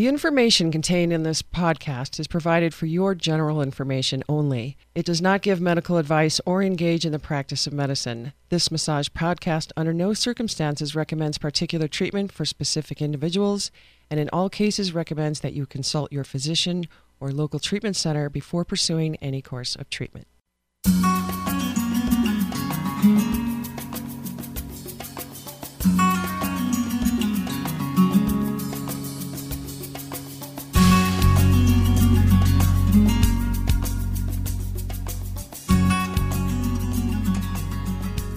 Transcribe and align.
The 0.00 0.08
information 0.08 0.72
contained 0.72 1.12
in 1.12 1.24
this 1.24 1.42
podcast 1.42 2.18
is 2.18 2.26
provided 2.26 2.72
for 2.72 2.86
your 2.86 3.14
general 3.14 3.60
information 3.60 4.24
only. 4.30 4.78
It 4.94 5.04
does 5.04 5.20
not 5.20 5.42
give 5.42 5.60
medical 5.60 5.98
advice 5.98 6.40
or 6.46 6.62
engage 6.62 7.04
in 7.04 7.12
the 7.12 7.18
practice 7.18 7.66
of 7.66 7.74
medicine. 7.74 8.32
This 8.48 8.70
massage 8.70 9.08
podcast 9.08 9.72
under 9.76 9.92
no 9.92 10.14
circumstances 10.14 10.96
recommends 10.96 11.36
particular 11.36 11.86
treatment 11.86 12.32
for 12.32 12.46
specific 12.46 13.02
individuals 13.02 13.70
and 14.10 14.18
in 14.18 14.30
all 14.32 14.48
cases 14.48 14.94
recommends 14.94 15.40
that 15.40 15.52
you 15.52 15.66
consult 15.66 16.10
your 16.10 16.24
physician 16.24 16.86
or 17.20 17.30
local 17.30 17.60
treatment 17.60 17.94
center 17.94 18.30
before 18.30 18.64
pursuing 18.64 19.16
any 19.16 19.42
course 19.42 19.76
of 19.76 19.90
treatment. 19.90 20.26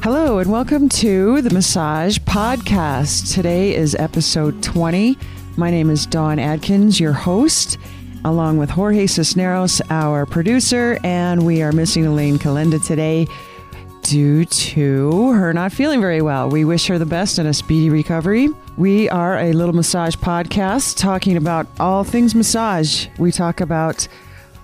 Hello, 0.04 0.40
and 0.40 0.52
welcome 0.52 0.90
to 0.90 1.42
the 1.42 1.50
Massage 1.52 2.18
Podcast. 2.18 3.34
Today 3.34 3.74
is 3.74 3.96
episode 3.96 4.62
20. 4.62 5.18
My 5.56 5.72
name 5.72 5.90
is 5.90 6.06
Dawn 6.06 6.40
Adkins, 6.40 7.00
your 7.00 7.14
host, 7.14 7.78
along 8.26 8.58
with 8.58 8.70
Jorge 8.70 9.08
Cisneros, 9.08 9.82
our 9.90 10.26
producer, 10.26 11.00
and 11.06 11.46
we 11.46 11.62
are 11.62 11.72
missing 11.72 12.06
Elaine 12.06 12.38
Kalenda 12.38 12.86
today 12.86 13.28
due 14.02 14.44
to 14.44 15.32
her 15.32 15.54
not 15.54 15.72
feeling 15.72 16.02
very 16.02 16.22
well. 16.22 16.50
We 16.50 16.66
wish 16.66 16.86
her 16.88 17.00
the 17.00 17.06
best 17.06 17.38
and 17.38 17.48
a 17.48 17.54
speedy 17.54 17.90
recovery. 17.90 18.50
We 18.76 19.08
are 19.08 19.40
a 19.40 19.54
little 19.54 19.74
massage 19.74 20.18
podcast 20.18 20.98
talking 20.98 21.38
about 21.38 21.66
all 21.80 22.04
things 22.04 22.36
massage. 22.36 23.08
We 23.18 23.32
talk 23.32 23.62
about 23.62 24.06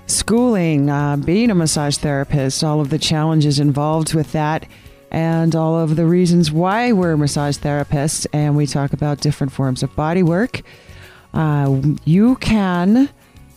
schooling, 0.06 0.90
uh, 0.90 1.16
being 1.16 1.50
a 1.50 1.56
massage 1.56 1.96
therapist, 1.96 2.62
all 2.62 2.82
of 2.82 2.90
the 2.90 3.00
challenges 3.00 3.58
involved 3.58 4.14
with 4.14 4.34
that 4.34 4.68
and 5.12 5.56
all 5.56 5.78
of 5.80 5.96
the 5.96 6.06
reasons 6.06 6.52
why 6.52 6.92
we're 6.92 7.18
massage 7.18 7.58
therapists. 7.58 8.26
And 8.34 8.56
we 8.56 8.68
talk 8.68 8.94
about 8.94 9.22
different 9.22 9.52
forms 9.54 9.84
of 9.84 9.96
body 9.96 10.24
work. 10.24 10.62
Uh, 11.34 11.82
you 12.06 12.36
can 12.38 13.10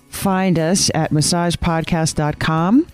find 0.08 0.58
us 0.58 0.90
at 0.94 1.10
massagepodcast.com. 1.10 2.86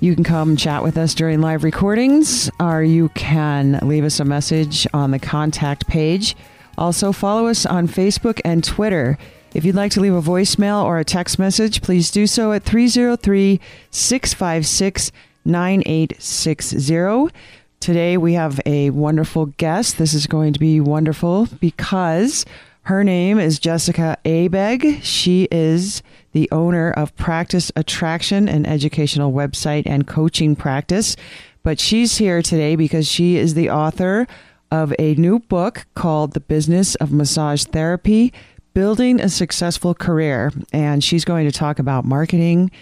You 0.00 0.14
can 0.14 0.24
come 0.24 0.56
chat 0.56 0.82
with 0.82 0.96
us 0.96 1.14
during 1.14 1.40
live 1.42 1.62
recordings, 1.62 2.50
or 2.58 2.82
you 2.82 3.10
can 3.10 3.78
leave 3.82 4.04
us 4.04 4.18
a 4.18 4.24
message 4.24 4.86
on 4.94 5.10
the 5.10 5.18
contact 5.18 5.86
page. 5.88 6.34
Also, 6.78 7.12
follow 7.12 7.46
us 7.48 7.66
on 7.66 7.86
Facebook 7.86 8.40
and 8.44 8.64
Twitter. 8.64 9.18
If 9.52 9.64
you'd 9.64 9.74
like 9.74 9.92
to 9.92 10.00
leave 10.00 10.14
a 10.14 10.22
voicemail 10.22 10.82
or 10.84 10.98
a 10.98 11.04
text 11.04 11.38
message, 11.38 11.82
please 11.82 12.10
do 12.10 12.26
so 12.26 12.52
at 12.52 12.62
303 12.62 13.60
656 13.90 15.12
9860. 15.44 17.34
Today 17.80 18.18
we 18.18 18.34
have 18.34 18.60
a 18.66 18.90
wonderful 18.90 19.46
guest. 19.46 19.96
This 19.96 20.12
is 20.12 20.26
going 20.26 20.52
to 20.52 20.58
be 20.58 20.82
wonderful 20.82 21.48
because 21.60 22.44
her 22.82 23.02
name 23.02 23.38
is 23.38 23.58
Jessica 23.58 24.18
Abbott. 24.26 25.02
She 25.02 25.48
is 25.50 26.02
the 26.32 26.46
owner 26.52 26.90
of 26.90 27.16
Practice 27.16 27.72
Attraction, 27.76 28.50
an 28.50 28.66
educational 28.66 29.32
website 29.32 29.84
and 29.86 30.06
coaching 30.06 30.54
practice. 30.56 31.16
But 31.62 31.80
she's 31.80 32.18
here 32.18 32.42
today 32.42 32.76
because 32.76 33.08
she 33.08 33.38
is 33.38 33.54
the 33.54 33.70
author 33.70 34.26
of 34.70 34.92
a 34.98 35.14
new 35.14 35.38
book 35.38 35.86
called 35.94 36.34
The 36.34 36.40
Business 36.40 36.96
of 36.96 37.12
Massage 37.12 37.64
Therapy 37.64 38.30
Building 38.74 39.22
a 39.22 39.30
Successful 39.30 39.94
Career. 39.94 40.52
And 40.70 41.02
she's 41.02 41.24
going 41.24 41.46
to 41.46 41.58
talk 41.58 41.78
about 41.78 42.04
marketing, 42.04 42.72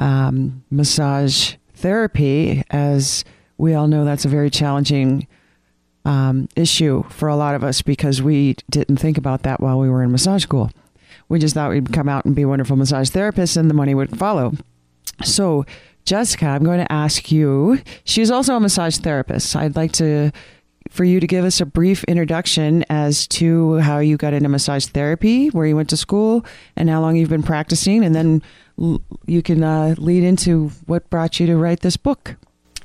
um, 0.00 0.64
massage 0.72 1.54
therapy 1.72 2.64
as 2.70 3.24
we 3.60 3.74
all 3.74 3.86
know 3.86 4.04
that's 4.04 4.24
a 4.24 4.28
very 4.28 4.48
challenging 4.48 5.26
um, 6.06 6.48
issue 6.56 7.02
for 7.10 7.28
a 7.28 7.36
lot 7.36 7.54
of 7.54 7.62
us 7.62 7.82
because 7.82 8.22
we 8.22 8.56
didn't 8.70 8.96
think 8.96 9.18
about 9.18 9.42
that 9.42 9.60
while 9.60 9.78
we 9.78 9.90
were 9.90 10.02
in 10.02 10.10
massage 10.10 10.42
school. 10.42 10.70
We 11.28 11.38
just 11.38 11.54
thought 11.54 11.70
we'd 11.70 11.92
come 11.92 12.08
out 12.08 12.24
and 12.24 12.34
be 12.34 12.46
wonderful 12.46 12.76
massage 12.76 13.10
therapists 13.10 13.58
and 13.58 13.68
the 13.68 13.74
money 13.74 13.94
would 13.94 14.18
follow. 14.18 14.54
So, 15.22 15.66
Jessica, 16.06 16.46
I'm 16.46 16.64
going 16.64 16.80
to 16.80 16.90
ask 16.90 17.30
you. 17.30 17.80
She's 18.04 18.30
also 18.30 18.56
a 18.56 18.60
massage 18.60 18.96
therapist. 18.96 19.54
I'd 19.54 19.76
like 19.76 19.92
to 19.92 20.32
for 20.88 21.04
you 21.04 21.20
to 21.20 21.26
give 21.26 21.44
us 21.44 21.60
a 21.60 21.66
brief 21.66 22.02
introduction 22.04 22.84
as 22.88 23.28
to 23.28 23.76
how 23.76 23.98
you 23.98 24.16
got 24.16 24.32
into 24.32 24.48
massage 24.48 24.86
therapy, 24.86 25.48
where 25.48 25.66
you 25.66 25.76
went 25.76 25.90
to 25.90 25.96
school, 25.96 26.44
and 26.74 26.88
how 26.88 27.00
long 27.00 27.14
you've 27.14 27.28
been 27.28 27.44
practicing, 27.44 28.02
and 28.02 28.14
then 28.14 28.42
you 29.26 29.42
can 29.42 29.62
uh, 29.62 29.94
lead 29.98 30.24
into 30.24 30.68
what 30.86 31.08
brought 31.10 31.38
you 31.38 31.46
to 31.46 31.56
write 31.56 31.80
this 31.80 31.96
book. 31.96 32.36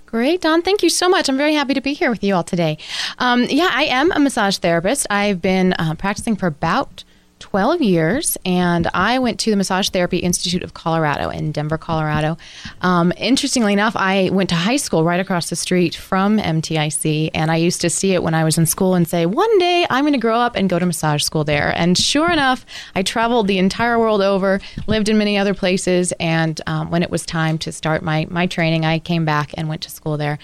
Great, 0.06 0.42
Dawn. 0.42 0.62
Thank 0.62 0.84
you 0.84 0.90
so 0.90 1.10
much. 1.10 1.28
I'm 1.30 1.38
very 1.38 1.56
happy 1.56 1.74
to 1.74 1.82
be 1.82 1.94
here 1.94 2.10
with 2.10 2.24
you 2.24 2.36
all 2.36 2.44
today. 2.44 2.78
Um, 3.18 3.44
yeah, 3.44 3.70
I 3.72 3.86
am 3.86 4.12
a 4.12 4.20
massage 4.20 4.58
therapist. 4.58 5.08
I've 5.10 5.42
been 5.42 5.74
uh, 5.74 5.96
practicing 5.96 6.36
for 6.36 6.48
about 6.48 7.04
12 7.40 7.82
years, 7.82 8.38
and 8.46 8.88
I 8.94 9.20
went 9.20 9.40
to 9.42 9.50
the 9.50 9.58
Massage 9.58 9.90
Therapy 9.90 10.18
Institute 10.18 10.64
of 10.64 10.74
Colorado 10.74 11.30
in 11.30 11.52
Denver, 11.52 11.78
Colorado. 11.78 12.38
Um, 12.82 13.12
interestingly 13.18 13.74
enough, 13.74 13.96
I 13.96 14.30
went 14.32 14.50
to 14.50 14.56
high 14.56 14.78
school 14.78 15.04
right 15.04 15.20
across 15.20 15.50
the 15.50 15.56
street 15.56 15.96
from 15.96 16.38
MTIC, 16.38 17.32
and 17.34 17.52
I 17.52 17.58
used 17.58 17.82
to 17.82 17.90
see 17.90 18.14
it 18.14 18.24
when 18.24 18.34
I 18.34 18.44
was 18.44 18.58
in 18.58 18.66
school 18.66 18.96
and 18.96 19.08
say, 19.08 19.26
one 19.26 19.58
day 19.60 19.86
I'm 19.90 20.04
going 20.04 20.14
to 20.14 20.20
grow 20.20 20.38
up 20.40 20.56
and 20.56 20.70
go 20.70 20.80
to 20.80 20.86
massage 20.86 21.24
school 21.24 21.44
there. 21.44 21.74
And 21.76 21.98
sure 21.98 22.32
enough, 22.32 22.66
I 22.96 23.04
traveled 23.04 23.48
the 23.48 23.58
entire 23.58 24.00
world 24.00 24.22
over, 24.22 24.62
lived 24.88 25.10
in 25.10 25.18
many 25.18 25.38
other 25.38 25.54
places, 25.54 26.14
and 26.20 26.60
um, 26.68 26.90
when 26.90 27.04
it 27.04 27.10
was 27.10 27.26
time 27.26 27.58
to 27.60 27.72
start 27.72 28.02
my, 28.02 28.28
my 28.30 28.48
training, 28.48 28.86
I 28.86 29.00
came 29.00 29.26
back 29.26 29.52
and 29.58 29.68
went 29.68 29.82
to 29.82 29.92
school 29.92 30.18
there 30.18 30.40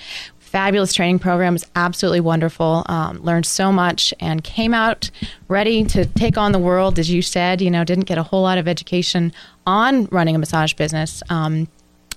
fabulous 0.52 0.94
training 0.94 1.18
program. 1.18 1.54
was 1.54 1.66
absolutely 1.78 2.20
wonderful. 2.20 2.84
Um, 2.88 3.22
learned 3.24 3.46
so 3.46 3.72
much 3.72 4.14
and 4.20 4.44
came 4.44 4.74
out 4.74 5.10
ready 5.48 5.86
to 5.86 6.06
take 6.06 6.38
on 6.38 6.52
the 6.52 6.60
world. 6.60 7.00
As 7.00 7.10
you 7.10 7.22
said, 7.22 7.62
you 7.62 7.72
know, 7.72 7.86
didn't 7.86 8.04
get 8.04 8.18
a 8.18 8.24
whole 8.24 8.42
lot 8.42 8.58
of 8.58 8.68
education 8.68 9.32
on 9.66 10.08
running 10.08 10.36
a 10.36 10.40
massage 10.40 10.74
business. 10.74 11.24
Um, 11.30 11.70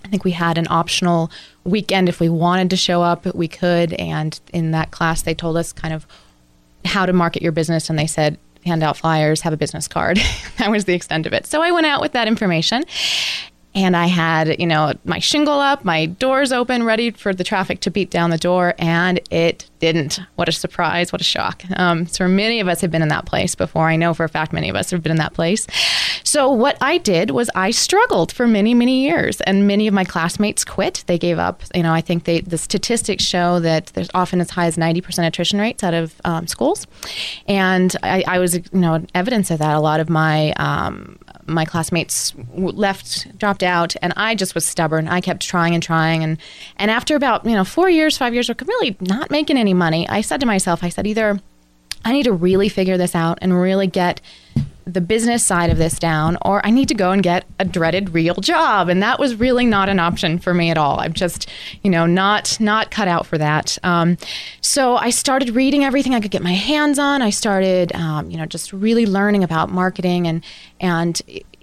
I 0.04 0.08
think 0.08 0.24
we 0.24 0.32
had 0.32 0.58
an 0.58 0.66
optional 0.68 1.30
weekend 1.62 2.08
if 2.08 2.18
we 2.18 2.28
wanted 2.28 2.70
to 2.70 2.76
show 2.76 3.02
up, 3.02 3.32
we 3.36 3.46
could. 3.46 3.92
And 3.94 4.38
in 4.52 4.72
that 4.72 4.90
class, 4.90 5.22
they 5.22 5.34
told 5.34 5.56
us 5.56 5.72
kind 5.72 5.94
of 5.94 6.04
how 6.84 7.06
to 7.06 7.12
market 7.12 7.40
your 7.40 7.52
business, 7.52 7.88
and 7.88 7.96
they 7.96 8.08
said 8.08 8.36
hand 8.66 8.82
out 8.82 8.96
flyers, 8.96 9.42
have 9.42 9.52
a 9.52 9.56
business 9.56 9.86
card. 9.86 10.18
that 10.58 10.72
was 10.72 10.86
the 10.86 10.94
extent 10.94 11.26
of 11.26 11.32
it. 11.32 11.46
So 11.46 11.62
I 11.62 11.70
went 11.70 11.86
out 11.86 12.00
with 12.00 12.12
that 12.12 12.26
information 12.26 12.84
and 13.74 13.96
I 13.96 14.06
had, 14.06 14.60
you 14.60 14.66
know, 14.66 14.92
my 15.04 15.18
shingle 15.18 15.58
up, 15.58 15.84
my 15.84 16.06
doors 16.06 16.52
open, 16.52 16.84
ready 16.84 17.10
for 17.10 17.34
the 17.34 17.44
traffic 17.44 17.80
to 17.80 17.90
beat 17.90 18.10
down 18.10 18.30
the 18.30 18.38
door, 18.38 18.74
and 18.78 19.20
it 19.30 19.68
didn't. 19.84 20.18
What 20.36 20.48
a 20.48 20.52
surprise! 20.52 21.12
What 21.12 21.20
a 21.20 21.24
shock! 21.24 21.62
Um, 21.76 22.06
so 22.06 22.26
many 22.26 22.60
of 22.60 22.68
us 22.68 22.80
have 22.80 22.90
been 22.90 23.02
in 23.02 23.08
that 23.08 23.26
place 23.26 23.54
before. 23.54 23.86
I 23.86 23.96
know 23.96 24.14
for 24.14 24.24
a 24.24 24.30
fact 24.30 24.50
many 24.50 24.70
of 24.70 24.76
us 24.76 24.90
have 24.90 25.02
been 25.02 25.12
in 25.12 25.18
that 25.18 25.34
place. 25.34 25.66
So 26.24 26.50
what 26.50 26.78
I 26.80 26.96
did 26.96 27.32
was 27.32 27.50
I 27.54 27.70
struggled 27.70 28.32
for 28.32 28.46
many, 28.46 28.72
many 28.72 29.02
years, 29.04 29.42
and 29.42 29.66
many 29.66 29.86
of 29.86 29.92
my 29.92 30.04
classmates 30.04 30.64
quit. 30.64 31.04
They 31.06 31.18
gave 31.18 31.38
up. 31.38 31.62
You 31.74 31.82
know, 31.82 31.92
I 31.92 32.00
think 32.00 32.24
they 32.24 32.40
the 32.40 32.56
statistics 32.56 33.24
show 33.24 33.60
that 33.60 33.86
there's 33.88 34.10
often 34.14 34.40
as 34.40 34.50
high 34.50 34.66
as 34.66 34.78
ninety 34.78 35.02
percent 35.02 35.28
attrition 35.28 35.58
rates 35.58 35.84
out 35.84 35.92
of 35.92 36.14
um, 36.24 36.46
schools, 36.46 36.86
and 37.46 37.94
I, 38.02 38.24
I, 38.26 38.38
was, 38.38 38.54
you 38.54 38.62
know, 38.72 39.04
evidence 39.14 39.50
of 39.50 39.58
that. 39.58 39.76
A 39.76 39.80
lot 39.80 40.00
of 40.00 40.08
my 40.08 40.52
um, 40.52 41.18
my 41.46 41.64
classmates 41.64 42.34
left, 42.54 43.36
dropped 43.38 43.62
out, 43.62 43.94
and 44.00 44.12
I 44.16 44.34
just 44.34 44.54
was 44.54 44.64
stubborn. 44.64 45.08
I 45.08 45.20
kept 45.20 45.42
trying 45.42 45.74
and 45.74 45.82
trying, 45.82 46.24
and 46.24 46.38
and 46.76 46.90
after 46.90 47.16
about 47.16 47.44
you 47.44 47.52
know 47.52 47.64
four 47.64 47.90
years, 47.90 48.16
five 48.16 48.32
years 48.32 48.48
of 48.48 48.60
really 48.66 48.96
not 49.00 49.30
making 49.30 49.58
any 49.58 49.73
money, 49.74 50.08
I 50.08 50.20
said 50.20 50.40
to 50.40 50.46
myself, 50.46 50.82
I 50.82 50.88
said 50.88 51.06
either 51.06 51.40
I 52.04 52.12
need 52.12 52.24
to 52.24 52.32
really 52.32 52.68
figure 52.68 52.96
this 52.96 53.14
out 53.14 53.38
and 53.40 53.58
really 53.58 53.86
get 53.86 54.20
the 54.86 55.00
business 55.00 55.44
side 55.44 55.70
of 55.70 55.78
this 55.78 55.98
down, 55.98 56.36
or 56.42 56.64
I 56.64 56.70
need 56.70 56.88
to 56.88 56.94
go 56.94 57.10
and 57.10 57.22
get 57.22 57.46
a 57.58 57.64
dreaded 57.64 58.12
real 58.12 58.34
job. 58.34 58.90
And 58.90 59.02
that 59.02 59.18
was 59.18 59.34
really 59.34 59.64
not 59.64 59.88
an 59.88 59.98
option 59.98 60.38
for 60.38 60.52
me 60.52 60.70
at 60.70 60.76
all. 60.76 61.00
I'm 61.00 61.14
just, 61.14 61.48
you 61.82 61.90
know, 61.90 62.04
not 62.04 62.60
not 62.60 62.90
cut 62.90 63.08
out 63.08 63.26
for 63.26 63.38
that. 63.38 63.78
Um, 63.82 64.18
so 64.60 64.96
I 64.96 65.10
started 65.10 65.50
reading 65.50 65.84
everything 65.84 66.14
I 66.14 66.20
could 66.20 66.30
get 66.30 66.42
my 66.42 66.52
hands 66.52 66.98
on. 66.98 67.22
I 67.22 67.30
started, 67.30 67.94
um, 67.94 68.30
you 68.30 68.36
know, 68.36 68.44
just 68.44 68.72
really 68.72 69.06
learning 69.06 69.42
about 69.42 69.70
marketing 69.70 70.26
and 70.26 70.44
and 70.80 71.20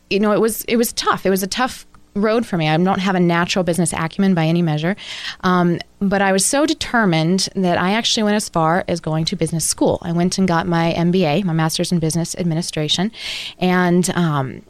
you 0.10 0.20
know, 0.20 0.32
it 0.32 0.42
was 0.42 0.64
it 0.64 0.78
was 0.78 0.92
tough. 0.92 1.26
It 1.26 1.30
was 1.30 1.44
a 1.44 1.48
tough 1.48 1.86
road 2.14 2.46
for 2.46 2.58
me. 2.58 2.68
I 2.68 2.78
don't 2.78 3.00
have 3.00 3.16
a 3.16 3.20
natural 3.20 3.64
business 3.64 3.94
acumen 3.94 4.34
by 4.34 4.46
any 4.46 4.62
measure. 4.62 4.96
Um, 5.42 5.80
but 6.00 6.22
I 6.22 6.32
was 6.32 6.46
so 6.46 6.66
determined 6.66 7.48
that 7.56 7.78
I 7.78 7.94
actually 7.94 8.24
went 8.24 8.36
as 8.36 8.50
far 8.50 8.84
as 8.88 9.00
going 9.00 9.26
to 9.26 9.36
business 9.36 9.66
school. 9.66 10.00
I 10.02 10.12
went 10.12 10.38
and 10.38 10.48
got 10.48 10.68
my 10.68 10.94
MBA, 10.98 11.44
my 11.44 11.54
Master's 11.54 11.92
in 11.92 12.00
Business 12.00 12.36
Administration. 12.36 13.12
And 13.60 14.10
um, 14.12 14.62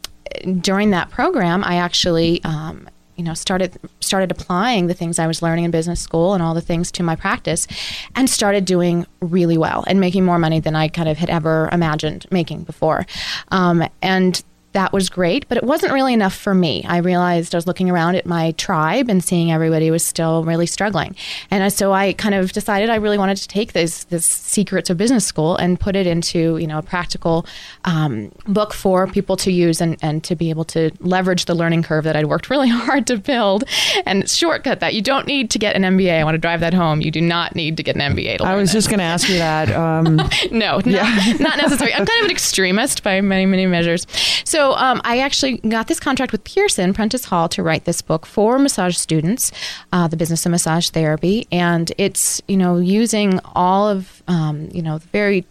during 0.60 0.92
that 0.92 1.10
program, 1.10 1.64
I 1.64 1.76
actually. 1.76 2.44
Um, 2.44 2.88
you 3.18 3.26
know 3.26 3.34
started 3.36 3.78
started 4.00 4.32
applying 4.32 4.88
the 4.88 4.96
things 4.96 5.20
I 5.20 5.28
was 5.28 5.44
learning 5.44 5.66
in 5.66 5.70
business 5.70 6.00
school 6.00 6.34
and 6.34 6.42
all 6.42 6.56
the 6.56 6.62
things 6.62 6.92
to 6.94 7.04
my 7.04 7.16
practice 7.16 7.68
and 8.16 8.28
started 8.28 8.66
doing 8.66 9.06
really 9.20 9.60
well 9.60 9.84
and 9.86 10.00
making 10.00 10.26
more 10.26 10.40
money 10.40 10.60
than 10.60 10.76
I 10.76 10.88
kind 10.88 11.08
of 11.08 11.18
had 11.18 11.30
ever 11.30 11.70
imagined 11.72 12.26
making 12.32 12.64
before 12.64 13.06
um, 13.50 13.84
and 14.02 14.42
that 14.74 14.94
was 14.94 15.10
great, 15.10 15.48
but 15.50 15.58
it 15.58 15.64
wasn't 15.64 15.94
really 15.94 16.14
enough 16.14 16.36
for 16.36 16.54
me. 16.54 16.84
I 16.88 16.98
realized 16.98 17.54
I 17.54 17.58
was 17.58 17.68
looking 17.68 17.90
around 17.90 18.16
at 18.16 18.26
my 18.26 18.52
tribe 18.54 19.10
and 19.10 19.24
seeing 19.24 19.52
everybody 19.52 19.92
was 19.92 20.04
still 20.04 20.44
really 20.44 20.66
struggling, 20.66 21.16
and 21.50 21.72
so 21.74 21.92
I 21.94 22.14
kind 22.14 22.36
of 22.36 22.52
decided 22.52 22.90
I 22.90 22.96
really 22.96 23.18
wanted 23.18 23.38
to 23.38 23.48
take 23.48 23.74
this 23.74 24.06
this 24.06 24.26
secrets 24.26 24.90
of 24.90 24.98
business 24.98 25.26
school 25.26 25.56
and 25.58 25.80
put 25.80 25.96
it 25.96 26.08
into 26.08 26.58
you 26.58 26.68
know 26.68 26.78
a 26.78 26.82
practical 26.82 27.46
um, 27.86 28.32
book 28.48 28.74
for 28.74 29.08
people 29.08 29.36
to 29.38 29.52
use 29.52 29.82
and 29.82 29.98
and 30.02 30.24
to 30.24 30.36
be 30.36 30.50
able 30.50 30.66
to 30.66 30.92
leverage 31.00 31.46
the 31.46 31.56
learning 31.56 31.84
curve 31.84 32.04
that 32.06 32.16
I'd 32.16 32.28
worked 32.28 32.50
really 32.50 32.70
hard 32.88 33.08
to 33.08 33.18
build 33.18 33.64
and 34.06 34.30
shortcut 34.30 34.80
that. 34.80 34.94
You 34.94 35.02
don't 35.02 35.28
need 35.28 35.50
to 35.52 35.60
get 35.60 35.76
an 35.76 35.84
MBA. 35.84 36.20
I 36.20 36.24
want 36.24 36.36
to 36.36 36.40
drive 36.40 36.62
that 36.62 36.74
home. 36.74 37.02
You 37.02 37.12
do 37.12 37.22
not 37.22 37.56
need 37.56 37.78
to 37.78 37.84
get 37.84 37.96
an 37.96 38.16
MBA. 38.16 38.42
I 38.42 38.56
was 38.56 38.72
just 38.72 38.88
going 38.90 39.00
to 39.00 39.06
ask 39.06 39.28
you 39.28 39.38
that. 39.38 39.70
Um, 39.92 40.18
no, 40.52 40.80
yeah. 40.86 41.04
not, 41.04 41.40
not 41.40 41.58
necessary. 41.58 41.94
I'm 41.94 42.06
kind 42.06 42.20
of 42.20 42.26
an 42.26 42.32
extremist 42.38 43.04
by 43.04 43.20
many 43.20 43.46
many 43.46 43.66
measures. 43.66 44.06
So 44.46 44.61
so 44.62 44.76
um, 44.76 45.02
I 45.04 45.18
actually 45.18 45.58
got 45.58 45.88
this 45.88 46.00
contract 46.00 46.32
with 46.32 46.44
Pearson 46.44 46.94
Prentice 46.94 47.26
Hall 47.26 47.50
to 47.50 47.64
write 47.64 47.86
this 47.86 48.00
book 48.00 48.28
for 48.28 48.60
massage 48.60 48.96
students, 48.96 49.52
uh, 49.92 50.08
the 50.08 50.16
business 50.16 50.46
of 50.46 50.52
massage 50.52 50.90
therapy, 50.90 51.48
and 51.52 51.92
it's 51.98 52.44
you 52.48 52.58
know 52.58 52.78
using 52.78 53.40
all 53.56 53.90
of 53.90 54.21
um, 54.32 54.70
you 54.72 54.82
know 54.82 54.98
very 55.12 55.46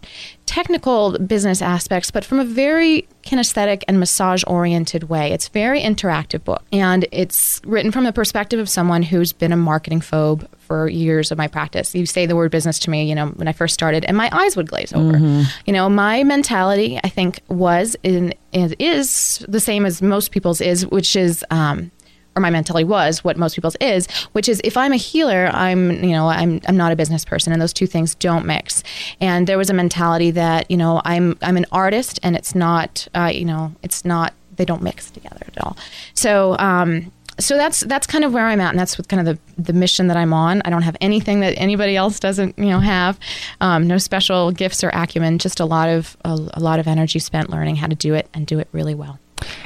technical 0.47 1.17
business 1.19 1.61
aspects, 1.61 2.09
but 2.09 2.25
from 2.25 2.39
a 2.39 2.43
very 2.43 3.07
kinesthetic 3.23 3.83
and 3.87 3.99
massage 3.99 4.43
oriented 4.47 5.03
way. 5.03 5.31
It's 5.31 5.47
a 5.47 5.51
very 5.51 5.81
interactive 5.81 6.43
book, 6.43 6.63
and 6.73 7.07
it's 7.11 7.61
written 7.63 7.91
from 7.91 8.05
the 8.05 8.11
perspective 8.11 8.59
of 8.59 8.67
someone 8.67 9.03
who's 9.03 9.33
been 9.33 9.51
a 9.51 9.57
marketing 9.57 10.01
phobe 10.01 10.47
for 10.57 10.89
years 10.89 11.31
of 11.31 11.37
my 11.37 11.47
practice. 11.47 11.93
You 11.93 12.07
say 12.07 12.25
the 12.25 12.35
word 12.35 12.49
business 12.49 12.79
to 12.79 12.89
me, 12.89 13.07
you 13.07 13.13
know, 13.13 13.27
when 13.27 13.47
I 13.47 13.53
first 13.53 13.75
started, 13.75 14.03
and 14.05 14.17
my 14.17 14.29
eyes 14.31 14.57
would 14.57 14.67
glaze 14.67 14.91
over. 14.93 15.13
Mm-hmm. 15.13 15.43
You 15.67 15.73
know, 15.73 15.87
my 15.87 16.23
mentality, 16.23 16.99
I 17.03 17.09
think, 17.09 17.39
was 17.49 17.95
in 18.01 18.33
is 18.51 19.45
the 19.47 19.59
same 19.59 19.85
as 19.85 20.01
most 20.01 20.31
people's 20.31 20.59
is, 20.59 20.87
which 20.87 21.15
is. 21.15 21.45
Um, 21.51 21.91
or 22.35 22.41
my 22.41 22.49
mentality 22.49 22.83
was 22.83 23.23
what 23.23 23.37
most 23.37 23.55
people's 23.55 23.75
is, 23.81 24.07
which 24.31 24.47
is 24.47 24.61
if 24.63 24.77
I'm 24.77 24.93
a 24.93 24.97
healer, 24.97 25.47
I'm 25.53 25.91
you 26.03 26.11
know 26.11 26.27
I'm 26.27 26.61
I'm 26.67 26.77
not 26.77 26.91
a 26.91 26.95
business 26.95 27.25
person, 27.25 27.53
and 27.53 27.61
those 27.61 27.73
two 27.73 27.87
things 27.87 28.15
don't 28.15 28.45
mix. 28.45 28.83
And 29.19 29.47
there 29.47 29.57
was 29.57 29.69
a 29.69 29.73
mentality 29.73 30.31
that 30.31 30.69
you 30.69 30.77
know 30.77 31.01
I'm 31.05 31.37
I'm 31.41 31.57
an 31.57 31.65
artist, 31.71 32.19
and 32.23 32.35
it's 32.35 32.55
not 32.55 33.07
uh, 33.15 33.31
you 33.33 33.45
know 33.45 33.73
it's 33.83 34.05
not 34.05 34.33
they 34.55 34.65
don't 34.65 34.81
mix 34.81 35.09
together 35.09 35.45
at 35.47 35.63
all. 35.63 35.77
So 36.13 36.57
um, 36.59 37.11
so 37.39 37.57
that's 37.57 37.81
that's 37.81 38.07
kind 38.07 38.23
of 38.23 38.33
where 38.33 38.45
I'm 38.45 38.61
at, 38.61 38.69
and 38.69 38.79
that's 38.79 38.97
what 38.97 39.07
kind 39.07 39.27
of 39.27 39.37
the, 39.57 39.63
the 39.63 39.73
mission 39.73 40.07
that 40.07 40.17
I'm 40.17 40.33
on. 40.33 40.61
I 40.63 40.69
don't 40.69 40.83
have 40.83 40.97
anything 41.01 41.39
that 41.41 41.53
anybody 41.57 41.95
else 41.95 42.19
doesn't, 42.19 42.57
you 42.57 42.65
know, 42.65 42.79
have. 42.79 43.19
Um, 43.59 43.87
no 43.87 43.97
special 43.97 44.51
gifts 44.51 44.83
or 44.83 44.89
acumen, 44.89 45.39
just 45.39 45.59
a 45.59 45.65
lot 45.65 45.89
of 45.89 46.17
a, 46.23 46.37
a, 46.53 46.59
lot 46.59 46.79
of 46.79 46.87
energy 46.87 47.19
spent 47.19 47.49
learning 47.49 47.77
how 47.77 47.87
to 47.87 47.95
do 47.95 48.13
it 48.13 48.29
and 48.33 48.45
do 48.45 48.59
it 48.59 48.67
really 48.71 48.95
well. 48.95 49.19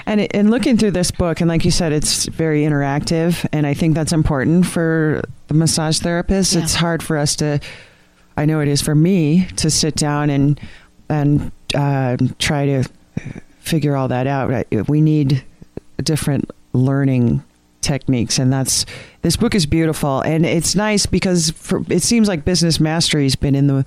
And 0.05 0.21
in 0.21 0.49
looking 0.49 0.77
through 0.77 0.91
this 0.91 1.11
book, 1.11 1.41
and 1.41 1.49
like 1.49 1.65
you 1.65 1.71
said, 1.71 1.91
it's 1.91 2.25
very 2.27 2.63
interactive, 2.63 3.47
and 3.51 3.65
I 3.65 3.73
think 3.73 3.95
that's 3.95 4.13
important 4.13 4.65
for 4.65 5.23
the 5.47 5.53
massage 5.53 5.99
therapist. 5.99 6.53
Yeah. 6.53 6.63
It's 6.63 6.75
hard 6.75 7.03
for 7.03 7.17
us 7.17 7.35
to, 7.37 7.59
I 8.37 8.45
know 8.45 8.59
it 8.59 8.67
is 8.67 8.81
for 8.81 8.95
me 8.95 9.47
to 9.57 9.69
sit 9.69 9.95
down 9.95 10.29
and 10.29 10.59
and 11.09 11.51
uh, 11.75 12.17
try 12.39 12.65
to 12.65 12.83
figure 13.59 13.95
all 13.95 14.07
that 14.07 14.27
out. 14.27 14.65
We 14.89 15.01
need 15.01 15.43
different 16.03 16.49
learning 16.73 17.43
techniques 17.81 18.39
and 18.39 18.51
that's 18.51 18.83
this 19.21 19.37
book 19.37 19.53
is 19.53 19.67
beautiful 19.67 20.19
and 20.21 20.43
it's 20.43 20.73
nice 20.73 21.05
because 21.05 21.51
for, 21.51 21.83
it 21.89 22.01
seems 22.01 22.27
like 22.27 22.43
business 22.43 22.79
mastery's 22.79 23.35
been 23.35 23.53
in 23.53 23.67
the 23.67 23.85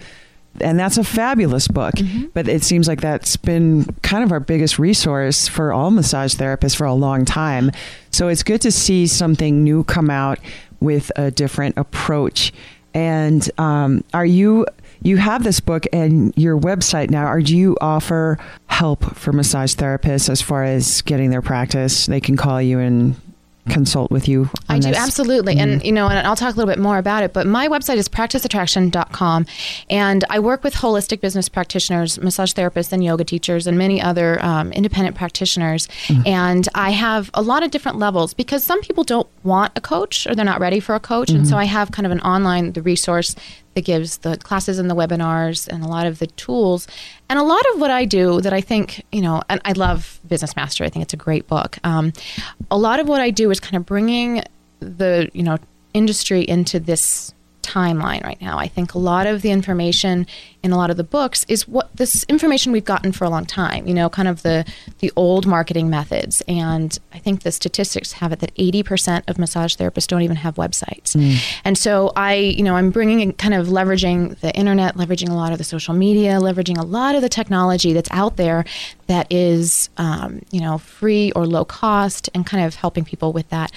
and 0.61 0.79
that's 0.79 0.99
a 0.99 1.05
fabulous 1.05 1.69
book 1.69 1.95
mm-hmm. 1.95 2.27
but 2.35 2.49
it 2.49 2.63
seems 2.63 2.89
like 2.89 3.01
that's 3.01 3.37
been 3.37 3.85
kind 4.03 4.25
of 4.25 4.33
our 4.33 4.41
biggest 4.41 4.79
resource 4.79 5.49
for 5.49 5.73
all 5.73 5.91
massage 5.91 6.35
therapists 6.35 6.77
for 6.77 6.85
a 6.85 6.95
long 6.95 7.25
time 7.25 7.71
so 8.11 8.29
it's 8.29 8.43
good 8.43 8.61
to 8.61 8.73
see 8.73 9.07
something 9.07 9.63
new 9.63 9.85
come 9.85 10.11
out 10.11 10.39
with 10.81 11.11
a 11.17 11.31
different 11.31 11.77
approach 11.77 12.53
and 12.95 13.51
um, 13.59 14.03
are 14.15 14.27
you 14.27 14.67
you 15.03 15.17
have 15.17 15.45
this 15.45 15.61
book 15.61 15.87
and 15.93 16.37
your 16.37 16.59
website 16.59 17.11
now. 17.11 17.27
Are 17.27 17.41
do 17.41 17.57
you 17.57 17.77
offer 17.81 18.39
help 18.67 19.05
for 19.17 19.33
massage 19.33 19.75
therapists 19.75 20.29
as 20.29 20.43
far 20.43 20.65
as 20.65 21.03
getting 21.03 21.31
their 21.31 21.43
practice? 21.43 22.07
They 22.07 22.21
can 22.21 22.37
call 22.37 22.61
you 22.61 22.79
and 22.79 23.15
consult 23.69 24.11
with 24.11 24.29
you 24.29 24.51
I 24.69 24.79
do, 24.79 24.89
this? 24.89 24.99
absolutely. 24.99 25.55
Mm-hmm. 25.55 25.71
And, 25.71 25.85
you 25.85 25.93
know, 25.93 26.09
and 26.09 26.27
I'll 26.27 26.37
talk 26.37 26.55
a 26.55 26.57
little 26.57 26.73
bit 26.73 26.81
more 26.81 26.99
about 26.99 27.23
it, 27.23 27.33
but 27.33 27.47
my 27.47 27.69
website 27.69 27.97
is 27.97 28.09
practiceattraction.com. 28.09 29.47
And 29.91 30.25
I 30.31 30.39
work 30.39 30.65
with 30.65 30.75
holistic 30.75 31.21
business 31.21 31.49
practitioners, 31.49 32.19
massage 32.21 32.53
therapists, 32.53 32.93
and 32.93 33.05
yoga 33.05 33.25
teachers, 33.25 33.67
and 33.67 33.79
many 33.79 34.01
other 34.01 34.43
um, 34.45 34.73
independent 34.73 35.17
practitioners. 35.17 35.87
Mm-hmm. 36.07 36.27
And 36.27 36.69
I 36.75 36.91
have 36.91 37.31
a 37.35 37.43
lot 37.43 37.63
of 37.63 37.71
different 37.71 37.99
levels 37.99 38.35
because 38.35 38.65
some 38.65 38.81
people 38.81 39.05
don't 39.05 39.29
want 39.49 39.73
a 39.75 39.81
coach 39.81 40.27
or 40.27 40.35
they're 40.35 40.45
not 40.45 40.61
ready 40.61 40.79
for 40.79 40.95
a 40.95 41.01
coach. 41.01 41.29
Mm-hmm. 41.29 41.39
And 41.39 41.47
so 41.47 41.53
mm-hmm. 41.53 41.61
I 41.61 41.65
have 41.65 41.91
kind 41.91 42.07
of 42.07 42.13
an 42.13 42.21
online, 42.21 42.73
the 42.73 42.83
resource 42.83 43.35
that 43.75 43.85
gives 43.85 44.19
the 44.19 44.37
classes 44.37 44.79
and 44.79 44.91
the 44.91 44.95
webinars 44.95 45.67
and 45.67 45.83
a 45.83 45.89
lot 45.89 46.07
of 46.07 46.19
the 46.19 46.27
tools. 46.27 46.87
And 47.29 47.39
a 47.39 47.43
lot 47.43 47.63
of 47.73 47.81
what 47.81 47.91
I 47.91 48.05
do 48.05 48.41
that 48.41 48.53
I 48.53 48.61
think, 48.61 49.05
you 49.11 49.23
know, 49.23 49.43
and 49.49 49.61
I 49.65 49.73
love 49.73 50.21
Business 50.29 50.55
Mastery. 50.55 50.87
I 50.87 50.91
think 50.91 51.03
it's 51.03 51.15
a 51.15 51.19
great 51.19 51.49
book. 51.49 51.79
Um, 51.85 52.13
a 52.71 52.79
lot 52.79 53.01
of 53.01 53.09
what 53.09 53.21
I 53.21 53.31
do 53.31 53.51
is 53.51 53.59
kind 53.61 53.77
of 53.77 53.87
bringing 53.87 54.43
the, 54.81 55.29
you 55.33 55.43
know, 55.43 55.59
industry 55.95 56.43
into 56.43 56.79
this 56.79 57.35
timeline 57.69 58.25
right 58.25 58.41
now. 58.41 58.59
I 58.59 58.69
think 58.69 58.95
a 58.95 58.99
lot 58.99 59.27
of 59.27 59.43
the 59.43 59.51
information 59.51 60.27
in 60.63 60.73
a 60.73 60.77
lot 60.77 60.91
of 60.91 60.97
the 60.97 61.05
books 61.05 61.45
is 61.49 61.69
what 61.69 61.95
this 61.97 62.25
information 62.25 62.73
we've 62.73 62.85
gotten 62.85 63.13
for 63.13 63.25
a 63.25 63.31
long 63.31 63.47
time, 63.47 63.87
you 63.87 63.95
know, 63.95 64.09
kind 64.09 64.27
of 64.27 64.43
the 64.43 64.65
the 64.99 65.13
old 65.15 65.47
marketing 65.47 65.89
methods. 65.89 66.43
And 66.49 66.99
I 67.13 67.19
think 67.19 67.43
the 67.43 67.53
statistics 67.53 68.13
have 68.15 68.33
it 68.33 68.41
that 68.41 68.55
80% 68.57 69.29
of 69.29 69.39
massage 69.39 69.77
therapists 69.77 70.07
don't 70.07 70.23
even 70.23 70.37
have 70.37 70.57
websites. 70.57 71.15
Mm. 71.15 71.37
And 71.65 71.79
so 71.79 72.13
I, 72.17 72.35
you 72.35 72.63
know, 72.63 72.75
I'm 72.75 72.91
bringing 72.91 73.21
in 73.21 73.33
kind 73.33 73.55
of 73.55 73.69
leveraging 73.69 74.39
the 74.41 74.55
internet, 74.55 74.97
leveraging 74.97 75.29
a 75.29 75.35
lot 75.35 75.53
of 75.53 75.59
the 75.59 75.65
social 75.65 75.95
media, 75.95 76.39
leveraging 76.41 76.79
a 76.79 76.85
lot 76.85 77.15
of 77.15 77.23
the 77.23 77.29
technology 77.29 77.93
that's 77.93 78.11
out 78.11 78.37
there 78.37 78.65
that 79.07 79.31
is, 79.31 79.91
um, 79.97 80.43
you 80.51 80.61
know, 80.61 80.79
free 80.79 81.31
or 81.33 81.47
low 81.47 81.65
cost 81.65 82.29
and 82.35 82.45
kind 82.45 82.65
of 82.65 82.75
helping 82.75 83.05
people 83.05 83.33
with 83.33 83.49
that 83.51 83.71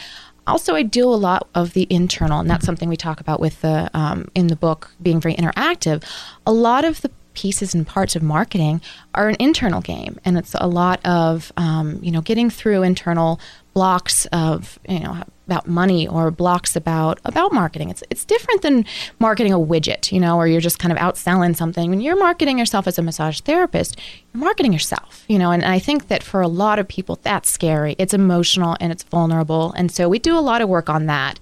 also 0.47 0.75
i 0.75 0.83
do 0.83 1.05
a 1.05 1.15
lot 1.15 1.47
of 1.55 1.73
the 1.73 1.87
internal 1.89 2.39
and 2.39 2.49
that's 2.49 2.65
something 2.65 2.89
we 2.89 2.97
talk 2.97 3.19
about 3.19 3.39
with 3.39 3.61
the 3.61 3.89
um, 3.93 4.27
in 4.35 4.47
the 4.47 4.55
book 4.55 4.91
being 5.01 5.19
very 5.19 5.35
interactive 5.35 6.03
a 6.45 6.51
lot 6.51 6.83
of 6.83 7.01
the 7.01 7.11
pieces 7.33 7.73
and 7.73 7.87
parts 7.87 8.15
of 8.15 8.21
marketing 8.21 8.81
are 9.15 9.29
an 9.29 9.37
internal 9.39 9.79
game 9.79 10.19
and 10.25 10.37
it's 10.37 10.53
a 10.55 10.67
lot 10.67 11.03
of 11.05 11.51
um, 11.57 11.99
you 12.01 12.11
know 12.11 12.21
getting 12.21 12.49
through 12.49 12.83
internal 12.83 13.39
blocks 13.73 14.25
of 14.27 14.79
you 14.89 14.99
know 14.99 15.23
about 15.51 15.67
money 15.67 16.07
or 16.07 16.31
blocks 16.31 16.75
about 16.77 17.19
about 17.25 17.51
marketing. 17.51 17.89
It's 17.89 18.03
it's 18.09 18.23
different 18.23 18.61
than 18.61 18.85
marketing 19.19 19.51
a 19.51 19.59
widget, 19.59 20.11
you 20.11 20.19
know, 20.19 20.37
or 20.37 20.47
you're 20.47 20.61
just 20.61 20.79
kind 20.79 20.93
of 20.93 20.97
outselling 20.97 21.55
something. 21.55 21.89
When 21.89 21.99
you're 21.99 22.17
marketing 22.17 22.57
yourself 22.57 22.87
as 22.87 22.97
a 22.97 23.01
massage 23.01 23.41
therapist, 23.41 23.99
you're 24.33 24.43
marketing 24.43 24.71
yourself, 24.71 25.10
you 25.31 25.39
know. 25.39 25.51
And 25.51 25.63
I 25.63 25.79
think 25.79 26.09
that 26.09 26.23
for 26.23 26.41
a 26.41 26.47
lot 26.47 26.77
of 26.77 26.89
people, 26.89 27.17
that's 27.21 27.49
scary. 27.49 27.95
It's 27.97 28.13
emotional 28.13 28.75
and 28.81 28.91
it's 28.91 29.03
vulnerable, 29.03 29.71
and 29.77 29.89
so 29.89 30.09
we 30.09 30.19
do 30.19 30.37
a 30.37 30.41
lot 30.41 30.61
of 30.61 30.67
work 30.67 30.89
on 30.89 31.05
that. 31.05 31.39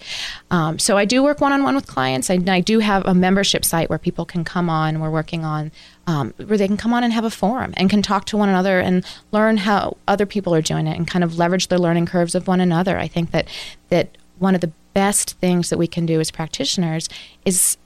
Um, 0.51 0.77
so 0.77 0.95
I 0.95 1.05
do 1.05 1.23
work 1.23 1.41
one 1.41 1.51
on 1.51 1.63
one 1.63 1.73
with 1.73 1.87
clients. 1.87 2.29
I, 2.29 2.37
I 2.47 2.61
do 2.61 2.79
have 2.79 3.03
a 3.05 3.15
membership 3.15 3.65
site 3.65 3.89
where 3.89 3.97
people 3.97 4.25
can 4.25 4.43
come 4.43 4.69
on. 4.69 4.99
We're 4.99 5.09
working 5.09 5.43
on 5.43 5.71
um, 6.05 6.33
where 6.37 6.57
they 6.57 6.67
can 6.67 6.77
come 6.77 6.93
on 6.93 7.03
and 7.03 7.11
have 7.13 7.25
a 7.25 7.31
forum 7.31 7.73
and 7.77 7.89
can 7.89 8.03
talk 8.03 8.25
to 8.25 8.37
one 8.37 8.49
another 8.49 8.79
and 8.79 9.03
learn 9.31 9.57
how 9.57 9.97
other 10.07 10.27
people 10.27 10.53
are 10.53 10.61
doing 10.61 10.85
it 10.85 10.95
and 10.95 11.07
kind 11.07 11.23
of 11.23 11.37
leverage 11.39 11.67
the 11.67 11.79
learning 11.79 12.05
curves 12.05 12.35
of 12.35 12.47
one 12.47 12.61
another. 12.61 12.97
I 12.97 13.07
think 13.07 13.31
that 13.31 13.47
that 13.89 14.17
one 14.37 14.53
of 14.53 14.61
the 14.61 14.71
best 14.93 15.33
things 15.39 15.69
that 15.69 15.77
we 15.77 15.87
can 15.87 16.05
do 16.05 16.19
as 16.19 16.29
practitioners 16.31 17.09
is 17.43 17.77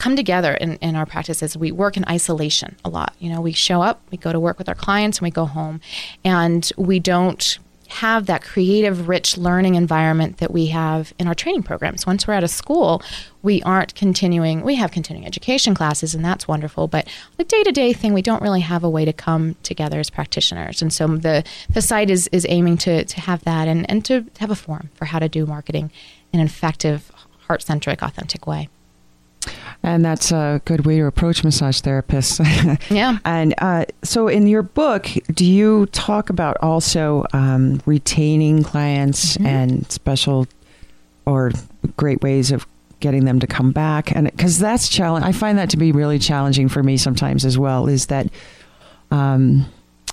come 0.00 0.16
together 0.16 0.54
in, 0.54 0.76
in 0.76 0.96
our 0.96 1.06
practices. 1.06 1.56
We 1.56 1.70
work 1.70 1.96
in 1.96 2.04
isolation 2.08 2.74
a 2.84 2.88
lot. 2.88 3.14
You 3.20 3.30
know, 3.30 3.40
we 3.40 3.52
show 3.52 3.82
up, 3.82 4.00
we 4.10 4.18
go 4.18 4.32
to 4.32 4.40
work 4.40 4.58
with 4.58 4.68
our 4.68 4.74
clients, 4.74 5.18
and 5.18 5.26
we 5.26 5.30
go 5.30 5.44
home, 5.44 5.80
and 6.24 6.68
we 6.76 6.98
don't 6.98 7.58
have 7.88 8.26
that 8.26 8.42
creative, 8.42 9.08
rich 9.08 9.36
learning 9.36 9.74
environment 9.74 10.38
that 10.38 10.52
we 10.52 10.66
have 10.66 11.12
in 11.18 11.26
our 11.26 11.34
training 11.34 11.62
programs. 11.62 12.06
Once 12.06 12.26
we're 12.26 12.34
out 12.34 12.44
of 12.44 12.50
school, 12.50 13.02
we 13.42 13.60
aren't 13.62 13.94
continuing, 13.94 14.62
we 14.62 14.76
have 14.76 14.92
continuing 14.92 15.26
education 15.26 15.74
classes, 15.74 16.14
and 16.14 16.24
that's 16.24 16.46
wonderful. 16.46 16.86
But 16.86 17.08
the 17.36 17.44
day 17.44 17.62
to 17.64 17.72
day 17.72 17.92
thing, 17.92 18.14
we 18.14 18.22
don't 18.22 18.42
really 18.42 18.60
have 18.60 18.84
a 18.84 18.90
way 18.90 19.04
to 19.04 19.12
come 19.12 19.56
together 19.64 19.98
as 19.98 20.08
practitioners. 20.08 20.80
And 20.80 20.92
so 20.92 21.08
the, 21.08 21.44
the 21.68 21.82
site 21.82 22.10
is, 22.10 22.28
is 22.28 22.46
aiming 22.48 22.78
to, 22.78 23.04
to 23.04 23.20
have 23.20 23.42
that 23.44 23.66
and, 23.68 23.90
and 23.90 24.04
to 24.04 24.24
have 24.38 24.50
a 24.50 24.56
forum 24.56 24.90
for 24.94 25.06
how 25.06 25.18
to 25.18 25.28
do 25.28 25.44
marketing 25.44 25.90
in 26.32 26.40
an 26.40 26.46
effective, 26.46 27.10
heart 27.48 27.62
centric, 27.62 28.02
authentic 28.02 28.46
way. 28.46 28.68
And 29.82 30.04
that's 30.04 30.30
a 30.30 30.60
good 30.66 30.84
way 30.84 30.98
to 30.98 31.06
approach 31.06 31.42
massage 31.42 31.80
therapists. 31.80 32.40
yeah. 32.90 33.18
And 33.24 33.54
uh, 33.58 33.86
so, 34.02 34.28
in 34.28 34.46
your 34.46 34.62
book, 34.62 35.08
do 35.32 35.44
you 35.44 35.86
talk 35.86 36.28
about 36.28 36.58
also 36.60 37.24
um, 37.32 37.80
retaining 37.86 38.62
clients 38.62 39.36
mm-hmm. 39.36 39.46
and 39.46 39.90
special 39.90 40.46
or 41.24 41.52
great 41.96 42.22
ways 42.22 42.52
of 42.52 42.66
getting 43.00 43.24
them 43.24 43.40
to 43.40 43.46
come 43.46 43.72
back? 43.72 44.14
And 44.14 44.30
because 44.30 44.58
that's 44.58 44.88
challenge, 44.88 45.24
I 45.24 45.32
find 45.32 45.56
that 45.56 45.70
to 45.70 45.78
be 45.78 45.92
really 45.92 46.18
challenging 46.18 46.68
for 46.68 46.82
me 46.82 46.98
sometimes 46.98 47.46
as 47.46 47.56
well. 47.56 47.88
Is 47.88 48.06
that 48.06 48.26
um, 49.10 49.64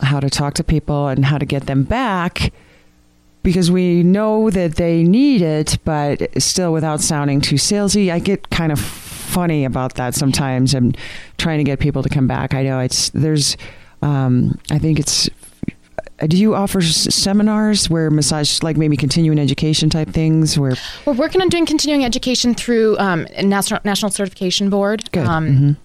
how 0.02 0.22
to 0.22 0.30
talk 0.30 0.54
to 0.56 0.64
people 0.64 1.08
and 1.08 1.26
how 1.26 1.38
to 1.38 1.46
get 1.46 1.66
them 1.66 1.84
back 1.84 2.54
because 3.44 3.72
we 3.72 4.04
know 4.04 4.50
that 4.50 4.76
they 4.76 5.04
need 5.04 5.42
it, 5.42 5.78
but 5.86 6.42
still 6.42 6.74
without 6.74 7.00
sounding 7.00 7.40
too 7.40 7.56
salesy. 7.56 8.12
I 8.12 8.20
get 8.20 8.50
kind 8.50 8.74
of 8.74 9.07
funny 9.38 9.66
about 9.66 9.94
that 9.96 10.16
sometimes. 10.16 10.74
I'm 10.74 10.94
trying 11.38 11.60
to 11.60 11.64
get 11.64 11.78
people 11.80 12.02
to 12.02 12.10
come 12.10 12.26
back. 12.28 12.56
I 12.56 12.64
know 12.64 12.80
it's 12.80 13.10
there's. 13.12 13.56
Um, 14.02 14.58
I 14.72 14.80
think 14.80 15.00
it's 15.00 15.30
uh, 16.20 16.26
do 16.28 16.36
you 16.38 16.56
offer 16.56 16.80
s- 16.80 17.14
seminars 17.14 17.88
where 17.88 18.10
massage 18.10 18.64
like 18.64 18.78
maybe 18.78 18.98
continuing 18.98 19.38
education 19.40 19.90
type 19.92 20.10
things 20.10 20.58
where 20.58 20.74
We're 21.06 21.14
working 21.14 21.42
on 21.42 21.50
doing 21.50 21.68
continuing 21.68 22.04
education 22.04 22.56
through 22.56 22.98
um, 22.98 23.28
National 23.44 23.80
National 23.84 24.12
Certification 24.12 24.70
Board. 24.72 25.12
Good. 25.12 25.28
Um, 25.28 25.48
Mhm. 25.48 25.76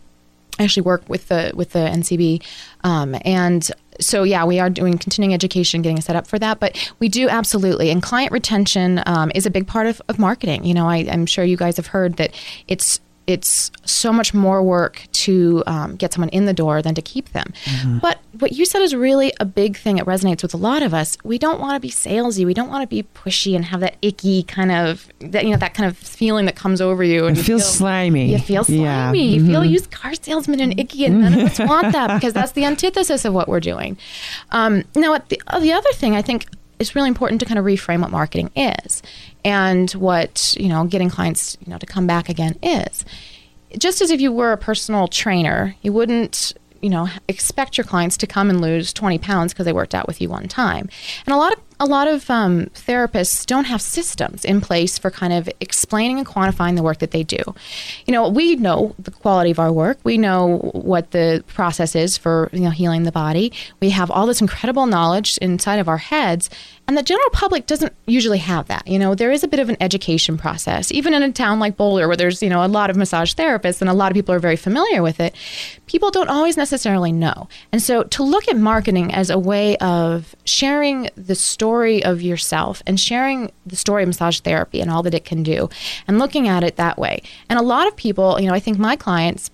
I 0.59 0.65
actually 0.65 0.83
work 0.85 1.03
with 1.09 1.29
the 1.29 1.53
with 1.55 1.71
the 1.73 1.81
NCB, 1.81 2.43
um, 2.85 3.15
and 3.25 3.71
so 4.01 4.23
yeah, 4.23 4.45
we 4.47 4.61
are 4.61 4.69
doing 4.71 4.97
continuing 4.99 5.33
education, 5.35 5.83
getting 5.83 6.01
set 6.01 6.17
up 6.17 6.27
for 6.27 6.39
that. 6.39 6.59
But 6.61 6.73
we 7.01 7.09
do 7.09 7.29
absolutely, 7.29 7.91
and 7.91 8.03
client 8.03 8.33
retention 8.33 9.03
um, 9.07 9.31
is 9.35 9.45
a 9.47 9.51
big 9.51 9.67
part 9.67 9.87
of, 9.87 10.01
of 10.09 10.19
marketing. 10.19 10.65
You 10.65 10.75
know, 10.75 10.87
I, 10.89 11.07
I'm 11.11 11.25
sure 11.27 11.45
you 11.45 11.57
guys 11.59 11.77
have 11.79 11.89
heard 11.89 12.17
that 12.17 12.31
it's 12.69 13.01
it's 13.27 13.71
so 13.85 14.13
much 14.13 14.35
more 14.35 14.63
work 14.63 15.03
to 15.13 15.63
um, 15.67 15.95
get 15.97 16.13
someone 16.13 16.29
in 16.31 16.45
the 16.47 16.53
door 16.53 16.83
than 16.83 16.95
to 16.95 17.03
keep 17.03 17.29
them. 17.31 17.53
But 18.01 18.19
what 18.41 18.53
you 18.53 18.65
said 18.65 18.83
is 18.83 18.95
really 18.95 19.33
a 19.39 19.45
big 19.45 19.77
thing 19.77 19.99
It 19.99 20.07
resonates 20.07 20.43
with 20.43 20.55
a 20.55 20.57
lot 20.57 20.83
of 20.83 20.93
us. 20.93 21.17
We 21.23 21.39
don't 21.39 21.61
want 21.61 21.75
to 21.77 21.81
be 21.81 21.91
salesy. 21.91 22.45
We 22.45 22.55
don't 22.55 22.69
want 22.69 22.83
to 22.83 22.87
be 22.89 23.03
pushy 23.15 23.55
and 23.55 23.65
have 23.67 23.81
that 23.81 23.97
icky 24.03 24.43
kind 24.43 24.73
of 24.73 25.09
that 25.21 25.45
you 25.45 25.51
know 25.51 25.57
that 25.59 25.75
kind 25.75 25.89
of 25.89 25.97
feeling 25.97 26.47
that 26.47 26.57
comes 26.57 26.81
over 26.81 27.05
you. 27.05 27.27
And 27.27 27.37
it 27.37 27.41
you 27.41 27.45
feels 27.45 27.63
feel- 27.63 27.71
slimy 27.73 28.33
you 28.33 28.39
feel 28.39 28.65
slimy. 28.65 28.83
Yeah. 28.83 29.13
You 29.39 29.47
feel 29.47 29.61
Mhm. 29.63 29.71
used 29.71 29.91
car 29.91 30.15
salesman 30.15 30.61
and 30.61 30.79
icky, 30.81 31.05
and 31.05 31.21
none 31.21 31.35
of 31.35 31.41
us 31.41 31.59
want 31.61 31.93
that 31.93 32.15
because 32.19 32.33
that's 32.33 32.53
the 32.53 32.65
antithesis 32.65 33.25
of 33.25 33.33
what 33.35 33.49
we're 33.49 33.61
doing. 33.61 33.97
Um, 34.51 34.83
now, 34.97 35.17
the, 35.29 35.41
uh, 35.47 35.61
the 35.61 35.73
other 35.73 35.93
thing 35.93 36.17
I 36.17 36.23
think 36.23 36.47
is 36.83 36.95
really 36.95 37.09
important 37.09 37.41
to 37.41 37.47
kind 37.47 37.59
of 37.59 37.65
reframe 37.65 38.01
what 38.01 38.11
marketing 38.11 38.51
is 38.55 39.03
and 39.45 39.91
what 39.93 40.55
you 40.59 40.69
know 40.69 40.85
getting 40.85 41.09
clients 41.09 41.57
you 41.65 41.71
know 41.71 41.79
to 41.79 41.87
come 41.87 42.07
back 42.07 42.29
again 42.29 42.59
is. 42.63 43.05
Just 43.79 44.03
as 44.03 44.11
if 44.11 44.21
you 44.21 44.31
were 44.31 44.53
a 44.53 44.59
personal 44.59 45.09
trainer, 45.09 45.75
you 45.81 45.95
wouldn't 45.95 46.53
you 46.83 46.91
know 46.91 47.09
expect 47.29 47.79
your 47.79 47.85
clients 47.85 48.17
to 48.19 48.27
come 48.27 48.51
and 48.51 48.61
lose 48.61 48.93
20 48.93 49.19
pounds 49.19 49.55
because 49.55 49.65
they 49.65 49.73
worked 49.73 49.95
out 49.95 50.07
with 50.07 50.21
you 50.21 50.29
one 50.29 50.49
time 50.49 50.89
and 51.25 51.33
a 51.33 51.39
lot 51.39 51.53
of 51.53 51.72
a 51.83 51.87
lot 51.87 52.07
of 52.07 52.31
um, 52.31 52.67
therapists 52.67 53.45
don't 53.45 53.65
have 53.65 53.83
systems 53.83 54.45
in 54.45 54.61
place 54.61 54.99
for 54.99 55.11
kind 55.11 55.33
of 55.33 55.51
explaining 55.61 56.19
and 56.19 56.27
quantifying 56.27 56.77
the 56.77 56.83
work 56.83 56.99
that 56.99 57.11
they 57.11 57.25
do. 57.25 57.43
You 58.07 58.13
know 58.13 58.29
we 58.29 58.55
know 58.55 58.95
the 59.01 59.11
quality 59.11 59.51
of 59.51 59.59
our 59.59 59.73
work. 59.73 59.99
We 60.05 60.17
know 60.17 60.59
what 60.75 61.11
the 61.11 61.43
process 61.49 61.97
is 61.97 62.17
for 62.17 62.49
you 62.53 62.61
know 62.61 62.71
healing 62.71 63.03
the 63.03 63.11
body. 63.11 63.53
We 63.81 63.91
have 63.91 64.13
all 64.13 64.27
this 64.27 64.41
incredible 64.41 64.87
knowledge 64.87 65.39
inside 65.39 65.81
of 65.81 65.89
our 65.89 65.99
heads 65.99 66.49
and 66.87 66.97
the 66.97 67.03
general 67.03 67.31
public 67.33 67.67
doesn't 67.67 67.93
usually 68.07 68.39
have 68.39 68.69
that. 68.69 68.87
You 68.87 69.01
know 69.01 69.17
there 69.17 69.33
is 69.33 69.43
a 69.43 69.49
bit 69.49 69.59
of 69.59 69.69
an 69.69 69.77
education 69.81 70.39
process. 70.39 70.93
Even 70.93 71.15
in 71.15 71.25
a 71.25 71.33
town 71.33 71.59
like 71.59 71.77
boulder 71.77 72.07
where 72.07 72.17
there's 72.17 72.45
you 72.45 72.49
know 72.49 72.65
a 72.65 72.69
lot 72.69 72.91
of 72.91 72.97
massage 72.97 73.35
therapists 73.35 73.81
and 73.81 73.91
a 73.91 73.95
lot 73.95 74.13
of 74.13 74.15
people 74.15 74.33
are 74.33 74.39
very 74.39 74.57
familiar 74.57 75.03
with 75.03 75.19
it 75.19 75.35
people 75.93 76.11
don't 76.11 76.29
always 76.29 76.57
necessarily 76.57 77.13
know. 77.13 77.49
And 77.71 77.83
so 77.83 78.05
to 78.05 78.23
look 78.23 78.49
at 78.49 78.57
marketing 78.57 79.13
as 79.13 79.29
a 79.29 79.39
way 79.39 79.77
of 79.77 80.35
sharing 80.45 81.11
the 81.17 81.35
story 81.35 81.72
of 82.05 82.23
yourself 82.23 82.83
and 82.87 82.99
sharing 82.99 83.51
the 83.67 83.77
story 83.77 84.03
of 84.03 84.09
massage 84.09 84.41
therapy 84.41 84.81
and 84.81 84.91
all 84.91 85.03
that 85.03 85.15
it 85.15 85.25
can 85.25 85.43
do 85.43 85.69
and 86.07 86.19
looking 86.19 86.49
at 86.49 86.63
it 86.63 86.77
that 86.77 86.99
way. 86.99 87.23
And 87.49 87.59
a 87.59 87.63
lot 87.63 87.87
of 87.89 87.97
people 87.97 88.41
you 88.41 88.49
know 88.49 88.55
i 88.55 88.61
think 88.61 88.79
my 88.79 88.97
clients 88.97 89.51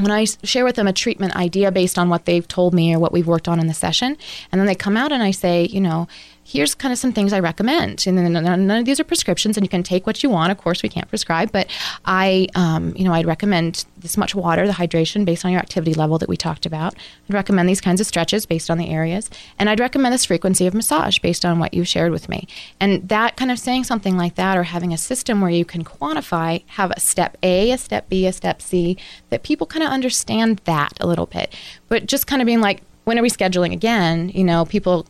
when 0.00 0.10
I 0.10 0.24
share 0.24 0.64
with 0.64 0.76
them 0.76 0.88
a 0.88 0.92
treatment 0.92 1.36
idea 1.36 1.70
based 1.70 1.98
on 1.98 2.08
what 2.08 2.24
they've 2.24 2.46
told 2.48 2.72
me 2.72 2.94
or 2.94 2.98
what 2.98 3.12
we've 3.12 3.26
worked 3.26 3.48
on 3.48 3.60
in 3.60 3.66
the 3.66 3.74
session, 3.74 4.16
and 4.50 4.58
then 4.58 4.66
they 4.66 4.74
come 4.74 4.96
out 4.96 5.12
and 5.12 5.22
I 5.22 5.30
say, 5.30 5.66
you 5.66 5.80
know, 5.80 6.08
here's 6.50 6.74
kind 6.74 6.90
of 6.90 6.98
some 6.98 7.12
things 7.12 7.32
I 7.32 7.38
recommend. 7.38 8.04
And 8.06 8.18
then 8.18 8.32
none 8.32 8.70
of 8.70 8.84
these 8.84 8.98
are 8.98 9.04
prescriptions, 9.04 9.56
and 9.56 9.64
you 9.64 9.68
can 9.68 9.84
take 9.84 10.04
what 10.04 10.22
you 10.22 10.30
want. 10.30 10.50
Of 10.50 10.58
course, 10.58 10.82
we 10.82 10.88
can't 10.88 11.08
prescribe, 11.08 11.52
but 11.52 11.68
I, 12.04 12.48
um, 12.56 12.92
you 12.96 13.04
know, 13.04 13.12
I'd 13.12 13.26
recommend 13.26 13.84
this 13.96 14.16
much 14.16 14.34
water, 14.34 14.66
the 14.66 14.72
hydration 14.72 15.24
based 15.24 15.44
on 15.44 15.52
your 15.52 15.60
activity 15.60 15.94
level 15.94 16.18
that 16.18 16.28
we 16.28 16.36
talked 16.36 16.66
about. 16.66 16.94
I'd 17.28 17.34
recommend 17.34 17.68
these 17.68 17.80
kinds 17.80 18.00
of 18.00 18.06
stretches 18.06 18.46
based 18.46 18.68
on 18.68 18.78
the 18.78 18.88
areas, 18.88 19.30
and 19.58 19.70
I'd 19.70 19.78
recommend 19.78 20.12
this 20.12 20.24
frequency 20.24 20.66
of 20.66 20.74
massage 20.74 21.20
based 21.20 21.44
on 21.44 21.60
what 21.60 21.72
you 21.72 21.84
shared 21.84 22.10
with 22.10 22.28
me. 22.28 22.48
And 22.80 23.08
that 23.08 23.36
kind 23.36 23.52
of 23.52 23.58
saying 23.58 23.84
something 23.84 24.16
like 24.16 24.34
that, 24.34 24.56
or 24.56 24.64
having 24.64 24.92
a 24.92 24.98
system 24.98 25.40
where 25.40 25.50
you 25.50 25.64
can 25.64 25.84
quantify, 25.84 26.64
have 26.66 26.90
a 26.90 27.00
step 27.00 27.36
A, 27.44 27.70
a 27.70 27.78
step 27.78 28.08
B, 28.08 28.26
a 28.26 28.32
step 28.32 28.60
C, 28.60 28.96
that 29.28 29.44
people 29.44 29.68
kind 29.68 29.84
of 29.84 29.90
understand 29.90 30.60
that 30.64 30.94
a 31.00 31.06
little 31.06 31.26
bit. 31.26 31.54
But 31.88 32.06
just 32.06 32.26
kind 32.26 32.42
of 32.42 32.46
being 32.46 32.60
like, 32.60 32.82
when 33.04 33.18
are 33.18 33.22
we 33.22 33.30
scheduling 33.30 33.72
again? 33.72 34.30
You 34.30 34.44
know, 34.44 34.64
people 34.64 35.06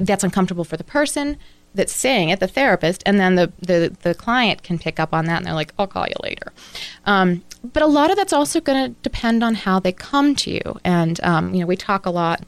that's 0.00 0.24
uncomfortable 0.24 0.64
for 0.64 0.76
the 0.76 0.84
person 0.84 1.36
that's 1.74 1.92
saying 1.94 2.28
it, 2.28 2.40
the 2.40 2.46
therapist, 2.46 3.02
and 3.06 3.18
then 3.18 3.34
the, 3.34 3.52
the, 3.60 3.96
the 4.02 4.14
client 4.14 4.62
can 4.62 4.78
pick 4.78 5.00
up 5.00 5.14
on 5.14 5.24
that 5.24 5.38
and 5.38 5.46
they're 5.46 5.54
like, 5.54 5.72
I'll 5.78 5.86
call 5.86 6.06
you 6.06 6.14
later. 6.22 6.52
Um, 7.06 7.42
but 7.64 7.82
a 7.82 7.86
lot 7.86 8.10
of 8.10 8.16
that's 8.16 8.32
also 8.32 8.60
going 8.60 8.92
to 8.92 9.00
depend 9.02 9.42
on 9.42 9.54
how 9.54 9.78
they 9.78 9.92
come 9.92 10.34
to 10.36 10.50
you. 10.50 10.80
And, 10.84 11.22
um, 11.22 11.54
you 11.54 11.60
know, 11.60 11.66
we 11.66 11.76
talk 11.76 12.04
a 12.04 12.10
lot, 12.10 12.44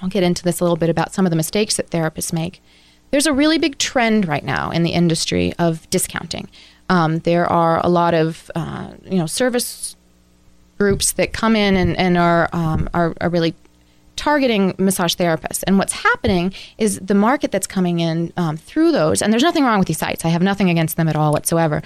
I'll 0.00 0.08
get 0.08 0.22
into 0.22 0.42
this 0.42 0.60
a 0.60 0.64
little 0.64 0.76
bit 0.76 0.88
about 0.88 1.12
some 1.12 1.26
of 1.26 1.30
the 1.30 1.36
mistakes 1.36 1.76
that 1.76 1.90
therapists 1.90 2.32
make. 2.32 2.62
There's 3.10 3.26
a 3.26 3.32
really 3.32 3.58
big 3.58 3.78
trend 3.78 4.26
right 4.26 4.44
now 4.44 4.70
in 4.70 4.82
the 4.82 4.90
industry 4.90 5.52
of 5.58 5.88
discounting. 5.90 6.48
Um, 6.88 7.18
there 7.20 7.46
are 7.46 7.84
a 7.84 7.88
lot 7.88 8.14
of, 8.14 8.50
uh, 8.54 8.92
you 9.04 9.18
know, 9.18 9.26
service 9.26 9.96
groups 10.78 11.12
that 11.12 11.32
come 11.32 11.56
in 11.56 11.76
and, 11.76 11.96
and 11.98 12.16
are, 12.16 12.48
um, 12.52 12.88
are, 12.94 13.14
are 13.20 13.28
really 13.28 13.54
targeting 14.18 14.74
massage 14.78 15.14
therapists. 15.14 15.64
And 15.66 15.78
what's 15.78 15.92
happening 15.94 16.52
is 16.76 16.98
the 17.02 17.14
market 17.14 17.50
that's 17.50 17.66
coming 17.66 18.00
in 18.00 18.32
um, 18.36 18.56
through 18.58 18.92
those, 18.92 19.22
and 19.22 19.32
there's 19.32 19.42
nothing 19.42 19.64
wrong 19.64 19.78
with 19.78 19.88
these 19.88 19.98
sites. 19.98 20.24
I 20.24 20.28
have 20.28 20.42
nothing 20.42 20.68
against 20.68 20.96
them 20.98 21.08
at 21.08 21.16
all 21.16 21.32
whatsoever. 21.32 21.82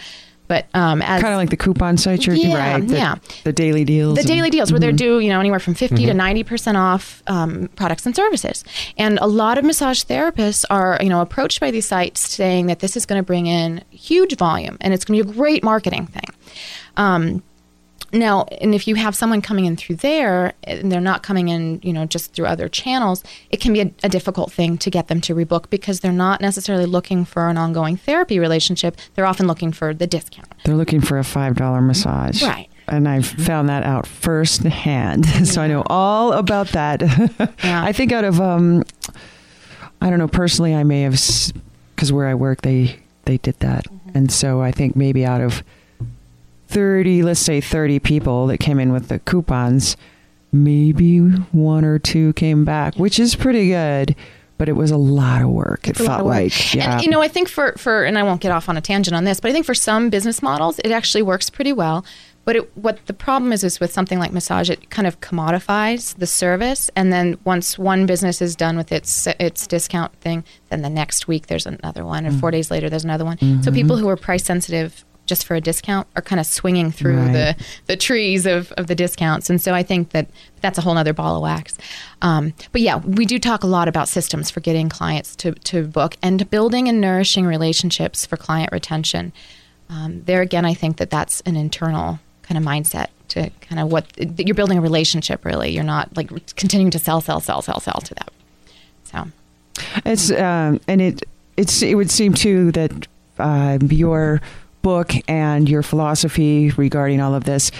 But 0.49 0.67
um, 0.75 1.01
as 1.01 1.23
kind 1.23 1.33
of 1.33 1.39
like 1.39 1.49
the 1.51 1.57
coupon 1.57 1.97
sites 1.97 2.27
you're 2.27 2.35
Yeah, 2.37 2.75
right 2.77 2.87
the, 2.87 2.95
yeah. 2.97 3.15
the 3.45 3.53
daily 3.55 3.85
deals 3.85 4.17
the 4.17 4.21
and- 4.21 4.29
daily 4.29 4.51
deals 4.51 4.71
where 4.71 4.81
they're 4.81 4.93
due, 4.93 5.19
you 5.21 5.31
know, 5.31 5.41
anywhere 5.41 5.61
from 5.61 5.73
50 5.75 6.05
to 6.05 6.13
90 6.13 6.43
percent 6.45 6.77
off 6.77 7.23
um, 7.27 7.71
products 7.77 8.05
and 8.05 8.15
services. 8.15 8.63
And 8.99 9.19
a 9.21 9.27
lot 9.27 9.57
of 9.57 9.65
massage 9.65 10.03
therapists 10.03 10.65
are, 10.69 10.99
you 11.01 11.09
know, 11.09 11.23
approached 11.23 11.59
by 11.61 11.71
these 11.71 11.87
sites 11.87 12.21
saying 12.21 12.67
that 12.67 12.81
this 12.81 12.97
is 12.97 13.07
going 13.07 13.21
to 13.21 13.25
bring 13.25 13.47
in 13.47 13.83
huge 13.91 14.37
volume 14.37 14.77
and 14.83 14.93
it's 14.93 15.05
going 15.07 15.19
to 15.21 15.25
be 15.25 15.31
a 15.31 15.33
great 15.35 15.63
marketing 15.65 16.07
thing. 16.09 16.29
Um, 16.99 17.43
now, 18.13 18.45
and 18.61 18.75
if 18.75 18.87
you 18.87 18.95
have 18.97 19.15
someone 19.15 19.41
coming 19.43 19.65
in 19.65 19.77
through 19.77 19.97
there 19.97 20.53
and 20.65 20.93
they're 20.93 21.01
not 21.01 21.23
coming 21.23 21.49
in, 21.49 21.81
you 21.83 21.93
know, 21.93 22.05
just 22.05 22.33
through 22.35 22.47
other 22.47 22.69
channels, 22.69 23.25
it 23.51 23.61
can 23.61 23.73
be 23.73 23.81
a, 23.81 23.91
a 24.05 24.09
difficult 24.09 24.53
thing 24.53 24.77
to 24.79 24.91
get 24.91 25.09
them 25.09 25.21
to 25.23 25.35
rebook 25.35 25.71
because 25.71 26.01
they're 26.01 26.13
not 26.13 26.41
necessarily 26.41 26.87
looking 26.87 27.25
for 27.25 27.49
an 27.49 27.57
ongoing 27.57 27.97
therapy 27.97 28.39
relationship. 28.39 28.97
They're 29.15 29.27
often 29.27 29.47
looking 29.47 29.73
for 29.73 29.95
the 29.95 30.07
discount. 30.07 30.49
they're 30.65 30.75
looking 30.77 31.01
for 31.01 31.19
a 31.19 31.25
five 31.25 31.57
dollar 31.57 31.81
massage 31.81 32.43
Right. 32.43 32.69
and 32.89 33.09
I've 33.09 33.27
found 33.27 33.69
that 33.69 33.83
out 33.85 34.07
firsthand. 34.07 35.27
so 35.47 35.63
I 35.63 35.67
know 35.67 35.83
all 35.87 36.33
about 36.33 36.69
that. 36.69 37.03
Yeah. 37.65 37.83
I 37.85 37.93
think 37.93 38.13
out 38.13 38.25
of 38.25 38.41
um, 38.41 38.83
I 40.01 40.11
don't 40.11 40.19
know 40.19 40.29
personally, 40.29 40.75
I 40.75 40.85
may 40.85 41.03
have 41.03 41.19
because 41.95 42.13
where 42.13 42.27
I 42.27 42.35
work 42.35 42.63
they 42.63 42.99
they 43.25 43.39
did 43.39 43.59
that, 43.61 43.87
and 44.15 44.31
so 44.33 44.61
I 44.61 44.73
think 44.73 44.97
maybe 44.97 45.25
out 45.25 45.41
of 45.41 45.63
thirty, 46.73 47.23
let's 47.23 47.41
say 47.41 47.61
thirty 47.61 47.99
people 47.99 48.47
that 48.49 48.59
came 48.59 48.79
in 48.81 48.93
with 48.93 49.09
the 49.09 49.19
coupons, 49.21 49.97
maybe 50.53 51.19
one 51.53 51.85
or 51.85 51.99
two 51.99 52.33
came 52.35 52.65
back, 52.65 52.97
which 52.97 53.19
is 53.19 53.35
pretty 53.35 53.69
good. 53.69 54.15
But 54.59 54.69
it 54.69 54.75
was 54.75 54.93
a 54.93 54.97
lot 54.97 55.43
of 55.43 55.49
work. 55.49 55.89
It 55.89 55.97
felt 55.97 56.25
like, 56.25 56.73
yeah. 56.73 56.95
And 56.95 57.03
you 57.03 57.11
know, 57.11 57.21
I 57.21 57.27
think 57.27 57.49
for 57.49 57.73
for 57.73 58.05
and 58.05 58.17
I 58.17 58.23
won't 58.23 58.41
get 58.41 58.53
off 58.53 58.69
on 58.69 58.77
a 58.77 58.81
tangent 58.81 59.17
on 59.17 59.25
this, 59.25 59.41
but 59.41 59.51
I 59.51 59.53
think 59.53 59.67
for 59.67 59.75
some 59.75 60.09
business 60.09 60.41
models, 60.41 60.79
it 60.85 60.93
actually 60.93 61.23
works 61.23 61.51
pretty 61.51 61.73
well. 61.73 62.05
But 62.45 62.57
it, 62.57 62.77
what 62.77 63.05
the 63.07 63.13
problem 63.13 63.53
is 63.53 63.63
is 63.65 63.79
with 63.81 63.93
something 63.93 64.19
like 64.19 64.33
massage, 64.33 64.69
it 64.71 64.91
kind 64.91 65.07
of 65.07 65.21
commodifies 65.21 66.17
the 66.17 66.27
service, 66.27 66.91
and 66.95 67.13
then 67.13 67.39
once 67.45 67.77
one 67.79 68.07
business 68.07 68.41
is 68.41 68.55
done 68.55 68.77
with 68.77 68.93
its 68.93 69.27
its 69.41 69.67
discount 69.67 70.15
thing, 70.21 70.45
then 70.69 70.83
the 70.83 70.91
next 70.91 71.27
week 71.27 71.49
there's 71.49 71.67
another 71.67 72.05
one, 72.05 72.25
and 72.25 72.39
four 72.39 72.51
Mm-hmm. 72.51 72.57
days 72.59 72.71
later 72.71 72.89
there's 72.91 73.05
another 73.05 73.25
one. 73.25 73.39
So 73.65 73.73
people 73.73 73.97
who 73.97 74.09
are 74.09 74.17
price 74.17 74.45
sensitive 74.45 75.05
just 75.33 75.47
for 75.47 75.55
a 75.55 75.61
discount 75.61 76.07
are 76.17 76.23
kind 76.31 76.41
of 76.41 76.47
swinging 76.47 76.91
through 76.93 77.17
Right. 77.19 77.33
the 77.33 77.65
the 77.87 77.97
trees 77.97 78.45
of, 78.47 78.71
of 78.81 78.87
the 78.87 78.95
discounts. 78.95 79.49
And 79.51 79.61
so 79.61 79.71
I 79.81 79.83
think 79.83 80.11
that 80.11 80.27
that's 80.61 80.79
a 80.79 80.83
whole 80.83 80.97
other 80.99 81.15
ball 81.15 81.37
of 81.37 81.43
wax. 81.43 81.79
Um, 82.21 82.53
but 82.73 82.81
yeah, 82.83 82.97
we 83.19 83.25
do 83.27 83.39
talk 83.39 83.63
a 83.65 83.67
lot 83.67 83.89
about 83.89 84.09
systems 84.09 84.51
for 84.51 84.61
getting 84.61 84.89
clients 84.89 85.35
to, 85.37 85.53
to 85.71 85.77
book 85.85 86.17
and 86.23 86.49
building 86.51 86.89
and 86.89 87.01
nourishing 87.01 87.47
relationships 87.47 88.27
for 88.27 88.37
client 88.37 88.71
retention. 88.73 89.33
Um, 89.89 90.23
there 90.27 90.43
again, 90.43 90.65
I 90.73 90.75
think 90.75 90.97
that 90.99 91.11
that's 91.11 91.41
an 91.43 91.57
internal 91.57 92.19
kind 92.43 92.59
of 92.59 92.65
mindset 92.65 93.09
to 93.29 93.51
kind 93.61 93.81
of 93.81 93.91
what 93.93 94.05
that 94.37 94.47
you're 94.47 94.55
building 94.55 94.79
a 94.79 94.83
relationship 94.83 95.45
really. 95.45 95.71
You're 95.71 95.85
not 95.97 96.15
like 96.17 96.31
continuing 96.57 96.91
to 96.93 96.99
sell, 96.99 97.21
sell, 97.23 97.41
sell, 97.41 97.63
sell, 97.63 97.81
sell 97.81 98.01
to 98.09 98.15
them. 98.15 98.29
So 99.05 99.17
It's 100.05 100.31
um, 100.31 100.81
and 100.87 101.01
it 101.01 101.23
it's 101.57 101.83
it 101.83 101.95
would 101.97 102.11
seem 102.11 102.33
too 102.35 102.71
that 102.73 102.93
uh, 103.39 103.79
your 103.91 104.41
book 104.83 105.13
and 105.29 105.69
your 105.69 105.83
philosophy 105.83 106.71
regarding 106.73 107.21
all 107.21 107.35
of 107.35 107.45
this 107.45 107.71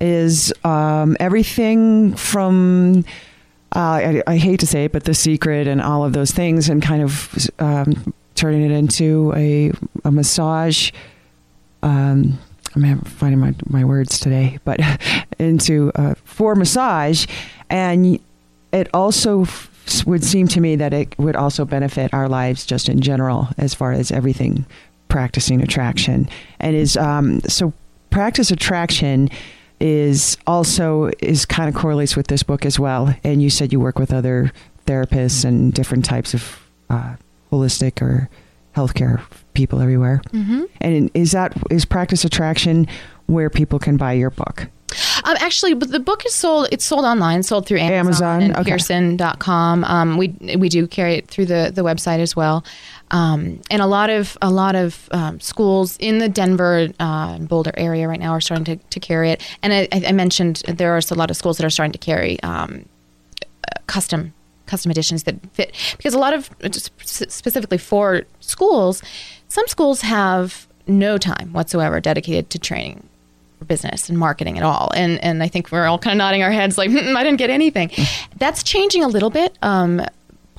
is 0.00 0.52
um, 0.64 1.16
everything 1.20 2.14
from 2.14 3.04
I, 3.72 4.22
I, 4.26 4.36
hate 4.36 4.60
to 4.60 4.66
say 4.66 4.86
it, 4.86 4.92
but 4.92 5.04
The 5.04 5.14
Secret 5.14 5.68
and 5.68 5.80
all 5.80 6.04
of 6.04 6.12
those 6.12 6.32
things, 6.32 6.68
and 6.68 6.82
kind 6.82 7.02
of 7.02 7.48
um, 7.60 8.12
turning 8.34 8.62
it 8.62 8.72
into 8.72 9.32
a, 9.36 9.70
a 10.04 10.10
massage. 10.10 10.90
Um, 11.82 12.38
I'm 12.74 13.00
finding 13.02 13.38
my, 13.38 13.54
my 13.68 13.84
words 13.84 14.18
today, 14.18 14.58
but 14.64 14.80
into 15.38 15.92
uh, 15.94 16.14
for 16.24 16.54
massage. 16.54 17.26
And 17.68 18.18
it 18.72 18.88
also 18.92 19.46
would 20.06 20.24
seem 20.24 20.48
to 20.48 20.60
me 20.60 20.76
that 20.76 20.92
it 20.92 21.18
would 21.18 21.36
also 21.36 21.64
benefit 21.64 22.12
our 22.14 22.28
lives 22.28 22.66
just 22.66 22.88
in 22.88 23.00
general, 23.00 23.48
as 23.58 23.74
far 23.74 23.92
as 23.92 24.10
everything 24.10 24.66
practicing 25.10 25.60
attraction. 25.60 26.28
And 26.58 26.74
is 26.74 26.96
um, 26.96 27.40
so 27.42 27.74
practice 28.08 28.50
attraction 28.50 29.28
is 29.80 30.38
also 30.46 31.10
is 31.18 31.44
kind 31.44 31.68
of 31.68 31.74
correlates 31.74 32.16
with 32.16 32.28
this 32.28 32.42
book 32.42 32.64
as 32.64 32.78
well. 32.78 33.14
And 33.22 33.42
you 33.42 33.50
said 33.50 33.72
you 33.72 33.80
work 33.80 33.98
with 33.98 34.12
other 34.12 34.52
therapists 34.86 35.44
and 35.44 35.74
different 35.74 36.04
types 36.04 36.32
of 36.32 36.58
uh, 36.88 37.16
holistic 37.52 38.00
or 38.00 38.30
healthcare 38.74 39.20
people 39.54 39.80
everywhere. 39.80 40.22
Mm-hmm. 40.32 40.64
And 40.80 41.10
is 41.14 41.32
that 41.32 41.54
is 41.70 41.84
practice 41.84 42.24
attraction 42.24 42.86
where 43.26 43.50
people 43.50 43.78
can 43.78 43.96
buy 43.96 44.12
your 44.14 44.30
book? 44.30 44.68
Um, 45.24 45.36
actually, 45.38 45.74
but 45.74 45.90
the 45.90 46.00
book 46.00 46.24
is 46.26 46.34
sold. 46.34 46.68
It's 46.72 46.84
sold 46.84 47.04
online, 47.04 47.42
sold 47.42 47.66
through 47.66 47.78
Amazon, 47.78 47.96
Amazon 48.00 48.42
and 48.42 48.56
okay. 48.56 48.70
Pearson.com. 48.70 49.84
Um, 49.84 50.16
we 50.16 50.28
we 50.56 50.68
do 50.68 50.86
carry 50.86 51.14
it 51.14 51.28
through 51.28 51.46
the, 51.46 51.70
the 51.72 51.82
website 51.82 52.18
as 52.18 52.34
well, 52.34 52.64
um, 53.10 53.60
and 53.70 53.82
a 53.82 53.86
lot 53.86 54.10
of 54.10 54.36
a 54.40 54.50
lot 54.50 54.74
of 54.74 55.08
um, 55.12 55.40
schools 55.40 55.96
in 55.98 56.18
the 56.18 56.28
Denver 56.28 56.88
uh, 57.00 57.38
Boulder 57.38 57.72
area 57.76 58.08
right 58.08 58.20
now 58.20 58.32
are 58.32 58.40
starting 58.40 58.64
to, 58.64 58.76
to 58.76 59.00
carry 59.00 59.30
it. 59.30 59.42
And 59.62 59.72
I, 59.72 59.88
I 59.92 60.12
mentioned 60.12 60.62
there 60.68 60.94
are 60.94 61.00
a 61.10 61.14
lot 61.14 61.30
of 61.30 61.36
schools 61.36 61.58
that 61.58 61.66
are 61.66 61.70
starting 61.70 61.92
to 61.92 61.98
carry 61.98 62.40
um, 62.42 62.86
custom 63.86 64.32
custom 64.66 64.90
editions 64.90 65.24
that 65.24 65.34
fit 65.52 65.74
because 65.96 66.14
a 66.14 66.18
lot 66.18 66.32
of 66.32 66.48
specifically 66.72 67.78
for 67.78 68.22
schools, 68.38 69.02
some 69.48 69.66
schools 69.66 70.02
have 70.02 70.68
no 70.86 71.18
time 71.18 71.52
whatsoever 71.52 72.00
dedicated 72.00 72.50
to 72.50 72.58
training 72.58 73.06
business 73.66 74.08
and 74.08 74.18
marketing 74.18 74.56
at 74.56 74.64
all. 74.64 74.90
And 74.94 75.22
and 75.22 75.42
I 75.42 75.48
think 75.48 75.70
we're 75.72 75.86
all 75.86 75.98
kind 75.98 76.12
of 76.12 76.18
nodding 76.18 76.42
our 76.42 76.52
heads 76.52 76.78
like 76.78 76.90
mm, 76.90 77.16
I 77.16 77.24
didn't 77.24 77.38
get 77.38 77.50
anything. 77.50 77.90
That's 78.36 78.62
changing 78.62 79.02
a 79.02 79.08
little 79.08 79.30
bit. 79.30 79.58
Um, 79.62 80.02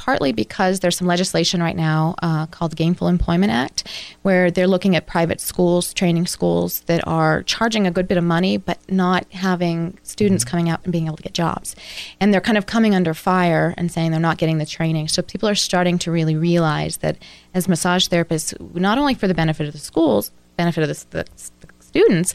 partly 0.02 0.32
because 0.32 0.80
there's 0.80 0.98
some 0.98 1.06
legislation 1.06 1.62
right 1.62 1.76
now 1.76 2.16
uh, 2.24 2.48
called 2.48 2.72
the 2.72 2.76
Gainful 2.76 3.08
Employment 3.08 3.52
Act, 3.52 3.88
where 4.24 4.50
they're 4.50 4.68
looking 4.68 4.96
at 4.96 5.06
private 5.06 5.40
schools, 5.40 5.94
training 5.94 6.26
schools 6.26 6.80
that 6.88 7.08
are 7.08 7.44
charging 7.44 7.86
a 7.86 7.92
good 7.92 8.08
bit 8.08 8.18
of 8.18 8.24
money, 8.24 8.58
but 8.58 8.80
not 8.90 9.32
having 9.32 9.96
students 10.02 10.44
coming 10.44 10.70
out 10.70 10.80
and 10.84 10.92
being 10.92 11.06
able 11.06 11.18
to 11.18 11.22
get 11.22 11.36
jobs. 11.36 11.76
And 12.20 12.34
they're 12.34 12.42
kind 12.42 12.58
of 12.58 12.66
coming 12.66 12.96
under 12.96 13.14
fire 13.14 13.76
and 13.78 13.92
saying 13.92 14.10
they're 14.10 14.20
not 14.20 14.40
getting 14.40 14.58
the 14.58 14.66
training. 14.66 15.08
So 15.08 15.22
people 15.22 15.48
are 15.48 15.54
starting 15.54 16.00
to 16.00 16.12
really 16.12 16.36
realize 16.36 16.98
that 16.98 17.18
as 17.54 17.68
massage 17.68 18.08
therapists, 18.08 18.60
not 18.74 18.98
only 18.98 19.14
for 19.14 19.28
the 19.28 19.36
benefit 19.36 19.68
of 19.68 19.74
the 19.74 19.80
schools, 19.80 20.32
benefit 20.58 20.82
of 20.82 20.90
the, 20.90 21.06
the 21.12 21.26
students, 21.80 22.34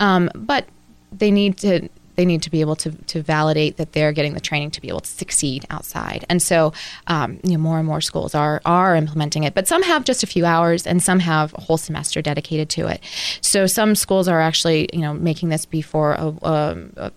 um, 0.00 0.30
but 0.34 0.66
they 1.12 1.30
need 1.30 1.58
to 1.58 1.88
they 2.16 2.24
need 2.24 2.42
to 2.42 2.50
be 2.50 2.60
able 2.60 2.76
to, 2.76 2.90
to 2.92 3.22
validate 3.22 3.76
that 3.76 3.92
they're 3.92 4.12
getting 4.12 4.34
the 4.34 4.40
training 4.40 4.70
to 4.72 4.80
be 4.80 4.88
able 4.88 5.00
to 5.00 5.10
succeed 5.10 5.64
outside. 5.70 6.24
And 6.28 6.40
so, 6.40 6.72
um, 7.06 7.40
you 7.42 7.52
know, 7.52 7.58
more 7.58 7.78
and 7.78 7.86
more 7.86 8.00
schools 8.00 8.34
are 8.34 8.60
are 8.64 8.94
implementing 8.96 9.44
it, 9.44 9.54
but 9.54 9.68
some 9.68 9.82
have 9.82 10.04
just 10.04 10.22
a 10.22 10.26
few 10.26 10.44
hours, 10.44 10.86
and 10.86 11.02
some 11.02 11.20
have 11.20 11.54
a 11.54 11.60
whole 11.60 11.76
semester 11.76 12.22
dedicated 12.22 12.68
to 12.70 12.86
it. 12.86 13.00
So 13.40 13.66
some 13.66 13.94
schools 13.94 14.28
are 14.28 14.40
actually, 14.40 14.88
you 14.92 15.00
know, 15.00 15.14
making 15.14 15.48
this 15.48 15.66
be 15.66 15.82
for 15.82 16.12
a, 16.12 16.34
a, 16.42 16.76
a 16.96 17.12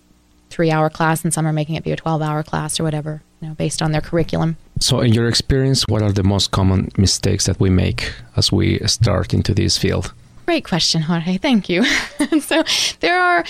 three 0.49 0.71
hour 0.71 0.89
class, 0.89 1.23
and 1.23 1.33
some 1.33 1.45
are 1.45 1.53
making 1.53 1.75
it 1.75 1.83
be 1.83 1.91
a 1.91 1.95
twelve 1.95 2.21
hour 2.21 2.43
class 2.43 2.79
or 2.79 2.83
whatever, 2.83 3.21
you 3.41 3.47
know, 3.47 3.53
based 3.53 3.81
on 3.81 3.91
their 3.91 4.01
curriculum. 4.01 4.57
So, 4.79 4.99
in 5.01 5.13
your 5.13 5.27
experience, 5.27 5.83
what 5.87 6.01
are 6.01 6.11
the 6.11 6.23
most 6.23 6.51
common 6.51 6.89
mistakes 6.97 7.45
that 7.45 7.59
we 7.59 7.69
make 7.69 8.13
as 8.35 8.51
we 8.51 8.79
start 8.87 9.33
into 9.33 9.53
this 9.53 9.77
field? 9.77 10.13
Great 10.47 10.63
question, 10.63 11.01
Jorge. 11.01 11.37
Thank 11.37 11.67
you. 11.67 11.83
so 12.39 12.63
there 13.01 13.19
are 13.19 13.43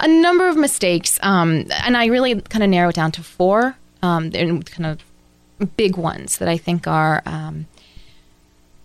a 0.00 0.06
number 0.06 0.46
of 0.48 0.56
mistakes, 0.58 1.18
um, 1.22 1.64
and 1.82 1.96
I 1.96 2.06
really 2.06 2.42
kind 2.42 2.62
of 2.62 2.68
narrow 2.68 2.90
it 2.90 2.94
down 2.94 3.10
to 3.12 3.22
four. 3.22 3.74
Um, 4.02 4.30
kind 4.30 4.84
of 4.84 5.02
big 5.78 5.96
ones 5.96 6.36
that 6.38 6.48
I 6.48 6.58
think 6.58 6.86
are 6.86 7.22
um, 7.24 7.66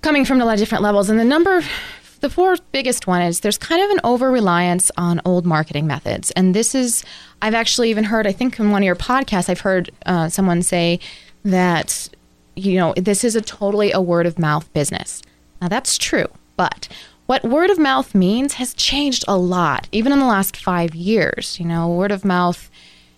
coming 0.01 0.23
from 0.23 0.39
a 0.39 0.45
lot 0.45 0.53
of 0.53 0.60
different 0.60 0.82
levels. 0.82 1.10
And 1.10 1.19
the 1.19 1.25
number, 1.25 1.62
the 2.21 2.30
four 2.30 2.56
biggest 2.71 3.06
one 3.06 3.21
is 3.21 3.41
there's 3.41 3.58
kind 3.58 3.84
of 3.84 3.89
an 3.89 3.99
over 4.06 4.32
reliance 4.32 4.89
on 4.95 5.19
old 5.25 5.45
marketing 5.45 5.88
methods. 5.88 6.32
And 6.32 6.56
this 6.56 6.73
is, 6.73 7.03
I've 7.41 7.56
actually 7.56 7.89
even 7.89 8.06
heard, 8.06 8.25
I 8.25 8.32
think 8.32 8.58
in 8.62 8.71
one 8.71 8.82
of 8.82 8.86
your 8.86 8.95
podcasts, 8.95 9.49
I've 9.49 9.60
heard 9.60 9.89
uh, 10.06 10.30
someone 10.30 10.62
say 10.62 11.01
that, 11.43 12.08
you 12.56 12.77
know, 12.77 12.93
this 12.95 13.25
is 13.25 13.36
a 13.36 13.41
totally 13.41 13.91
a 13.91 13.99
word 13.99 14.25
of 14.25 14.39
mouth 14.39 14.71
business. 14.71 15.21
Now 15.62 15.67
that's 15.67 15.97
true, 15.97 16.27
but 16.56 16.88
what 17.27 17.43
word 17.43 17.69
of 17.69 17.77
mouth 17.77 18.15
means 18.15 18.53
has 18.53 18.73
changed 18.73 19.23
a 19.27 19.37
lot, 19.37 19.87
even 19.91 20.11
in 20.11 20.19
the 20.19 20.25
last 20.25 20.57
five 20.57 20.95
years. 20.95 21.59
You 21.59 21.65
know, 21.65 21.89
word 21.89 22.11
of 22.11 22.25
mouth 22.25 22.69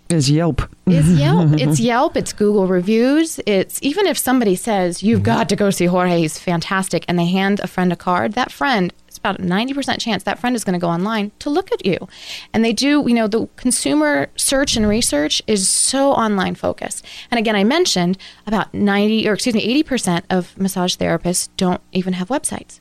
is 0.10 0.30
Yelp. 0.30 0.64
Is 0.88 1.14
Yelp. 1.20 1.54
it's 1.54 1.80
Yelp. 1.80 2.18
It's 2.18 2.34
Google 2.34 2.66
reviews. 2.66 3.40
It's 3.46 3.80
even 3.84 4.08
if 4.08 4.18
somebody 4.18 4.56
says 4.56 5.04
you've 5.04 5.20
mm-hmm. 5.20 5.26
got 5.26 5.50
to 5.50 5.56
go 5.56 5.70
see 5.70 5.86
Jorge, 5.86 6.20
he's 6.20 6.40
fantastic, 6.40 7.06
and 7.08 7.20
they 7.20 7.28
hand 7.28 7.60
a 7.60 7.68
friend 7.68 7.94
a 7.94 7.96
card, 7.96 8.34
that 8.34 8.52
friend 8.52 8.92
it's 9.08 9.18
about 9.18 9.40
a 9.40 9.44
90% 9.44 10.00
chance 10.00 10.24
that 10.24 10.38
friend 10.38 10.56
is 10.56 10.64
going 10.64 10.74
to 10.74 10.80
go 10.80 10.88
online 10.88 11.32
to 11.40 11.50
look 11.50 11.72
at 11.72 11.84
you. 11.84 12.08
And 12.54 12.64
they 12.64 12.74
do, 12.74 13.04
you 13.08 13.14
know, 13.14 13.28
the 13.28 13.48
consumer 13.56 14.28
search 14.36 14.76
and 14.76 14.88
research 14.88 15.42
is 15.48 15.68
so 15.68 16.12
online 16.12 16.54
focused. 16.54 17.04
And 17.32 17.40
again, 17.40 17.56
I 17.56 17.64
mentioned 17.64 18.20
about 18.46 18.72
90 18.72 19.28
or 19.28 19.34
excuse 19.34 19.56
me, 19.56 19.84
80% 19.84 20.24
of 20.30 20.56
massage 20.60 20.96
therapists 20.96 21.50
don't 21.58 21.82
even 21.92 22.14
have 22.14 22.28
websites 22.28 22.80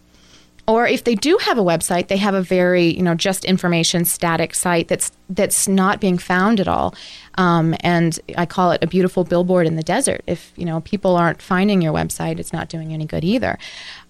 or 0.68 0.86
if 0.86 1.02
they 1.04 1.14
do 1.14 1.38
have 1.38 1.58
a 1.58 1.62
website, 1.62 2.08
they 2.08 2.18
have 2.18 2.34
a 2.34 2.42
very 2.42 2.94
you 2.94 3.02
know 3.02 3.14
just 3.14 3.44
information 3.44 4.04
static 4.04 4.54
site 4.54 4.86
that's 4.86 5.10
that's 5.30 5.66
not 5.66 6.00
being 6.00 6.18
found 6.18 6.60
at 6.60 6.68
all. 6.68 6.94
Um, 7.36 7.74
and 7.80 8.18
I 8.36 8.46
call 8.46 8.70
it 8.72 8.84
a 8.84 8.86
beautiful 8.86 9.24
billboard 9.24 9.66
in 9.66 9.76
the 9.76 9.82
desert. 9.82 10.22
If 10.26 10.52
you 10.56 10.66
know 10.66 10.80
people 10.82 11.16
aren't 11.16 11.42
finding 11.42 11.80
your 11.80 11.92
website, 11.92 12.38
it's 12.38 12.52
not 12.52 12.68
doing 12.68 12.92
any 12.92 13.06
good 13.06 13.24
either. 13.24 13.58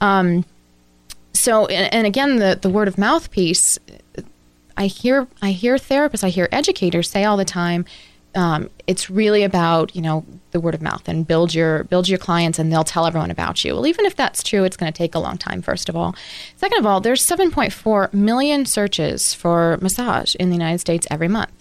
Um, 0.01 0.45
so 1.33 1.67
and, 1.67 1.95
and 1.95 2.07
again, 2.07 2.37
the 2.37 2.59
the 2.61 2.69
word 2.69 2.89
of 2.89 2.99
mouth 2.99 3.31
piece. 3.31 3.79
I 4.77 4.87
hear 4.87 5.27
I 5.43 5.51
hear 5.51 5.77
therapists, 5.77 6.23
I 6.23 6.29
hear 6.29 6.49
educators 6.53 7.11
say 7.11 7.25
all 7.25 7.37
the 7.37 7.45
time, 7.45 7.85
um, 8.39 8.71
it's 8.87 9.11
really 9.11 9.43
about 9.43 9.95
you 9.97 10.01
know 10.01 10.25
the 10.53 10.61
word 10.61 10.75
of 10.75 10.81
mouth 10.81 11.09
and 11.09 11.27
build 11.27 11.53
your 11.53 11.85
build 11.85 12.09
your 12.09 12.19
clients 12.19 12.59
and 12.59 12.73
they'll 12.73 12.85
tell 12.85 13.05
everyone 13.05 13.33
about 13.33 13.65
you. 13.65 13.75
Well 13.75 13.87
even 13.87 14.07
if 14.07 14.15
that's 14.15 14.45
true 14.45 14.63
it's 14.63 14.77
going 14.77 14.91
to 14.91 14.97
take 14.97 15.17
a 15.17 15.19
long 15.19 15.37
time 15.37 15.61
first 15.61 15.89
of 15.89 15.97
all. 15.97 16.15
Second 16.57 16.79
of 16.79 16.87
all 16.87 17.01
there's 17.01 17.27
7.4 17.27 18.15
million 18.15 18.65
searches 18.65 19.35
for 19.35 19.77
massage 19.83 20.37
in 20.37 20.51
the 20.51 20.57
united 20.57 20.79
states 20.79 21.07
every 21.11 21.29
month 21.29 21.53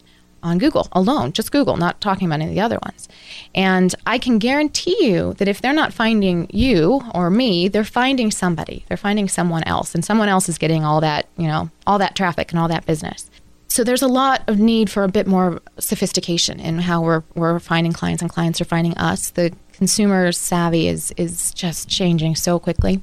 on 0.43 0.59
google 0.59 0.87
alone 0.91 1.31
just 1.31 1.51
google 1.51 1.77
not 1.77 1.99
talking 1.99 2.27
about 2.27 2.41
any 2.41 2.49
of 2.49 2.55
the 2.55 2.61
other 2.61 2.79
ones. 2.85 3.09
And 3.55 3.95
i 4.05 4.19
can 4.19 4.37
guarantee 4.37 4.97
you 5.03 5.33
that 5.33 5.47
if 5.47 5.61
they're 5.61 5.73
not 5.73 5.93
finding 5.93 6.47
you 6.51 7.01
or 7.15 7.31
me 7.31 7.67
they're 7.69 7.83
finding 7.83 8.29
somebody. 8.29 8.85
They're 8.87 8.97
finding 8.97 9.27
someone 9.27 9.63
else 9.63 9.95
and 9.95 10.05
someone 10.05 10.29
else 10.29 10.47
is 10.47 10.59
getting 10.59 10.85
all 10.85 11.01
that 11.01 11.27
you 11.37 11.47
know 11.47 11.71
all 11.87 11.97
that 11.97 12.15
traffic 12.15 12.51
and 12.51 12.59
all 12.59 12.67
that 12.67 12.85
business 12.85 13.26
so 13.67 13.83
there's 13.83 14.01
a 14.01 14.07
lot 14.07 14.43
of 14.47 14.59
need 14.59 14.89
for 14.89 15.03
a 15.03 15.07
bit 15.07 15.27
more 15.27 15.61
sophistication 15.79 16.59
in 16.59 16.79
how 16.79 17.01
we're 17.01 17.23
we're 17.35 17.59
finding 17.59 17.93
clients 17.93 18.21
and 18.21 18.31
clients 18.31 18.61
are 18.61 18.65
finding 18.65 18.97
us. 18.97 19.29
The 19.31 19.53
consumer 19.73 20.31
savvy 20.31 20.87
is 20.87 21.11
is 21.17 21.53
just 21.53 21.89
changing 21.89 22.35
so 22.35 22.59
quickly, 22.59 23.01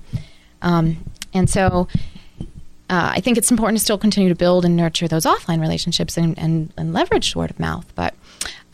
um, 0.63 1.05
and 1.33 1.49
so 1.49 1.89
uh, 2.91 3.13
I 3.15 3.21
think 3.21 3.39
it's 3.39 3.51
important 3.51 3.79
to 3.79 3.85
still 3.85 3.99
continue 3.99 4.29
to 4.29 4.35
build 4.35 4.65
and 4.65 4.77
nurture 4.77 5.09
those 5.09 5.25
offline 5.25 5.61
relationships 5.61 6.17
and, 6.17 6.39
and, 6.39 6.73
and 6.77 6.93
leverage 6.93 7.35
word 7.35 7.51
of 7.51 7.59
mouth. 7.59 7.91
But 7.95 8.15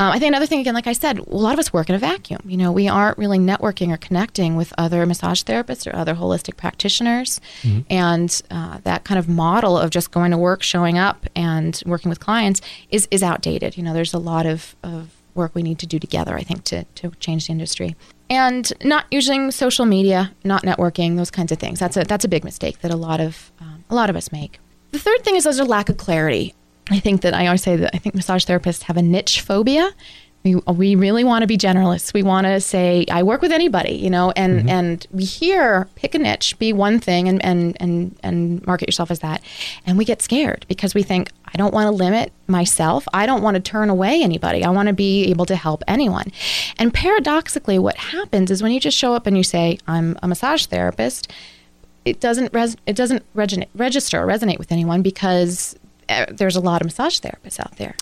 um, 0.00 0.12
I 0.12 0.18
think 0.18 0.28
another 0.28 0.46
thing, 0.46 0.60
again, 0.60 0.72
like 0.72 0.86
I 0.86 0.94
said, 0.94 1.18
a 1.18 1.36
lot 1.36 1.52
of 1.52 1.58
us 1.58 1.74
work 1.74 1.90
in 1.90 1.94
a 1.94 1.98
vacuum. 1.98 2.40
You 2.46 2.56
know, 2.56 2.72
we 2.72 2.88
aren't 2.88 3.18
really 3.18 3.38
networking 3.38 3.92
or 3.92 3.98
connecting 3.98 4.56
with 4.56 4.72
other 4.78 5.04
massage 5.04 5.42
therapists 5.42 5.86
or 5.86 5.94
other 5.94 6.14
holistic 6.14 6.56
practitioners. 6.56 7.38
Mm-hmm. 7.60 7.80
And 7.90 8.42
uh, 8.50 8.78
that 8.84 9.04
kind 9.04 9.18
of 9.18 9.28
model 9.28 9.76
of 9.76 9.90
just 9.90 10.10
going 10.10 10.30
to 10.30 10.38
work, 10.38 10.62
showing 10.62 10.96
up, 10.96 11.26
and 11.36 11.82
working 11.84 12.08
with 12.08 12.18
clients 12.18 12.62
is, 12.88 13.08
is 13.10 13.22
outdated. 13.22 13.76
You 13.76 13.82
know, 13.82 13.92
there's 13.92 14.14
a 14.14 14.18
lot 14.18 14.46
of, 14.46 14.74
of 14.82 15.10
work 15.34 15.54
we 15.54 15.62
need 15.62 15.78
to 15.80 15.86
do 15.86 15.98
together, 15.98 16.34
I 16.34 16.44
think, 16.44 16.64
to, 16.64 16.84
to 16.84 17.10
change 17.20 17.48
the 17.48 17.52
industry 17.52 17.94
and 18.30 18.72
not 18.82 19.04
using 19.10 19.50
social 19.50 19.84
media, 19.84 20.32
not 20.44 20.62
networking, 20.62 21.18
those 21.18 21.30
kinds 21.30 21.52
of 21.52 21.58
things. 21.58 21.78
That's 21.78 21.96
a 21.96 22.04
that's 22.04 22.24
a 22.24 22.28
big 22.28 22.44
mistake 22.44 22.78
that 22.80 22.90
a 22.90 22.96
lot 22.96 23.20
of 23.20 23.52
um, 23.60 23.84
a 23.90 23.94
lot 23.94 24.08
of 24.08 24.16
us 24.16 24.32
make. 24.32 24.60
The 24.92 24.98
third 24.98 25.22
thing 25.24 25.36
is 25.36 25.44
there's 25.44 25.58
a 25.58 25.64
lack 25.64 25.88
of 25.88 25.96
clarity. 25.96 26.54
I 26.90 26.98
think 26.98 27.20
that 27.22 27.35
I 27.35 27.46
always 27.46 27.62
say 27.62 27.76
that 27.76 27.90
I 27.94 27.98
think 27.98 28.14
massage 28.14 28.44
therapists 28.44 28.83
have 28.85 28.96
a 28.96 29.03
niche 29.03 29.40
phobia. 29.42 29.90
We, 30.42 30.55
we 30.55 30.94
really 30.94 31.22
want 31.22 31.42
to 31.42 31.46
be 31.46 31.59
generalists. 31.59 32.14
We 32.14 32.22
want 32.22 32.46
to 32.46 32.61
say, 32.62 33.05
I 33.11 33.22
work 33.22 33.42
with 33.42 33.53
anybody, 33.53 33.92
you 33.92 34.09
know, 34.09 34.33
and, 34.35 34.61
Mm-hmm. 34.61 34.68
and 34.70 35.07
we 35.11 35.24
hear 35.24 35.87
pick 35.96 36.14
a 36.14 36.18
niche, 36.18 36.59
be 36.59 36.72
one 36.72 36.98
thing 36.98 37.29
and, 37.29 37.44
and, 37.44 37.76
and, 37.79 38.18
and 38.22 38.66
market 38.66 38.88
yourself 38.88 39.11
as 39.11 39.18
that. 39.18 39.42
And 39.85 39.98
we 39.98 40.07
get 40.07 40.22
scared 40.22 40.64
because 40.66 40.94
we 40.94 41.03
think, 41.03 41.31
I 41.53 41.59
don't 41.59 41.74
want 41.74 41.88
to 41.88 41.90
limit 41.90 42.33
myself. 42.46 43.05
I 43.12 43.26
don't 43.26 43.42
want 43.42 43.57
to 43.57 43.61
turn 43.61 43.90
away 43.90 44.22
anybody. 44.22 44.64
I 44.64 44.70
want 44.70 44.87
to 44.88 44.94
be 44.94 45.24
able 45.31 45.44
to 45.44 45.57
help 45.57 45.83
anyone. 45.87 46.33
And 46.79 46.94
paradoxically, 46.94 47.79
what 47.79 47.98
happens 47.98 48.50
is 48.50 48.62
when 48.62 48.72
you 48.72 48.81
just 48.81 48.96
show 48.96 49.12
up 49.12 49.26
and 49.26 49.37
you 49.37 49.42
say, 49.44 49.79
I'm 49.87 50.16
a 50.22 50.29
massage 50.29 50.64
therapist, 50.66 51.31
it 52.07 52.18
doesn't 52.18 52.55
res- 52.55 52.76
it 52.87 52.96
doesn't 52.96 53.24
regi- 53.35 53.66
register 53.74 54.22
or 54.22 54.26
resonate 54.26 54.59
with 54.59 54.72
anyone 54.72 55.03
because 55.03 55.76
Uh, 56.10 56.26
there's 56.30 56.56
a 56.56 56.60
lot 56.60 56.80
of 56.82 56.86
massage 56.86 57.20
therapists 57.20 57.60
out 57.60 57.76
there. 57.76 57.94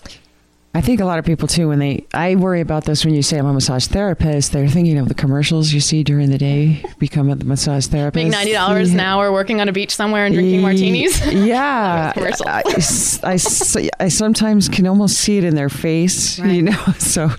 I 0.71 0.81
think 0.81 0.99
a 0.99 1.05
lot 1.05 1.17
of 1.17 1.25
people 1.25 1.47
too, 1.47 1.67
when 1.69 1.79
they, 1.79 2.05
I 2.13 2.35
worry 2.35 2.61
about 2.61 2.85
this 2.85 3.03
when 3.03 3.15
you 3.15 3.23
say 3.23 3.39
I'm 3.39 3.47
a 3.47 3.53
massage 3.53 3.87
therapist, 3.87 4.51
they're 4.51 4.67
thinking 4.67 4.99
of 4.99 5.07
the 5.07 5.15
commercials 5.15 5.73
you 5.73 5.79
see 5.79 6.03
during 6.03 6.29
the 6.29 6.37
day, 6.37 6.83
become 6.99 7.27
a 7.29 7.35
massage 7.37 7.87
therapist. 7.87 8.23
Make 8.23 8.31
ninety 8.31 8.51
dollars 8.53 8.93
an 8.93 8.99
hour 8.99 9.31
working 9.31 9.61
on 9.61 9.67
a 9.67 9.71
beach 9.71 9.93
somewhere 9.95 10.25
and 10.27 10.35
drinking 10.35 10.61
martinis. 10.61 11.25
Yeah. 11.33 12.11
Commercial. 12.13 12.47
I, 12.47 12.61
I, 13.23 13.33
I- 13.33 13.89
I 14.05 14.07
sometimes 14.09 14.69
can 14.69 14.85
almost 14.85 15.17
see 15.17 15.37
it 15.39 15.43
in 15.43 15.55
their 15.55 15.69
face, 15.69 16.37
you 16.37 16.61
know, 16.61 16.83
so 16.99 17.29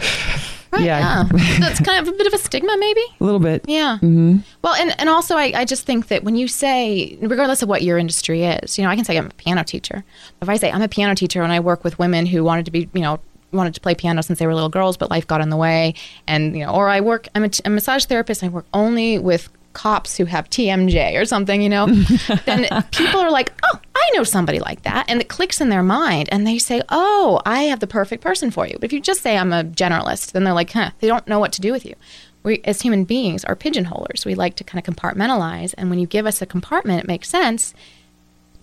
Right, 0.73 0.85
yeah, 0.85 1.25
that's 1.59 1.81
kind 1.81 2.07
of 2.07 2.13
a 2.15 2.17
bit 2.17 2.27
of 2.27 2.33
a 2.33 2.39
stigma, 2.39 2.77
maybe. 2.79 3.01
a 3.21 3.25
little 3.25 3.41
bit. 3.41 3.65
Yeah. 3.67 3.99
hmm 3.99 4.39
Well, 4.63 4.75
and, 4.75 4.95
and 5.01 5.09
also, 5.09 5.37
I, 5.37 5.53
I 5.55 5.65
just 5.65 5.85
think 5.85 6.09
that 6.09 6.23
when 6.23 6.37
you 6.37 6.47
say, 6.47 7.19
regardless 7.21 7.63
of 7.63 7.69
what 7.69 7.83
your 7.83 7.99
industry 7.99 8.45
is, 8.45 8.79
you 8.79 8.85
know, 8.85 8.91
I 8.91 8.95
can 8.97 9.05
say 9.05 9.19
I'm 9.19 9.27
a 9.27 9.31
piano 9.31 9.65
teacher. 9.65 10.05
If 10.41 10.49
I 10.49 10.57
say 10.57 10.71
I'm 10.71 10.83
a 10.83 10.89
piano 10.89 11.15
teacher 11.15 11.43
and 11.43 11.53
I 11.53 11.59
work 11.61 11.83
with 11.83 11.99
women 11.99 12.25
who 12.27 12.45
wanted 12.45 12.65
to 12.67 12.71
be, 12.71 12.89
you 12.95 13.01
know, 13.01 13.19
wanted 13.53 13.75
to 13.75 13.81
play 13.81 13.97
piano 13.97 14.23
since 14.23 14.39
they 14.39 14.47
were 14.47 14.55
little 14.55 14.69
girls, 14.69 14.97
but 14.97 15.11
life 15.11 15.27
got 15.27 15.41
in 15.41 15.49
the 15.51 15.57
way, 15.57 15.95
and 16.29 16.57
you 16.57 16.65
know, 16.65 16.73
or 16.73 16.89
I 16.89 17.01
work, 17.01 17.27
I'm 17.35 17.45
a 17.65 17.71
massage 17.71 18.05
therapist. 18.05 18.43
And 18.43 18.51
I 18.51 18.55
work 18.55 18.67
only 18.73 19.19
with 19.19 19.49
cops 19.73 20.17
who 20.17 20.25
have 20.25 20.51
TMJ 20.51 21.21
or 21.21 21.25
something, 21.25 21.63
you 21.63 21.69
know, 21.69 21.87
then 22.47 22.67
people 22.91 23.21
are 23.21 23.31
like, 23.31 23.53
oh, 23.65 23.81
I 23.95 24.11
know 24.15 24.25
somebody 24.25 24.59
like 24.59 24.83
that, 24.83 25.07
and 25.09 25.21
it 25.21 25.29
clicks 25.29 25.61
in 25.61 25.69
their 25.69 25.83
mind, 25.83 26.29
and 26.33 26.47
they 26.47 26.59
say, 26.59 26.83
oh, 26.89 27.41
I 27.45 27.63
have 27.65 27.81
the 27.81 27.87
perfect 27.87 28.23
person 28.23 28.51
for 28.51 28.67
you. 28.67 28.75
But 28.75 28.85
if 28.85 28.93
you 28.93 29.01
just 29.01 29.23
say 29.23 29.37
I'm 29.37 29.53
a 29.53 29.65
generalist, 29.65 30.33
then 30.33 30.45
they're 30.45 30.55
like, 30.55 30.73
huh, 30.73 30.91
they 31.01 31.07
don't 31.07 31.27
know 31.29 31.39
what 31.39 31.53
to 31.53 31.61
do 31.61 31.73
with 31.73 31.85
you 31.85 31.95
we 32.43 32.61
as 32.65 32.83
human 32.83 33.05
beings 33.05 33.45
are 33.45 33.57
pigeonholers. 33.57 34.25
We 34.25 34.35
like 34.35 34.57
to 34.57 34.65
kind 34.65 34.87
of 34.87 34.95
compartmentalize, 34.95 35.75
and 35.77 35.91
when 35.91 35.99
you 35.99 36.07
give 36.07 36.27
us 36.27 36.41
a 36.41 36.47
compartment, 36.47 37.05
it 37.05 37.07
makes 37.07 37.29
sense. 37.29 37.75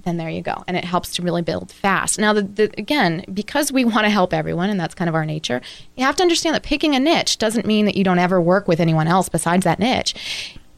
Then 0.03 0.17
there 0.17 0.29
you 0.29 0.41
go, 0.41 0.63
and 0.67 0.77
it 0.77 0.85
helps 0.85 1.13
to 1.15 1.21
really 1.21 1.41
build 1.41 1.71
fast. 1.71 2.17
Now, 2.17 2.33
the, 2.33 2.43
the, 2.43 2.71
again, 2.77 3.25
because 3.33 3.71
we 3.71 3.83
want 3.83 4.05
to 4.05 4.09
help 4.09 4.33
everyone, 4.33 4.69
and 4.69 4.79
that's 4.79 4.95
kind 4.95 5.09
of 5.09 5.15
our 5.15 5.25
nature, 5.25 5.61
you 5.95 6.05
have 6.05 6.15
to 6.15 6.23
understand 6.23 6.55
that 6.55 6.63
picking 6.63 6.95
a 6.95 6.99
niche 6.99 7.37
doesn't 7.37 7.65
mean 7.65 7.85
that 7.85 7.95
you 7.95 8.03
don't 8.03 8.19
ever 8.19 8.39
work 8.39 8.67
with 8.67 8.79
anyone 8.79 9.07
else 9.07 9.29
besides 9.29 9.63
that 9.65 9.79
niche. 9.79 10.15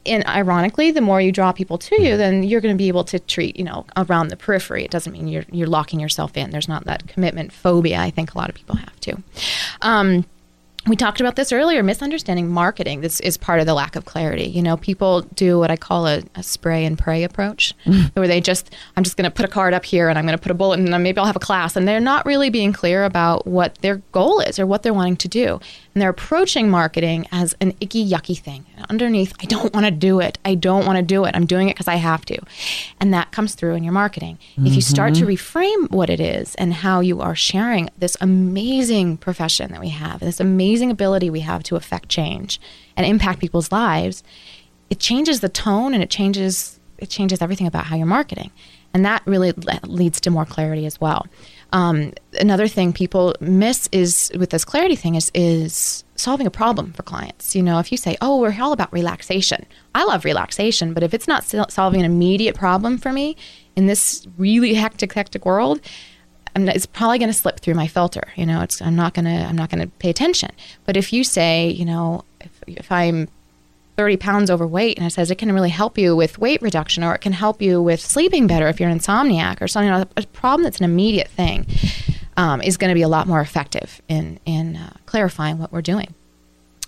And 0.05 0.25
ironically, 0.27 0.91
the 0.91 1.01
more 1.01 1.19
you 1.19 1.31
draw 1.31 1.51
people 1.51 1.77
to 1.77 2.01
you, 2.01 2.17
then 2.17 2.43
you're 2.43 2.61
going 2.61 2.73
to 2.73 2.77
be 2.77 2.87
able 2.87 3.03
to 3.05 3.19
treat, 3.19 3.57
you 3.57 3.63
know, 3.63 3.85
around 3.97 4.29
the 4.29 4.37
periphery. 4.37 4.85
It 4.85 4.91
doesn't 4.91 5.11
mean 5.11 5.27
you're 5.27 5.45
you're 5.51 5.67
locking 5.67 5.99
yourself 5.99 6.37
in. 6.37 6.51
There's 6.51 6.69
not 6.69 6.85
that 6.85 7.07
commitment 7.07 7.51
phobia. 7.51 7.99
I 7.99 8.09
think 8.09 8.33
a 8.33 8.37
lot 8.37 8.49
of 8.49 8.55
people 8.55 8.75
have 8.75 8.99
to. 9.01 9.17
Um, 9.81 10.25
we 10.87 10.95
talked 10.95 11.19
about 11.19 11.35
this 11.35 11.51
earlier 11.51 11.83
misunderstanding 11.83 12.47
marketing 12.47 13.01
this 13.01 13.19
is 13.19 13.37
part 13.37 13.59
of 13.59 13.65
the 13.65 13.73
lack 13.73 13.95
of 13.95 14.05
clarity 14.05 14.45
you 14.45 14.61
know 14.61 14.77
people 14.77 15.21
do 15.21 15.59
what 15.59 15.69
i 15.69 15.75
call 15.75 16.07
a, 16.07 16.23
a 16.35 16.43
spray 16.43 16.85
and 16.85 16.97
pray 16.97 17.23
approach 17.23 17.73
where 18.13 18.27
they 18.27 18.39
just 18.39 18.73
i'm 18.95 19.03
just 19.03 19.17
going 19.17 19.29
to 19.29 19.31
put 19.31 19.45
a 19.45 19.49
card 19.49 19.73
up 19.73 19.83
here 19.83 20.07
and 20.07 20.17
i'm 20.17 20.25
going 20.25 20.37
to 20.37 20.41
put 20.41 20.51
a 20.51 20.55
bullet 20.55 20.79
and 20.79 20.91
then 20.91 21.03
maybe 21.03 21.17
i'll 21.19 21.25
have 21.25 21.35
a 21.35 21.39
class 21.39 21.75
and 21.75 21.87
they're 21.87 21.99
not 21.99 22.25
really 22.25 22.49
being 22.49 22.71
clear 22.71 23.03
about 23.03 23.45
what 23.45 23.75
their 23.81 23.97
goal 24.13 24.39
is 24.39 24.57
or 24.57 24.65
what 24.65 24.81
they're 24.83 24.93
wanting 24.93 25.17
to 25.17 25.27
do 25.27 25.59
and 25.93 26.01
they're 26.01 26.09
approaching 26.09 26.69
marketing 26.69 27.27
as 27.31 27.55
an 27.59 27.73
icky 27.81 28.07
yucky 28.07 28.37
thing 28.37 28.65
underneath 28.89 29.33
i 29.41 29.45
don't 29.45 29.73
want 29.73 29.85
to 29.85 29.91
do 29.91 30.19
it. 30.19 30.37
I 30.45 30.55
don't 30.55 30.85
want 30.85 30.97
to 30.97 31.03
do 31.03 31.25
it. 31.25 31.35
I'm 31.35 31.45
doing 31.45 31.69
it 31.69 31.75
because 31.75 31.87
i 31.87 31.95
have 31.95 32.25
to. 32.25 32.39
And 32.99 33.13
that 33.13 33.31
comes 33.31 33.55
through 33.55 33.75
in 33.75 33.83
your 33.83 33.93
marketing. 33.93 34.37
If 34.57 34.73
you 34.73 34.81
start 34.81 35.15
to 35.15 35.25
mm-hmm. 35.25 35.29
reframe 35.29 35.91
what 35.91 36.09
it 36.09 36.19
is 36.19 36.55
and 36.55 36.73
how 36.73 36.99
you 36.99 37.21
are 37.21 37.35
sharing 37.35 37.89
this 37.97 38.17
amazing 38.21 39.17
profession 39.17 39.71
that 39.71 39.81
we 39.81 39.89
have 39.89 40.19
this 40.19 40.39
amazing 40.39 40.91
ability 40.91 41.29
we 41.29 41.41
have 41.41 41.63
to 41.63 41.75
affect 41.75 42.09
change 42.09 42.59
and 42.95 43.05
impact 43.05 43.39
people's 43.39 43.71
lives 43.71 44.23
it 44.89 44.99
changes 44.99 45.39
the 45.39 45.49
tone 45.49 45.93
and 45.93 46.03
it 46.03 46.09
changes 46.09 46.79
it 46.97 47.09
changes 47.09 47.41
everything 47.41 47.67
about 47.67 47.85
how 47.85 47.95
you're 47.95 48.05
marketing. 48.05 48.51
And 48.93 49.05
that 49.05 49.21
really 49.25 49.53
le- 49.55 49.79
leads 49.83 50.19
to 50.21 50.31
more 50.31 50.45
clarity 50.45 50.85
as 50.85 50.99
well 50.99 51.27
um, 51.71 52.13
another 52.39 52.67
thing 52.67 52.93
people 52.93 53.35
miss 53.39 53.87
is 53.91 54.31
with 54.37 54.49
this 54.49 54.65
clarity 54.65 54.95
thing 54.95 55.15
is 55.15 55.31
is 55.33 56.03
solving 56.15 56.47
a 56.47 56.51
problem 56.51 56.91
for 56.93 57.03
clients 57.03 57.55
you 57.55 57.63
know 57.63 57.79
if 57.79 57.91
you 57.91 57.97
say 57.97 58.17
oh 58.21 58.39
we're 58.39 58.55
all 58.59 58.73
about 58.73 58.91
relaxation 58.91 59.65
i 59.95 60.03
love 60.03 60.25
relaxation 60.25 60.93
but 60.93 61.03
if 61.03 61.13
it's 61.13 61.27
not 61.27 61.45
solving 61.71 62.01
an 62.01 62.05
immediate 62.05 62.55
problem 62.55 62.97
for 62.97 63.13
me 63.13 63.37
in 63.75 63.85
this 63.85 64.27
really 64.37 64.73
hectic 64.73 65.13
hectic 65.13 65.45
world 65.45 65.79
not, 66.65 66.75
it's 66.75 66.85
probably 66.85 67.19
going 67.19 67.29
to 67.29 67.37
slip 67.37 67.59
through 67.59 67.75
my 67.75 67.87
filter. 67.87 68.23
You 68.35 68.45
know, 68.45 68.61
it's 68.61 68.81
I'm 68.81 68.95
not 68.95 69.13
going 69.13 69.25
to 69.25 69.45
I'm 69.45 69.55
not 69.55 69.69
to 69.81 69.87
pay 69.87 70.09
attention. 70.09 70.51
But 70.85 70.97
if 70.97 71.13
you 71.13 71.23
say, 71.23 71.69
you 71.69 71.85
know, 71.85 72.23
if, 72.41 72.63
if 72.67 72.91
I'm 72.91 73.27
30 73.99 74.15
pounds 74.15 74.49
overweight 74.49 74.97
and 74.97 75.05
it 75.05 75.09
says 75.09 75.29
it 75.29 75.35
can 75.35 75.51
really 75.51 75.69
help 75.69 75.97
you 75.97 76.15
with 76.15 76.39
weight 76.39 76.61
reduction 76.61 77.03
or 77.03 77.13
it 77.13 77.19
can 77.19 77.33
help 77.33 77.61
you 77.61 77.81
with 77.81 77.99
sleeping 77.99 78.47
better 78.47 78.69
if 78.69 78.79
you're 78.79 78.87
an 78.87 78.97
insomniac 78.97 79.59
or 79.59 79.67
something, 79.67 80.07
a 80.15 80.25
problem 80.27 80.63
that's 80.63 80.77
an 80.77 80.85
immediate 80.85 81.27
thing 81.27 81.65
um, 82.37 82.61
is 82.61 82.77
going 82.77 82.87
to 82.87 82.95
be 82.95 83.01
a 83.01 83.09
lot 83.09 83.27
more 83.27 83.41
effective 83.41 84.01
in 84.07 84.39
in 84.45 84.77
uh, 84.77 84.93
clarifying 85.05 85.57
what 85.57 85.73
we're 85.73 85.81
doing. 85.81 86.13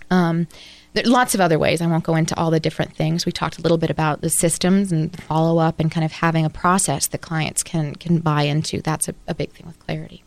Um, 0.10 0.47
there 0.93 1.04
are 1.06 1.10
lots 1.10 1.36
of 1.36 1.41
other 1.41 1.60
ways. 1.60 1.82
I 1.82 1.88
won't 1.88 2.06
go 2.06 2.15
into 2.15 2.34
all 2.39 2.50
the 2.50 2.62
different 2.62 2.95
things. 2.95 3.26
We 3.26 3.34
talked 3.34 3.58
a 3.58 3.62
little 3.62 3.78
bit 3.78 3.89
about 3.89 4.21
the 4.21 4.30
systems 4.30 4.93
and 4.93 5.12
the 5.12 5.21
follow 5.21 5.62
up 5.62 5.82
and 5.82 5.91
kind 5.91 6.06
of 6.06 6.13
having 6.13 6.45
a 6.45 6.50
process 6.50 7.08
that 7.08 7.19
clients 7.19 7.62
can 7.62 7.95
can 7.95 8.19
buy 8.19 8.43
into. 8.43 8.82
That's 8.82 9.10
a, 9.10 9.15
a 9.28 9.36
big 9.36 9.52
thing 9.52 9.67
with 9.67 9.80
clarity. 9.80 10.24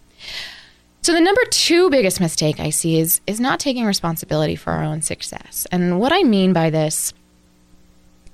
So 1.05 1.13
the 1.13 1.21
number 1.21 1.43
two 1.51 1.91
biggest 1.91 2.19
mistake 2.19 2.59
I 2.59 2.71
see 2.71 2.99
is 2.99 3.21
is 3.27 3.39
not 3.39 3.61
taking 3.61 3.85
responsibility 3.85 4.57
for 4.57 4.73
our 4.73 4.83
own 4.83 5.03
success. 5.03 5.67
And 5.71 6.01
what 6.01 6.15
I 6.15 6.23
mean 6.23 6.55
by 6.55 6.71
this 6.71 7.13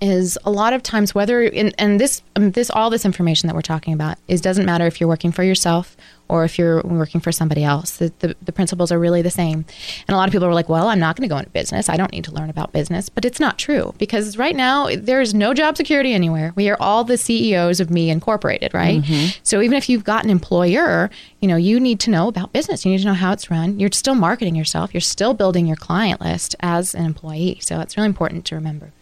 is 0.01 0.39
a 0.45 0.53
lot 0.53 0.73
of 0.73 0.81
times 0.81 1.13
whether 1.13 1.43
in, 1.43 1.73
and 1.79 1.99
this 1.99 2.23
um, 2.37 2.53
this 2.53 2.71
all 2.71 2.89
this 2.89 3.05
information 3.05 3.49
that 3.49 3.57
we're 3.57 3.61
talking 3.61 3.93
about 3.93 4.19
is 4.29 4.41
doesn't 4.41 4.65
matter 4.65 4.87
if 4.87 5.01
you're 5.01 5.09
working 5.09 5.33
for 5.33 5.43
yourself 5.43 5.97
or 6.31 6.45
if 6.45 6.59
you're 6.59 6.83
working 6.83 7.21
for 7.21 7.33
somebody 7.33 7.65
else 7.65 7.97
the, 7.99 8.13
the, 8.21 8.37
the 8.43 8.53
principles 8.53 8.91
are 8.93 8.99
really 8.99 9.23
the 9.23 9.31
same. 9.31 9.65
And 10.07 10.15
a 10.15 10.17
lot 10.17 10.29
of 10.29 10.33
people 10.33 10.47
are 10.47 10.55
like 10.55 10.69
well 10.69 10.89
i'm 10.89 10.99
not 10.99 11.17
going 11.17 11.29
to 11.29 11.33
go 11.33 11.39
into 11.39 11.51
business. 11.51 11.89
I 11.89 11.97
don't 11.97 12.13
need 12.13 12.25
to 12.25 12.33
learn 12.33 12.51
about 12.51 12.73
business. 12.73 13.09
But 13.09 13.25
it's 13.25 13.41
not 13.41 13.59
true 13.59 13.95
because 13.99 14.39
right 14.39 14.57
now 14.57 14.89
there 14.97 15.21
is 15.21 15.35
no 15.35 15.55
job 15.55 15.77
security 15.77 16.13
anywhere. 16.13 16.53
We 16.57 16.69
are 16.71 16.77
all 16.81 17.05
the 17.05 17.17
ceos 17.17 17.81
of 17.81 17.91
me 17.91 18.11
incorporated 18.11 18.73
right? 18.75 19.03
So 19.43 19.61
even 19.61 19.77
if 19.77 19.89
you've 19.89 20.05
got 20.05 20.25
an 20.25 20.31
employer 20.31 21.11
you 21.41 21.49
know 21.49 21.57
you 21.57 21.81
need 21.81 22.01
to 22.01 22.11
know 22.11 22.29
about 22.29 22.53
business. 22.53 22.85
You 22.85 22.93
need 22.93 22.99
to 22.99 23.07
know 23.07 23.15
how 23.15 23.33
it's 23.33 23.51
run. 23.51 23.81
You're 23.81 23.91
still 23.93 24.15
marketing 24.15 24.55
yourself. 24.55 24.93
You're 24.95 25.01
still 25.01 25.35
building 25.35 25.67
your 25.67 25.77
client 25.77 26.21
list 26.21 26.55
as 26.61 26.95
an 26.95 27.05
employee. 27.05 27.59
So 27.61 27.81
it's 27.81 27.97
really 27.97 28.09
important 28.09 28.45
to 28.47 28.55
remember. 28.55 28.93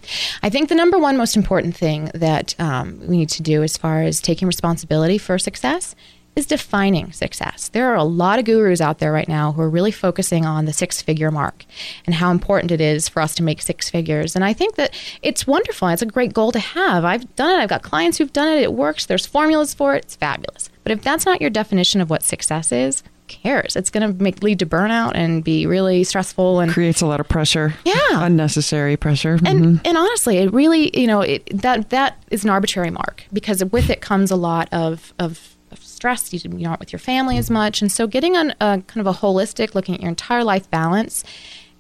I 0.43 0.51
think 0.51 0.69
the 0.69 0.75
number 0.75 0.99
one 0.99 1.17
most 1.17 1.37
important 1.37 1.77
thing 1.77 2.11
that 2.15 2.55
um, 2.59 3.01
we 3.07 3.17
need 3.17 3.29
to 3.31 3.43
do 3.43 3.63
as 3.63 3.77
far 3.77 4.03
as 4.03 4.21
taking 4.21 4.47
responsibility 4.47 5.19
for 5.19 5.39
success 5.39 5.95
is 6.39 6.47
defining 6.47 7.13
success. 7.13 7.69
There 7.69 7.91
are 7.91 7.97
a 7.97 8.05
lot 8.05 8.39
of 8.39 8.45
gurus 8.47 8.81
out 8.81 8.99
there 8.99 9.13
right 9.13 9.29
now 9.29 9.53
who 9.53 9.61
are 9.61 9.69
really 9.69 9.91
focusing 9.91 10.47
on 10.47 10.65
the 10.65 10.73
six 10.73 11.03
figure 11.03 11.31
mark 11.31 11.65
and 12.07 12.15
how 12.15 12.31
important 12.31 12.71
it 12.71 12.81
is 12.81 13.09
for 13.09 13.21
us 13.21 13.35
to 13.35 13.43
make 13.43 13.61
six 13.61 13.91
figures. 13.91 14.35
And 14.35 14.45
I 14.45 14.53
think 14.55 14.77
that 14.77 14.95
it's 15.23 15.47
wonderful. 15.47 15.89
It's 15.89 16.01
a 16.03 16.07
great 16.07 16.33
goal 16.33 16.53
to 16.53 16.59
have. 16.61 17.05
I've 17.05 17.35
done 17.37 17.59
it. 17.59 17.63
I've 17.63 17.69
got 17.69 17.83
clients 17.83 18.17
who've 18.17 18.33
done 18.33 18.49
it. 18.49 18.63
It 18.63 18.73
works. 18.73 19.05
There's 19.07 19.27
formulas 19.27 19.75
for 19.75 19.95
it. 19.95 20.05
It's 20.05 20.17
fabulous. 20.17 20.71
But 20.85 20.93
if 20.93 21.03
that's 21.03 21.27
not 21.27 21.41
your 21.43 21.51
definition 21.51 22.01
of 22.01 22.09
what 22.09 22.23
success 22.23 22.73
is, 22.73 23.01
who 23.03 23.09
cares? 23.27 23.77
It's 23.77 23.91
going 23.91 24.07
to 24.17 24.23
make 24.23 24.43
lead 24.43 24.59
to 24.61 24.67
burnout 24.67 25.13
and 25.15 25.45
be 25.45 25.67
really 25.67 26.03
stressful 26.05 26.61
and 26.61 26.73
Creates 26.73 27.03
a 27.03 27.07
lot 27.07 27.21
of 27.21 27.29
pressure. 27.29 27.75
Yeah. 27.85 27.95
Unnecessary 28.13 28.97
pressure. 28.97 29.35
and 29.45 29.65
Mhm. 29.65 29.81
and 29.85 29.99
honestly, 29.99 30.39
it 30.39 30.53
really 30.53 30.97
you 30.99 31.07
know 31.07 31.21
it, 31.21 31.43
that 31.63 31.91
that 31.91 32.17
is 32.31 32.45
an 32.45 32.51
arbitrary 32.51 32.91
mark 32.91 33.25
because 33.33 33.63
with 33.67 33.91
it 33.91 34.01
comes 34.01 34.31
a 34.31 34.37
lot 34.37 34.69
of 34.73 35.13
of, 35.19 35.57
of 36.05 36.19
stress. 36.19 36.33
You, 36.33 36.51
you 36.57 36.69
aren't 36.69 36.81
with 36.81 36.93
your 36.93 37.01
family 37.01 37.37
as 37.39 37.51
much, 37.51 37.83
and 37.83 37.91
so 37.91 38.07
getting 38.07 38.37
on 38.37 38.51
a 38.61 38.83
kind 38.87 38.97
of 38.97 39.07
a 39.07 39.13
holistic, 39.13 39.75
looking 39.75 39.95
at 39.95 40.01
your 40.01 40.09
entire 40.09 40.45
life 40.45 40.71
balance, 40.71 41.25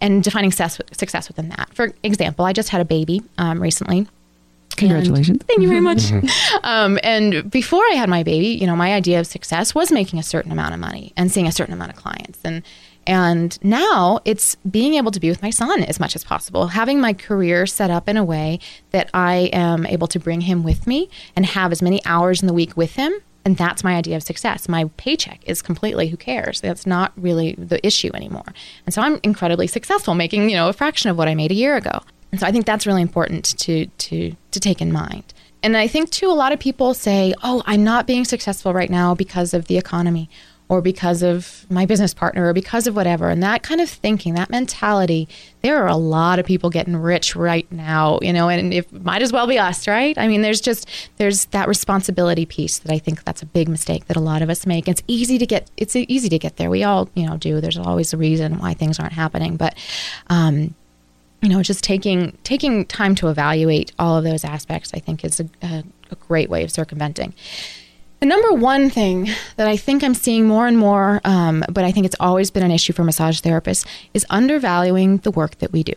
and 0.01 0.23
defining 0.23 0.51
success 0.51 0.81
success 0.93 1.29
within 1.29 1.49
that. 1.51 1.73
For 1.75 1.93
example, 2.03 2.45
I 2.45 2.53
just 2.53 2.71
had 2.71 2.81
a 2.81 2.85
baby 2.85 3.23
um, 3.39 3.63
recently. 3.63 4.07
Congratulations. 4.77 5.39
And- 5.41 5.47
thank 5.47 5.61
you 5.61 5.69
very 5.69 5.81
much. 5.81 6.13
um, 6.63 6.99
and 7.03 7.51
before 7.51 7.83
I 7.91 7.95
had 7.95 8.09
my 8.09 8.23
baby, 8.23 8.49
you 8.49 8.67
know, 8.67 8.77
my 8.77 8.95
idea 8.95 9.19
of 9.19 9.27
success 9.27 9.75
was 9.75 9.91
making 9.91 10.19
a 10.19 10.23
certain 10.23 10.53
amount 10.53 10.75
of 10.75 10.81
money 10.81 11.13
and 11.17 11.33
seeing 11.33 11.47
a 11.47 11.53
certain 11.53 11.75
amount 11.75 11.93
of 11.93 11.97
clients. 11.97 12.39
And 12.45 12.63
and 13.07 13.59
now 13.65 14.21
it's 14.27 14.57
being 14.71 14.95
able 14.95 15.11
to 15.13 15.19
be 15.19 15.31
with 15.31 15.41
my 15.41 15.49
son 15.49 15.83
as 15.85 15.99
much 15.99 16.15
as 16.15 16.25
possible, 16.25 16.69
having 16.69 17.01
my 17.01 17.15
career 17.15 17.67
set 17.67 17.91
up 17.91 18.07
in 18.07 18.19
a 18.19 18.25
way 18.25 18.61
that 18.91 19.09
I 19.15 19.49
am 19.55 19.87
able 19.87 20.09
to 20.09 20.19
bring 20.21 20.43
him 20.43 20.63
with 20.63 20.87
me 20.87 21.09
and 21.35 21.47
have 21.47 21.73
as 21.73 21.81
many 21.81 22.05
hours 22.05 22.43
in 22.43 22.47
the 22.47 22.53
week 22.53 22.77
with 22.77 22.97
him 22.97 23.15
then 23.49 23.55
that's 23.55 23.83
my 23.83 23.97
idea 23.97 24.17
of 24.17 24.23
success. 24.23 24.69
My 24.69 24.91
paycheck 24.97 25.41
is 25.47 25.63
completely 25.63 26.09
who 26.09 26.17
cares. 26.17 26.61
That's 26.61 26.87
not 26.87 27.13
really 27.17 27.55
the 27.55 27.85
issue 27.87 28.11
anymore. 28.15 28.45
And 28.85 28.95
so 28.95 29.01
I'm 29.01 29.19
incredibly 29.23 29.67
successful 29.67 30.15
making, 30.15 30.51
you 30.51 30.57
know, 30.57 30.69
a 30.69 30.73
fraction 30.73 31.11
of 31.11 31.17
what 31.17 31.29
I 31.29 31.35
made 31.35 31.51
a 31.51 31.55
year 31.55 31.77
ago. 31.77 32.01
And 32.31 32.41
so 32.41 32.47
I 32.47 32.53
think 32.53 32.67
that's 32.67 32.87
really 32.87 33.03
important 33.03 33.59
to 33.61 33.87
to 33.87 34.37
to 34.51 34.61
take 34.61 34.83
in 34.83 34.93
mind. 34.93 35.33
And 35.63 35.77
I 35.77 35.89
think 35.89 36.11
too 36.11 36.31
a 36.31 36.33
lot 36.33 36.53
of 36.53 36.61
people 36.61 36.93
say, 36.95 37.33
"Oh, 37.43 37.63
I'm 37.65 37.83
not 37.83 38.07
being 38.07 38.25
successful 38.25 38.75
right 38.75 38.91
now 38.91 39.15
because 39.15 39.55
of 39.55 39.67
the 39.67 39.79
economy 39.79 40.29
or 40.69 40.83
because 40.83 41.23
of 41.23 41.65
my 41.71 41.87
business 41.87 42.13
partner 42.13 42.47
or 42.47 42.53
because 42.53 42.87
of 42.87 42.95
whatever. 42.95 43.31
And 43.31 43.43
that 43.43 43.63
kind 43.63 43.81
of 43.81 43.89
thinking, 43.89 44.35
that 44.35 44.51
mentality, 44.51 45.27
there 45.63 45.83
are 45.83 45.89
a 45.89 45.97
lot 45.97 46.39
of 46.39 46.45
people 46.45 46.69
getting 46.69 46.97
rich 46.97 47.35
right 47.35 47.71
now, 47.73 48.19
you 48.21 48.33
know, 48.33 48.49
and 48.51 48.75
it 48.75 48.93
might 48.93 49.23
as 49.23 49.33
well 49.33 49.47
be 49.47 49.59
us, 49.59 49.89
right? 49.89 50.17
I 50.19 50.29
mean, 50.29 50.43
there's 50.43 50.61
just 50.61 50.89
there's 51.17 51.47
that 51.47 51.69
responsibility 51.69 52.45
piece 52.45 52.79
that 52.81 52.93
I 52.93 52.99
think 52.99 53.25
that's 53.25 53.43
a 53.43 53.47
big 53.47 53.69
mistake 53.69 54.07
that 54.07 54.17
a 54.17 54.21
lot 54.21 54.43
of 54.43 54.51
us 54.51 54.67
make. 54.67 54.89
It's 54.89 55.03
easy 55.07 55.39
to 55.39 55.47
get 55.47 55.71
it's 55.77 55.97
easy 55.97 56.29
to 56.29 56.39
get 56.39 56.57
there. 56.57 56.69
We 56.69 56.85
all, 56.85 57.09
you 57.15 57.27
know, 57.27 57.37
do. 57.39 57.61
There's 57.61 57.79
always 57.79 58.13
a 58.13 58.19
reason 58.19 58.59
why 58.59 58.75
things 58.75 58.99
aren't 58.99 59.15
happening, 59.15 59.57
but 59.57 59.75
um 60.29 60.75
you 61.41 61.49
know, 61.49 61.63
just 61.63 61.85
taking 61.85 62.37
taking 62.43 62.85
time 62.87 63.15
to 63.17 63.29
evaluate 63.29 63.93
all 63.99 64.17
of 64.17 64.25
those 64.25 64.45
aspects, 64.45 64.91
I 64.93 64.99
think, 64.99 65.25
is 65.25 65.41
a, 65.41 65.49
a, 65.63 65.85
a 66.11 66.15
great 66.17 66.51
way 66.51 66.65
of 66.65 66.71
circumventing. 66.71 67.33
The 68.21 68.27
number 68.27 68.53
one 68.53 68.91
thing 68.91 69.29
that 69.57 69.69
I 69.69 69.77
think 69.77 70.03
I'm 70.03 70.15
seeing 70.15 70.47
more 70.47 70.67
and 70.67 70.77
more, 70.77 71.21
um, 71.25 71.65
but 71.71 71.85
I 71.85 71.93
think 71.93 72.05
it's 72.05 72.17
always 72.19 72.51
been 72.51 72.65
an 72.65 72.73
issue 72.73 72.93
for 72.93 73.05
massage 73.05 73.41
therapists, 73.41 73.87
is 74.13 74.27
undervaluing 74.29 75.19
the 75.19 75.31
work 75.31 75.59
that 75.59 75.73
we 75.73 75.85
do. 75.85 75.95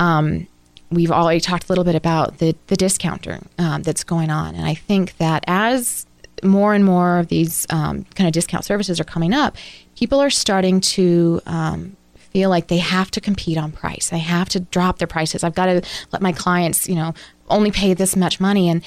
Um, 0.00 0.46
we've 0.90 1.10
already 1.10 1.40
talked 1.40 1.64
a 1.64 1.68
little 1.68 1.84
bit 1.84 1.94
about 1.94 2.38
the, 2.38 2.56
the 2.68 2.76
discounting 2.76 3.48
um, 3.58 3.82
that's 3.82 4.04
going 4.04 4.30
on. 4.30 4.54
And 4.54 4.64
I 4.64 4.74
think 4.74 5.16
that 5.18 5.44
as 5.46 6.06
more 6.42 6.74
and 6.74 6.84
more 6.84 7.18
of 7.18 7.28
these 7.28 7.66
um, 7.70 8.04
kind 8.14 8.26
of 8.26 8.32
discount 8.32 8.64
services 8.64 8.98
are 8.98 9.04
coming 9.04 9.34
up, 9.34 9.56
people 9.96 10.20
are 10.20 10.30
starting 10.30 10.80
to 10.80 11.40
um, 11.46 11.96
feel 12.14 12.50
like 12.50 12.68
they 12.68 12.78
have 12.78 13.10
to 13.12 13.20
compete 13.20 13.58
on 13.58 13.70
price. 13.70 14.08
They 14.08 14.18
have 14.18 14.48
to 14.50 14.60
drop 14.60 14.98
their 14.98 15.06
prices. 15.06 15.44
I've 15.44 15.54
got 15.54 15.66
to 15.66 15.82
let 16.12 16.22
my 16.22 16.32
clients, 16.32 16.88
you 16.88 16.94
know, 16.94 17.14
only 17.48 17.70
pay 17.70 17.94
this 17.94 18.16
much 18.16 18.40
money. 18.40 18.68
And 18.68 18.82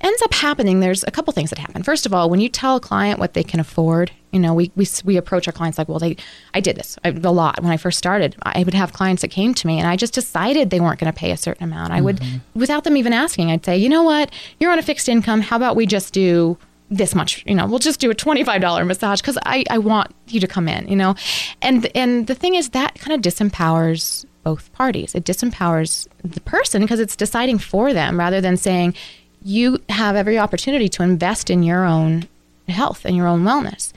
ends 0.00 0.22
up 0.22 0.34
happening, 0.34 0.80
there's 0.80 1.04
a 1.04 1.10
couple 1.10 1.32
things 1.32 1.50
that 1.50 1.58
happen. 1.58 1.82
First 1.82 2.06
of 2.06 2.14
all, 2.14 2.30
when 2.30 2.40
you 2.40 2.48
tell 2.48 2.76
a 2.76 2.80
client 2.80 3.18
what 3.18 3.34
they 3.34 3.42
can 3.42 3.60
afford, 3.60 4.10
you 4.32 4.38
know, 4.38 4.54
we, 4.54 4.70
we, 4.76 4.86
we 5.04 5.16
approach 5.16 5.46
our 5.46 5.52
clients 5.52 5.78
like, 5.78 5.88
well, 5.88 5.98
they, 5.98 6.16
I 6.54 6.60
did 6.60 6.76
this 6.76 6.98
a 7.04 7.12
lot 7.12 7.62
when 7.62 7.72
I 7.72 7.76
first 7.76 7.98
started. 7.98 8.36
I 8.42 8.62
would 8.62 8.74
have 8.74 8.92
clients 8.92 9.22
that 9.22 9.28
came 9.28 9.54
to 9.54 9.66
me 9.66 9.78
and 9.78 9.88
I 9.88 9.96
just 9.96 10.14
decided 10.14 10.70
they 10.70 10.80
weren't 10.80 11.00
going 11.00 11.12
to 11.12 11.18
pay 11.18 11.32
a 11.32 11.36
certain 11.36 11.64
amount. 11.64 11.92
I 11.92 12.00
would, 12.00 12.16
mm-hmm. 12.16 12.58
without 12.58 12.84
them 12.84 12.96
even 12.96 13.12
asking, 13.12 13.50
I'd 13.50 13.64
say, 13.64 13.76
you 13.76 13.88
know 13.88 14.02
what, 14.02 14.32
you're 14.58 14.72
on 14.72 14.78
a 14.78 14.82
fixed 14.82 15.08
income. 15.08 15.40
How 15.40 15.56
about 15.56 15.76
we 15.76 15.86
just 15.86 16.14
do 16.14 16.56
this 16.90 17.14
much 17.14 17.44
you 17.46 17.54
know 17.54 17.66
we'll 17.66 17.78
just 17.78 18.00
do 18.00 18.10
a 18.10 18.14
$25 18.14 18.86
massage 18.86 19.20
because 19.20 19.38
I, 19.46 19.64
I 19.70 19.78
want 19.78 20.12
you 20.26 20.40
to 20.40 20.46
come 20.48 20.66
in 20.66 20.88
you 20.88 20.96
know 20.96 21.14
and 21.62 21.88
and 21.94 22.26
the 22.26 22.34
thing 22.34 22.56
is 22.56 22.70
that 22.70 22.98
kind 22.98 23.14
of 23.14 23.20
disempowers 23.20 24.24
both 24.42 24.72
parties 24.72 25.14
it 25.14 25.24
disempowers 25.24 26.08
the 26.24 26.40
person 26.40 26.82
because 26.82 26.98
it's 26.98 27.14
deciding 27.14 27.58
for 27.58 27.92
them 27.92 28.18
rather 28.18 28.40
than 28.40 28.56
saying 28.56 28.94
you 29.42 29.78
have 29.88 30.16
every 30.16 30.38
opportunity 30.38 30.88
to 30.90 31.02
invest 31.02 31.50
in 31.50 31.62
your 31.62 31.84
own 31.84 32.28
health 32.68 33.04
and 33.04 33.16
your 33.16 33.26
own 33.26 33.42
wellness. 33.42 33.92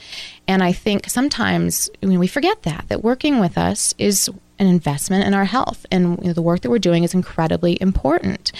And 0.47 0.63
I 0.63 0.71
think 0.71 1.09
sometimes 1.09 1.89
we 2.01 2.27
forget 2.27 2.63
that 2.63 2.85
that 2.89 3.03
working 3.03 3.39
with 3.39 3.57
us 3.57 3.93
is 3.97 4.29
an 4.59 4.67
investment 4.67 5.25
in 5.25 5.33
our 5.33 5.45
health, 5.45 5.85
and 5.91 6.17
you 6.19 6.27
know, 6.27 6.33
the 6.33 6.41
work 6.41 6.61
that 6.61 6.69
we're 6.69 6.79
doing 6.79 7.03
is 7.03 7.13
incredibly 7.13 7.77
important. 7.81 8.51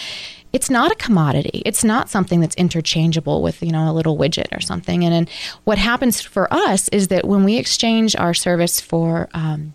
It's 0.52 0.70
not 0.70 0.92
a 0.92 0.96
commodity. 0.96 1.64
It's 1.66 1.84
not 1.84 2.10
something 2.10 2.40
that's 2.40 2.56
interchangeable 2.56 3.42
with 3.42 3.62
you 3.62 3.72
know 3.72 3.90
a 3.90 3.94
little 3.94 4.18
widget 4.18 4.56
or 4.56 4.62
something. 4.62 5.04
And, 5.04 5.14
and 5.14 5.30
what 5.66 5.78
happens 5.78 6.22
for 6.22 6.52
us 6.54 6.88
is 6.90 7.08
that 7.10 7.26
when 7.26 7.44
we 7.44 7.58
exchange 7.58 8.16
our 8.16 8.34
service 8.34 8.80
for 8.80 9.30
um, 9.34 9.74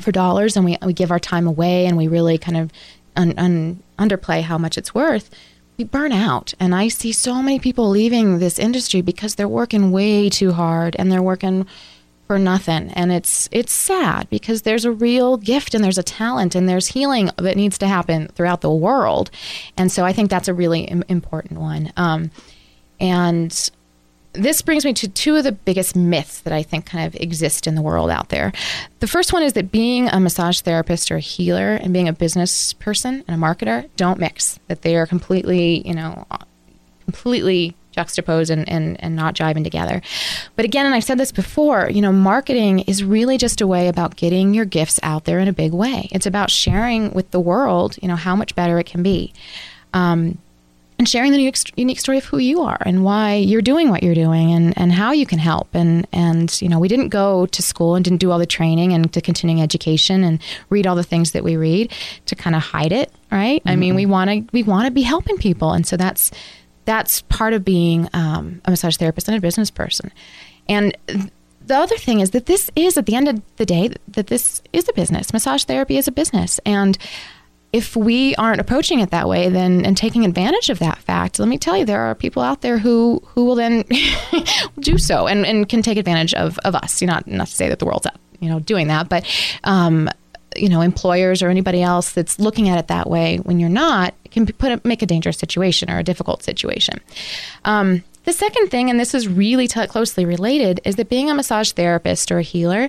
for 0.00 0.12
dollars 0.12 0.56
and 0.56 0.64
we, 0.64 0.76
we 0.84 0.92
give 0.92 1.10
our 1.10 1.18
time 1.18 1.46
away 1.46 1.86
and 1.86 1.96
we 1.96 2.08
really 2.08 2.38
kind 2.38 2.56
of 2.56 2.70
un, 3.16 3.34
un, 3.36 3.82
underplay 3.98 4.42
how 4.42 4.58
much 4.58 4.78
it's 4.78 4.94
worth, 4.94 5.30
we 5.78 5.84
burn 5.84 6.12
out. 6.12 6.52
And 6.58 6.74
I 6.74 6.88
see 6.88 7.12
so 7.12 7.40
many 7.40 7.60
people 7.60 7.88
leaving 7.88 8.38
this 8.38 8.58
industry 8.58 9.00
because 9.00 9.36
they're 9.36 9.48
working 9.48 9.92
way 9.92 10.28
too 10.28 10.52
hard 10.52 10.96
and 10.98 11.10
they're 11.10 11.22
working 11.22 11.66
for 12.26 12.38
nothing. 12.38 12.90
And 12.90 13.10
it's 13.10 13.48
it's 13.52 13.72
sad 13.72 14.28
because 14.28 14.62
there's 14.62 14.84
a 14.84 14.92
real 14.92 15.36
gift 15.38 15.74
and 15.74 15.82
there's 15.82 15.96
a 15.96 16.02
talent 16.02 16.54
and 16.54 16.68
there's 16.68 16.88
healing 16.88 17.30
that 17.36 17.56
needs 17.56 17.78
to 17.78 17.86
happen 17.86 18.28
throughout 18.28 18.60
the 18.60 18.70
world. 18.70 19.30
And 19.76 19.90
so 19.90 20.04
I 20.04 20.12
think 20.12 20.28
that's 20.28 20.48
a 20.48 20.54
really 20.54 20.82
Im- 20.82 21.04
important 21.08 21.60
one. 21.60 21.92
Um, 21.96 22.30
and 23.00 23.70
this 24.32 24.62
brings 24.62 24.84
me 24.84 24.92
to 24.94 25.08
two 25.08 25.36
of 25.36 25.44
the 25.44 25.52
biggest 25.52 25.96
myths 25.96 26.40
that 26.40 26.52
I 26.52 26.62
think 26.62 26.86
kind 26.86 27.06
of 27.06 27.20
exist 27.20 27.66
in 27.66 27.74
the 27.74 27.82
world 27.82 28.10
out 28.10 28.28
there. 28.28 28.52
The 29.00 29.06
first 29.06 29.32
one 29.32 29.42
is 29.42 29.54
that 29.54 29.72
being 29.72 30.08
a 30.08 30.20
massage 30.20 30.60
therapist 30.60 31.10
or 31.10 31.16
a 31.16 31.20
healer 31.20 31.74
and 31.74 31.92
being 31.92 32.08
a 32.08 32.12
business 32.12 32.72
person 32.74 33.24
and 33.26 33.42
a 33.42 33.46
marketer 33.46 33.88
don't 33.96 34.18
mix, 34.20 34.60
that 34.68 34.82
they 34.82 34.96
are 34.96 35.06
completely, 35.06 35.86
you 35.86 35.94
know, 35.94 36.26
completely 37.04 37.74
juxtaposed 37.90 38.50
and, 38.50 38.68
and, 38.68 39.02
and 39.02 39.16
not 39.16 39.34
jiving 39.34 39.64
together. 39.64 40.00
But 40.54 40.64
again, 40.64 40.86
and 40.86 40.94
I've 40.94 41.04
said 41.04 41.18
this 41.18 41.32
before, 41.32 41.90
you 41.90 42.00
know, 42.00 42.12
marketing 42.12 42.80
is 42.80 43.02
really 43.02 43.38
just 43.38 43.60
a 43.60 43.66
way 43.66 43.88
about 43.88 44.14
getting 44.16 44.54
your 44.54 44.66
gifts 44.66 45.00
out 45.02 45.24
there 45.24 45.40
in 45.40 45.48
a 45.48 45.52
big 45.52 45.72
way. 45.72 46.08
It's 46.12 46.26
about 46.26 46.50
sharing 46.50 47.12
with 47.12 47.30
the 47.32 47.40
world, 47.40 47.96
you 48.00 48.06
know, 48.06 48.16
how 48.16 48.36
much 48.36 48.54
better 48.54 48.78
it 48.78 48.86
can 48.86 49.02
be. 49.02 49.32
Um, 49.94 50.38
and 50.98 51.08
sharing 51.08 51.30
the 51.30 51.52
unique 51.76 52.00
story 52.00 52.18
of 52.18 52.24
who 52.24 52.38
you 52.38 52.60
are 52.60 52.78
and 52.80 53.04
why 53.04 53.34
you're 53.34 53.62
doing 53.62 53.88
what 53.88 54.02
you're 54.02 54.16
doing 54.16 54.52
and, 54.52 54.76
and 54.76 54.92
how 54.92 55.12
you 55.12 55.26
can 55.26 55.38
help. 55.38 55.68
And, 55.72 56.08
and, 56.12 56.60
you 56.60 56.68
know, 56.68 56.80
we 56.80 56.88
didn't 56.88 57.10
go 57.10 57.46
to 57.46 57.62
school 57.62 57.94
and 57.94 58.04
didn't 58.04 58.18
do 58.18 58.32
all 58.32 58.38
the 58.38 58.46
training 58.46 58.92
and 58.92 59.12
to 59.12 59.20
continuing 59.20 59.62
education 59.62 60.24
and 60.24 60.40
read 60.70 60.88
all 60.88 60.96
the 60.96 61.04
things 61.04 61.32
that 61.32 61.44
we 61.44 61.56
read 61.56 61.92
to 62.26 62.34
kind 62.34 62.56
of 62.56 62.62
hide 62.62 62.90
it, 62.90 63.12
right? 63.30 63.60
Mm-hmm. 63.60 63.68
I 63.68 63.76
mean, 63.76 63.94
we 63.94 64.02
mm-hmm. 64.02 64.10
want 64.10 64.30
to, 64.30 64.44
we 64.52 64.64
want 64.64 64.86
to 64.86 64.90
be 64.90 65.02
helping 65.02 65.38
people. 65.38 65.72
And 65.72 65.86
so 65.86 65.96
that's, 65.96 66.32
that's 66.84 67.22
part 67.22 67.52
of 67.52 67.64
being 67.64 68.08
um, 68.12 68.60
a 68.64 68.70
massage 68.70 68.96
therapist 68.96 69.28
and 69.28 69.36
a 69.36 69.40
business 69.40 69.70
person. 69.70 70.10
And 70.68 70.96
the 71.64 71.76
other 71.76 71.96
thing 71.96 72.18
is 72.18 72.30
that 72.30 72.46
this 72.46 72.72
is, 72.74 72.96
at 72.96 73.06
the 73.06 73.14
end 73.14 73.28
of 73.28 73.40
the 73.56 73.66
day, 73.66 73.94
that 74.08 74.26
this 74.26 74.62
is 74.72 74.88
a 74.88 74.92
business. 74.94 75.32
Massage 75.32 75.62
therapy 75.62 75.96
is 75.96 76.08
a 76.08 76.12
business. 76.12 76.58
And, 76.66 76.98
if 77.72 77.94
we 77.94 78.34
aren't 78.36 78.60
approaching 78.60 79.00
it 79.00 79.10
that 79.10 79.28
way 79.28 79.48
then 79.48 79.84
and 79.84 79.96
taking 79.96 80.24
advantage 80.24 80.70
of 80.70 80.78
that 80.78 80.98
fact 80.98 81.38
let 81.38 81.48
me 81.48 81.58
tell 81.58 81.76
you 81.76 81.84
there 81.84 82.00
are 82.00 82.14
people 82.14 82.42
out 82.42 82.62
there 82.62 82.78
who 82.78 83.22
who 83.26 83.44
will 83.44 83.54
then 83.54 83.84
do 84.80 84.96
so 84.98 85.26
and, 85.26 85.44
and 85.44 85.68
can 85.68 85.82
take 85.82 85.98
advantage 85.98 86.34
of, 86.34 86.58
of 86.64 86.74
us 86.74 87.00
you 87.00 87.06
know, 87.06 87.14
not 87.14 87.26
not 87.26 87.46
to 87.46 87.54
say 87.54 87.68
that 87.68 87.78
the 87.78 87.84
world's 87.84 88.06
out 88.06 88.16
you 88.40 88.48
know 88.48 88.60
doing 88.60 88.88
that 88.88 89.08
but 89.08 89.26
um, 89.64 90.08
you 90.56 90.68
know 90.68 90.80
employers 90.80 91.42
or 91.42 91.48
anybody 91.48 91.82
else 91.82 92.12
that's 92.12 92.38
looking 92.38 92.68
at 92.68 92.78
it 92.78 92.88
that 92.88 93.08
way 93.08 93.36
when 93.38 93.60
you're 93.60 93.68
not 93.68 94.14
can 94.30 94.46
put 94.46 94.72
a, 94.72 94.80
make 94.84 95.02
a 95.02 95.06
dangerous 95.06 95.38
situation 95.38 95.90
or 95.90 95.98
a 95.98 96.04
difficult 96.04 96.42
situation 96.42 96.98
um, 97.64 98.02
the 98.24 98.32
second 98.32 98.68
thing 98.70 98.88
and 98.88 98.98
this 98.98 99.14
is 99.14 99.28
really 99.28 99.68
t- 99.68 99.86
closely 99.86 100.24
related 100.24 100.80
is 100.84 100.96
that 100.96 101.08
being 101.08 101.30
a 101.30 101.34
massage 101.34 101.72
therapist 101.72 102.32
or 102.32 102.38
a 102.38 102.42
healer 102.42 102.88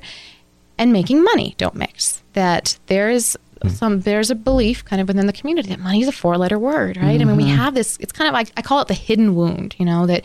and 0.77 0.93
making 0.93 1.21
money 1.23 1.53
don't 1.57 1.75
mix 1.75 2.23
that 2.33 2.77
there 2.87 3.09
is. 3.09 3.37
Some 3.67 4.01
there's 4.01 4.31
a 4.31 4.35
belief 4.35 4.85
kind 4.85 5.01
of 5.01 5.07
within 5.07 5.27
the 5.27 5.33
community 5.33 5.69
that 5.69 5.79
money 5.79 6.01
is 6.01 6.07
a 6.07 6.11
four 6.11 6.37
letter 6.37 6.57
word 6.57 6.95
right 6.97 7.19
mm-hmm. 7.19 7.21
i 7.21 7.25
mean 7.25 7.35
we 7.35 7.43
mm-hmm. 7.43 7.55
have 7.55 7.73
this 7.73 7.97
it's 7.99 8.11
kind 8.11 8.27
of 8.27 8.33
like 8.33 8.51
i 8.55 8.61
call 8.61 8.81
it 8.81 8.87
the 8.87 8.93
hidden 8.93 9.35
wound 9.35 9.75
you 9.77 9.85
know 9.85 10.05
that 10.05 10.23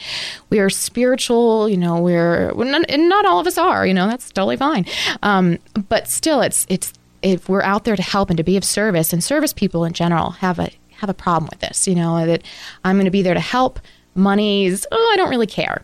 we 0.50 0.58
are 0.60 0.70
spiritual 0.70 1.68
you 1.68 1.76
know 1.76 2.00
we're 2.00 2.52
not, 2.54 2.88
and 2.88 3.08
not 3.08 3.24
all 3.24 3.40
of 3.40 3.46
us 3.46 3.58
are 3.58 3.86
you 3.86 3.94
know 3.94 4.06
that's 4.06 4.30
totally 4.30 4.56
fine 4.56 4.86
um, 5.22 5.58
but 5.88 6.08
still 6.08 6.40
it's 6.40 6.66
it's 6.68 6.92
if 7.22 7.48
we're 7.48 7.62
out 7.62 7.84
there 7.84 7.96
to 7.96 8.02
help 8.02 8.30
and 8.30 8.36
to 8.36 8.44
be 8.44 8.56
of 8.56 8.64
service 8.64 9.12
and 9.12 9.24
service 9.24 9.52
people 9.52 9.84
in 9.84 9.92
general 9.92 10.30
have 10.30 10.58
a 10.58 10.70
have 10.98 11.10
a 11.10 11.14
problem 11.14 11.48
with 11.50 11.60
this 11.60 11.88
you 11.88 11.94
know 11.94 12.24
that 12.24 12.42
i'm 12.84 12.96
going 12.96 13.04
to 13.04 13.10
be 13.10 13.22
there 13.22 13.34
to 13.34 13.40
help 13.40 13.80
money's 14.14 14.86
oh 14.92 15.10
i 15.12 15.16
don't 15.16 15.30
really 15.30 15.46
care 15.46 15.82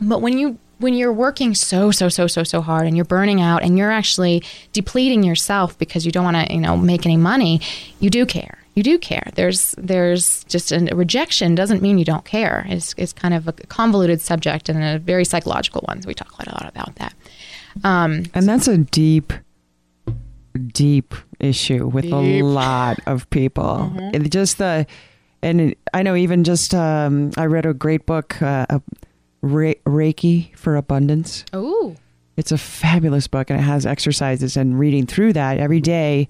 but 0.00 0.22
when 0.22 0.38
you 0.38 0.58
when 0.78 0.94
you're 0.94 1.12
working 1.12 1.54
so 1.54 1.90
so 1.90 2.08
so 2.08 2.26
so 2.26 2.42
so 2.42 2.60
hard 2.60 2.86
and 2.86 2.96
you're 2.96 3.04
burning 3.04 3.40
out 3.40 3.62
and 3.62 3.78
you're 3.78 3.90
actually 3.90 4.42
depleting 4.72 5.22
yourself 5.22 5.78
because 5.78 6.04
you 6.04 6.12
don't 6.12 6.24
want 6.24 6.36
to 6.36 6.52
you 6.52 6.60
know 6.60 6.76
make 6.76 7.06
any 7.06 7.16
money 7.16 7.60
you 8.00 8.10
do 8.10 8.26
care. 8.26 8.58
You 8.74 8.82
do 8.82 8.98
care. 8.98 9.30
There's 9.34 9.74
there's 9.78 10.44
just 10.44 10.72
a 10.72 10.80
rejection 10.94 11.54
doesn't 11.54 11.80
mean 11.80 11.96
you 11.96 12.04
don't 12.04 12.24
care. 12.24 12.66
It's, 12.68 12.92
it's 12.96 13.12
kind 13.12 13.32
of 13.32 13.46
a 13.46 13.52
convoluted 13.52 14.20
subject 14.20 14.68
and 14.68 14.82
a 14.82 14.98
very 14.98 15.24
psychological 15.24 15.82
one 15.86 16.02
so 16.02 16.08
we 16.08 16.14
talk 16.14 16.32
quite 16.32 16.48
a 16.48 16.52
lot 16.52 16.68
about 16.68 16.96
that. 16.96 17.14
Um, 17.84 18.24
and 18.34 18.48
that's 18.48 18.68
a 18.68 18.78
deep 18.78 19.32
deep 20.72 21.14
issue 21.40 21.86
with 21.86 22.04
deep. 22.04 22.12
a 22.12 22.42
lot 22.42 22.98
of 23.06 23.28
people. 23.30 23.92
Mm-hmm. 23.94 24.24
just 24.28 24.58
the 24.58 24.86
and 25.44 25.74
I 25.92 26.02
know 26.02 26.16
even 26.16 26.42
just 26.42 26.74
um, 26.74 27.30
I 27.36 27.44
read 27.46 27.66
a 27.66 27.74
great 27.74 28.06
book, 28.06 28.40
uh, 28.40 28.78
Re- 29.44 29.76
Reiki 29.86 30.54
for 30.56 30.76
Abundance. 30.76 31.44
Oh. 31.52 31.96
It's 32.36 32.50
a 32.50 32.58
fabulous 32.58 33.26
book 33.28 33.50
and 33.50 33.60
it 33.60 33.62
has 33.62 33.86
exercises 33.86 34.56
and 34.56 34.78
reading 34.78 35.06
through 35.06 35.34
that 35.34 35.58
every 35.58 35.80
day. 35.80 36.28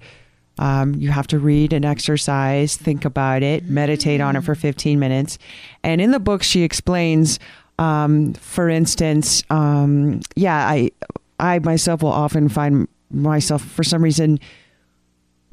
Um, 0.57 0.95
you 0.95 1.09
have 1.09 1.27
to 1.27 1.39
read 1.39 1.73
an 1.73 1.83
exercise, 1.83 2.77
think 2.77 3.03
about 3.05 3.43
it, 3.43 3.65
meditate 3.65 4.21
on 4.21 4.35
it 4.35 4.41
for 4.43 4.55
15 4.55 4.99
minutes. 4.99 5.37
And 5.83 5.99
in 5.99 6.11
the 6.11 6.19
book, 6.19 6.43
she 6.43 6.63
explains 6.63 7.39
Um, 7.77 8.33
for 8.35 8.69
instance, 8.69 9.43
um, 9.49 10.21
yeah, 10.37 10.55
I 10.55 10.91
I 11.39 11.59
myself 11.59 12.03
will 12.03 12.13
often 12.13 12.47
find 12.47 12.87
myself 13.11 13.61
for 13.61 13.83
some 13.83 14.01
reason 14.01 14.39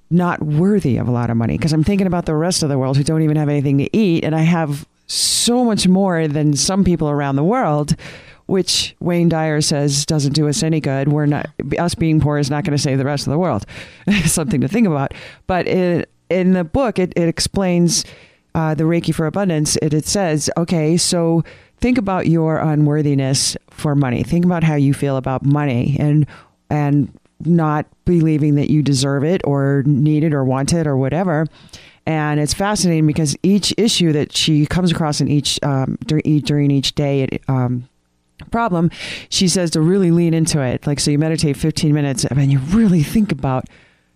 not 0.09 0.41
worthy 0.43 0.99
of 0.99 1.09
a 1.09 1.11
lot 1.11 1.31
of 1.31 1.37
money 1.37 1.57
because 1.57 1.73
I'm 1.73 1.83
thinking 1.83 2.07
about 2.07 2.27
the 2.27 2.35
rest 2.37 2.63
of 2.63 2.69
the 2.69 2.79
world 2.79 2.97
who 2.97 3.03
don't 3.03 3.23
even 3.23 3.37
have 3.37 3.49
anything 3.49 3.79
to 3.79 3.97
eat, 3.97 4.23
and 4.25 4.37
I 4.37 4.43
have 4.43 4.87
so 5.07 5.65
much 5.65 5.89
more 5.89 6.29
than 6.29 6.55
some 6.55 6.85
people 6.85 7.11
around 7.11 7.37
the 7.37 7.45
world. 7.45 7.97
Which 8.47 8.95
Wayne 9.01 9.29
Dyer 9.29 9.61
says 9.61 10.05
doesn't 10.05 10.35
do 10.35 10.49
us 10.49 10.63
any 10.63 10.81
good. 10.81 11.09
We're 11.09 11.27
not 11.27 11.47
us 11.79 11.95
being 11.95 12.21
poor 12.21 12.39
is 12.39 12.51
not 12.51 12.65
going 12.65 12.77
to 12.77 12.83
save 12.83 12.99
the 12.99 13.05
rest 13.05 13.27
of 13.27 13.31
the 13.31 13.39
world. 13.39 13.65
Something 14.25 14.61
to 14.61 14.69
think 14.69 14.87
about. 14.87 15.15
But 15.47 15.67
it, 15.69 16.11
in 16.29 16.53
the 16.53 16.65
book, 16.65 16.99
it, 16.99 17.13
it 17.17 17.29
explains 17.29 18.05
uh, 18.55 18.75
the 18.75 18.85
Reiki 18.85 19.15
for 19.15 19.27
Abundance. 19.27 19.77
It, 19.77 19.95
it 19.95 20.07
says, 20.07 20.51
okay, 20.57 20.97
so 20.97 21.45
think 21.79 21.99
about 21.99 22.27
your 22.27 22.59
unworthiness 22.59 23.57
for 23.71 23.95
money. 23.95 24.23
Think 24.23 24.45
about 24.45 24.65
how 24.65 24.75
you 24.75 24.95
feel 24.95 25.17
about 25.17 25.45
money 25.45 25.97
and 25.99 26.27
and 26.71 27.17
not 27.45 27.87
believing 28.05 28.55
that 28.55 28.71
you 28.71 28.83
deserve 28.83 29.25
it 29.25 29.41
or 29.45 29.83
need 29.85 30.25
it 30.25 30.33
or 30.33 30.45
want 30.45 30.73
it 30.73 30.87
or 30.87 30.97
whatever. 30.97 31.47
And 32.05 32.41
it's 32.41 32.55
fascinating 32.55 33.07
because 33.07 33.37
each 33.43 33.73
issue 33.79 34.13
that 34.13 34.37
she 34.37 34.67
comes 34.67 34.91
across 34.91 35.21
in 35.21 35.29
each 35.29 35.59
um, 35.63 35.99
during, 36.05 36.41
during 36.41 36.71
each 36.71 36.95
day 36.95 37.29
um, 37.47 37.89
problem, 38.51 38.91
she 39.29 39.47
says 39.47 39.71
to 39.73 39.81
really 39.81 40.11
lean 40.11 40.35
into 40.35 40.61
it. 40.61 40.87
Like, 40.87 40.99
so 40.99 41.11
you 41.11 41.19
meditate 41.19 41.57
15 41.57 41.95
minutes 41.95 42.25
and 42.25 42.51
you 42.51 42.59
really 42.59 43.03
think 43.03 43.31
about 43.31 43.67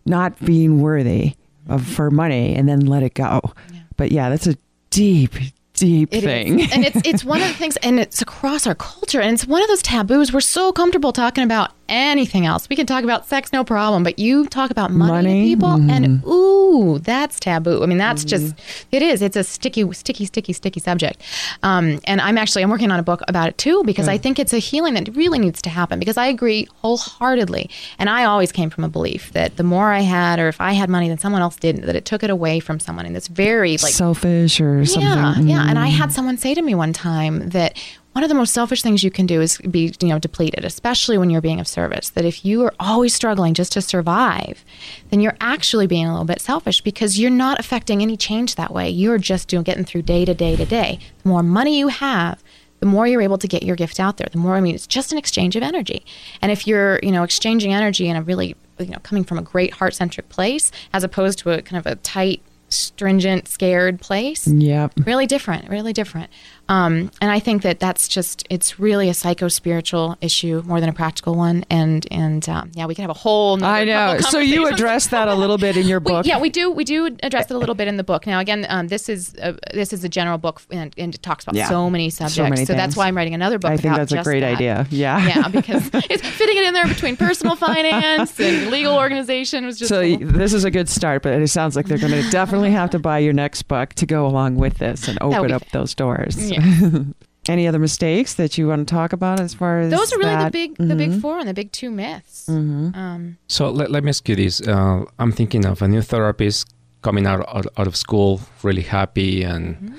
not 0.04 0.38
being 0.44 0.80
worthy 0.80 1.34
of 1.68 1.86
for 1.86 2.10
money 2.10 2.54
and 2.54 2.68
then 2.68 2.80
let 2.80 3.02
it 3.02 3.14
go. 3.14 3.40
Yeah. 3.72 3.80
But 3.96 4.12
yeah, 4.12 4.30
that's 4.30 4.46
a 4.46 4.56
deep, 4.90 5.34
deep 5.74 6.12
it 6.12 6.22
thing. 6.22 6.60
Is. 6.60 6.72
And 6.72 6.84
it's 6.84 7.00
it's 7.04 7.24
one 7.24 7.40
of 7.40 7.48
the 7.48 7.54
things 7.54 7.76
and 7.78 8.00
it's 8.00 8.22
across 8.22 8.66
our 8.66 8.74
culture 8.74 9.20
and 9.20 9.34
it's 9.34 9.46
one 9.46 9.62
of 9.62 9.68
those 9.68 9.82
taboos 9.82 10.32
we're 10.32 10.40
so 10.40 10.72
comfortable 10.72 11.12
talking 11.12 11.44
about 11.44 11.72
anything 11.88 12.46
else. 12.46 12.68
We 12.68 12.76
can 12.76 12.86
talk 12.86 13.04
about 13.04 13.26
sex, 13.26 13.52
no 13.52 13.64
problem, 13.64 14.02
but 14.02 14.18
you 14.18 14.46
talk 14.46 14.70
about 14.70 14.90
money, 14.90 15.12
money? 15.12 15.42
to 15.42 15.56
people, 15.56 15.68
mm-hmm. 15.70 15.90
and 15.90 16.24
ooh, 16.24 16.98
that's 16.98 17.38
taboo. 17.40 17.82
I 17.82 17.86
mean, 17.86 17.98
that's 17.98 18.24
mm-hmm. 18.24 18.46
just 18.46 18.86
it 18.92 19.02
is. 19.02 19.22
It's 19.22 19.36
a 19.36 19.44
sticky, 19.44 19.90
sticky, 19.92 20.26
sticky, 20.26 20.52
sticky 20.52 20.80
subject. 20.80 21.22
Um, 21.62 22.00
and 22.04 22.20
I'm 22.20 22.38
actually 22.38 22.62
I'm 22.62 22.70
working 22.70 22.90
on 22.90 22.98
a 22.98 23.02
book 23.02 23.22
about 23.28 23.48
it 23.48 23.58
too 23.58 23.82
because 23.84 24.08
I 24.08 24.18
think 24.18 24.38
it's 24.38 24.52
a 24.52 24.58
healing 24.58 24.94
that 24.94 25.14
really 25.16 25.38
needs 25.38 25.62
to 25.62 25.70
happen. 25.70 25.98
Because 25.98 26.16
I 26.16 26.26
agree 26.26 26.68
wholeheartedly, 26.82 27.70
and 27.98 28.08
I 28.10 28.24
always 28.24 28.52
came 28.52 28.70
from 28.70 28.84
a 28.84 28.88
belief 28.88 29.32
that 29.32 29.56
the 29.56 29.62
more 29.62 29.92
I 29.92 30.00
had, 30.00 30.38
or 30.38 30.48
if 30.48 30.60
I 30.60 30.72
had 30.72 30.88
money, 30.88 31.08
then 31.08 31.18
someone 31.18 31.42
else 31.42 31.56
didn't. 31.56 31.86
That 31.86 31.96
it 31.96 32.04
took 32.04 32.22
it 32.22 32.30
away 32.30 32.60
from 32.60 32.80
someone, 32.80 33.06
and 33.06 33.16
it's 33.16 33.28
very 33.28 33.72
like 33.72 33.92
selfish 33.92 34.60
or 34.60 34.84
something. 34.84 35.02
Yeah, 35.02 35.34
mm-hmm. 35.36 35.48
yeah. 35.48 35.66
And 35.68 35.78
I 35.78 35.88
had 35.88 36.12
someone 36.12 36.36
say 36.36 36.54
to 36.54 36.62
me 36.62 36.74
one 36.74 36.92
time 36.92 37.50
that 37.50 37.78
one 38.16 38.22
of 38.22 38.30
the 38.30 38.34
most 38.34 38.54
selfish 38.54 38.80
things 38.80 39.04
you 39.04 39.10
can 39.10 39.26
do 39.26 39.42
is 39.42 39.58
be 39.58 39.92
you 40.00 40.08
know 40.08 40.18
depleted 40.18 40.64
especially 40.64 41.18
when 41.18 41.28
you're 41.28 41.42
being 41.42 41.60
of 41.60 41.68
service. 41.68 42.08
That 42.08 42.24
if 42.24 42.46
you 42.46 42.64
are 42.64 42.72
always 42.80 43.14
struggling 43.14 43.52
just 43.52 43.72
to 43.72 43.82
survive 43.82 44.64
then 45.10 45.20
you're 45.20 45.36
actually 45.38 45.86
being 45.86 46.06
a 46.06 46.12
little 46.12 46.24
bit 46.24 46.40
selfish 46.40 46.80
because 46.80 47.18
you're 47.18 47.30
not 47.30 47.60
affecting 47.60 48.00
any 48.00 48.16
change 48.16 48.54
that 48.54 48.72
way. 48.72 48.88
You're 48.88 49.18
just 49.18 49.48
doing 49.48 49.64
getting 49.64 49.84
through 49.84 50.00
day 50.00 50.24
to 50.24 50.32
day 50.32 50.56
to 50.56 50.64
day. 50.64 50.98
The 51.24 51.28
more 51.28 51.42
money 51.42 51.78
you 51.78 51.88
have 51.88 52.42
the 52.80 52.86
more 52.86 53.06
you're 53.06 53.20
able 53.20 53.36
to 53.36 53.48
get 53.48 53.62
your 53.62 53.76
gift 53.76 54.00
out 54.00 54.16
there. 54.16 54.28
The 54.32 54.38
more 54.38 54.54
i 54.54 54.62
mean 54.62 54.74
it's 54.74 54.86
just 54.86 55.12
an 55.12 55.18
exchange 55.18 55.54
of 55.54 55.62
energy. 55.62 56.02
And 56.40 56.50
if 56.50 56.66
you're 56.66 56.98
you 57.02 57.12
know 57.12 57.22
exchanging 57.22 57.74
energy 57.74 58.08
in 58.08 58.16
a 58.16 58.22
really 58.22 58.56
you 58.78 58.86
know 58.86 58.98
coming 59.02 59.24
from 59.24 59.36
a 59.36 59.42
great 59.42 59.74
heart 59.74 59.94
centric 59.94 60.30
place 60.30 60.72
as 60.94 61.04
opposed 61.04 61.38
to 61.40 61.50
a 61.50 61.60
kind 61.60 61.78
of 61.78 61.84
a 61.84 61.96
tight 61.96 62.40
stringent 62.68 63.46
scared 63.46 64.00
place 64.00 64.46
yeah 64.46 64.88
really 65.04 65.26
different 65.26 65.68
really 65.68 65.92
different 65.92 66.30
um, 66.68 67.10
and 67.20 67.30
I 67.30 67.38
think 67.38 67.62
that 67.62 67.78
that's 67.78 68.08
just 68.08 68.46
it's 68.50 68.78
really 68.78 69.08
a 69.08 69.14
psycho 69.14 69.48
spiritual 69.48 70.16
issue 70.20 70.62
more 70.66 70.80
than 70.80 70.88
a 70.88 70.92
practical 70.92 71.34
one. 71.34 71.64
And 71.70 72.06
and 72.10 72.46
um, 72.48 72.72
yeah, 72.74 72.86
we 72.86 72.94
can 72.94 73.02
have 73.02 73.10
a 73.10 73.14
whole. 73.14 73.62
I 73.62 73.84
know. 73.84 74.18
So 74.18 74.38
you 74.38 74.66
address 74.66 75.08
that 75.08 75.28
a 75.28 75.34
little 75.34 75.58
bit 75.58 75.76
in 75.76 75.86
your 75.86 76.00
book. 76.06 76.24
We, 76.24 76.30
yeah, 76.30 76.40
we 76.40 76.50
do. 76.50 76.70
We 76.70 76.84
do 76.84 77.16
address 77.22 77.50
it 77.50 77.54
a 77.54 77.58
little 77.58 77.74
bit 77.74 77.88
in 77.88 77.96
the 77.96 78.04
book. 78.04 78.26
Now, 78.26 78.40
again, 78.40 78.66
um, 78.68 78.88
this 78.88 79.08
is 79.08 79.34
a, 79.38 79.56
this 79.72 79.92
is 79.92 80.02
a 80.02 80.08
general 80.08 80.38
book 80.38 80.62
and, 80.70 80.92
and 80.98 81.14
it 81.14 81.22
talks 81.22 81.44
about 81.44 81.54
yeah. 81.54 81.68
so 81.68 81.88
many 81.88 82.10
subjects. 82.10 82.36
So, 82.36 82.44
many 82.44 82.64
so 82.64 82.74
that's 82.74 82.96
why 82.96 83.06
I'm 83.06 83.16
writing 83.16 83.34
another 83.34 83.58
book. 83.58 83.70
I 83.70 83.76
think 83.76 83.94
that's 83.94 84.12
a 84.12 84.22
great 84.22 84.40
that. 84.40 84.54
idea. 84.54 84.86
Yeah. 84.90 85.26
Yeah, 85.26 85.48
because 85.52 85.88
it's 85.94 86.26
fitting 86.26 86.56
it 86.56 86.64
in 86.64 86.74
there 86.74 86.88
between 86.88 87.16
personal 87.16 87.56
finance 87.56 88.38
and 88.40 88.70
legal 88.70 88.94
organization 88.96 89.66
was 89.66 89.78
just. 89.78 89.88
So 89.88 90.02
cool. 90.02 90.26
this 90.26 90.52
is 90.52 90.64
a 90.64 90.70
good 90.70 90.88
start, 90.88 91.22
but 91.22 91.32
it 91.40 91.48
sounds 91.48 91.76
like 91.76 91.86
they're 91.86 91.98
going 91.98 92.12
to 92.12 92.28
definitely 92.30 92.72
have 92.72 92.90
to 92.90 92.98
buy 92.98 93.18
your 93.18 93.32
next 93.32 93.62
book 93.62 93.94
to 93.94 94.06
go 94.06 94.26
along 94.26 94.56
with 94.56 94.78
this 94.78 95.06
and 95.06 95.18
open 95.20 95.52
up 95.52 95.62
those 95.70 95.94
doors. 95.94 96.50
Yeah. 96.50 96.55
Any 97.48 97.68
other 97.68 97.78
mistakes 97.78 98.34
that 98.34 98.58
you 98.58 98.66
want 98.66 98.88
to 98.88 98.92
talk 98.92 99.12
about 99.12 99.38
as 99.38 99.54
far 99.54 99.78
as 99.78 99.90
those 99.90 100.12
are 100.12 100.18
really 100.18 100.30
that? 100.30 100.46
the 100.46 100.50
big 100.50 100.72
mm-hmm. 100.72 100.88
the 100.88 100.96
big 100.96 101.20
four 101.20 101.38
and 101.38 101.48
the 101.48 101.54
big 101.54 101.70
two 101.70 101.92
myths. 101.92 102.46
Mm-hmm. 102.48 102.98
Um, 102.98 103.38
so 103.46 103.70
let, 103.70 103.90
let 103.90 104.02
me 104.02 104.08
ask 104.08 104.28
you 104.28 104.34
this: 104.34 104.60
uh, 104.66 105.04
I'm 105.20 105.30
thinking 105.30 105.64
of 105.64 105.80
a 105.80 105.86
new 105.86 106.02
therapist 106.02 106.74
coming 107.02 107.24
out 107.24 107.46
out, 107.48 107.66
out 107.76 107.86
of 107.86 107.94
school, 107.94 108.40
really 108.64 108.82
happy 108.82 109.44
and 109.44 109.76
mm-hmm. 109.76 109.94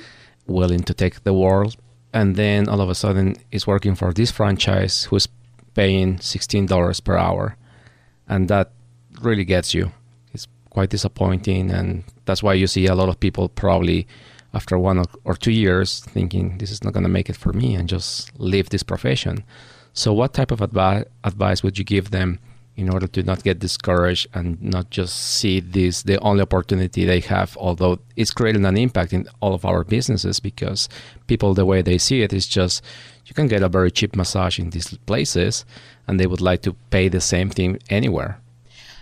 willing 0.47 0.83
to 0.83 0.93
take 0.93 1.23
the 1.23 1.33
world, 1.33 1.77
and 2.11 2.35
then 2.35 2.67
all 2.67 2.81
of 2.81 2.89
a 2.89 2.95
sudden 2.95 3.37
is 3.51 3.65
working 3.65 3.95
for 3.95 4.11
this 4.11 4.29
franchise 4.29 5.05
who's 5.05 5.29
paying 5.73 6.19
sixteen 6.19 6.65
dollars 6.65 6.99
per 6.99 7.15
hour, 7.15 7.55
and 8.27 8.49
that 8.49 8.71
really 9.21 9.45
gets 9.45 9.73
you. 9.73 9.93
It's 10.33 10.47
quite 10.69 10.89
disappointing, 10.89 11.71
and 11.71 12.03
that's 12.25 12.43
why 12.43 12.55
you 12.55 12.67
see 12.67 12.87
a 12.87 12.95
lot 12.95 13.07
of 13.07 13.21
people 13.21 13.47
probably 13.47 14.05
after 14.57 14.75
one 14.89 14.97
or 15.29 15.35
two 15.35 15.55
years 15.65 15.87
thinking 16.15 16.45
this 16.57 16.71
is 16.71 16.83
not 16.83 16.93
going 16.95 17.07
to 17.09 17.17
make 17.17 17.29
it 17.29 17.37
for 17.43 17.53
me 17.61 17.69
and 17.77 17.87
just 17.87 18.09
leave 18.39 18.67
this 18.69 18.85
profession. 18.91 19.35
So, 20.01 20.07
what 20.19 20.33
type 20.33 20.51
of 20.55 20.59
advi- 20.67 21.05
advice 21.23 21.59
would 21.63 21.77
you 21.79 21.85
give 21.95 22.07
them 22.11 22.39
in 22.75 22.87
order 22.93 23.07
to 23.15 23.21
not 23.29 23.43
get 23.47 23.59
discouraged 23.67 24.25
and 24.35 24.47
not 24.75 24.85
just 24.97 25.13
see 25.39 25.59
this 25.59 26.03
the 26.03 26.17
only 26.27 26.41
opportunity 26.47 27.01
they 27.05 27.21
have? 27.35 27.49
Although 27.65 27.99
it's 28.15 28.33
creating 28.39 28.65
an 28.65 28.77
impact 28.77 29.13
in 29.13 29.27
all 29.41 29.53
of 29.53 29.63
our 29.63 29.83
businesses 29.83 30.39
because 30.39 30.89
people, 31.31 31.53
the 31.53 31.69
way 31.71 31.79
they 31.81 31.99
see 32.07 32.19
it, 32.25 32.33
is 32.33 32.47
just 32.47 32.83
you 33.27 33.33
can 33.33 33.47
get 33.47 33.63
a 33.63 33.69
very 33.77 33.91
cheap 33.91 34.15
massage 34.15 34.59
in 34.59 34.69
these 34.71 34.89
places 35.09 35.65
and 36.07 36.19
they 36.19 36.27
would 36.27 36.45
like 36.49 36.61
to 36.63 36.73
pay 36.95 37.09
the 37.09 37.21
same 37.21 37.49
thing 37.49 37.79
anywhere. 37.89 38.39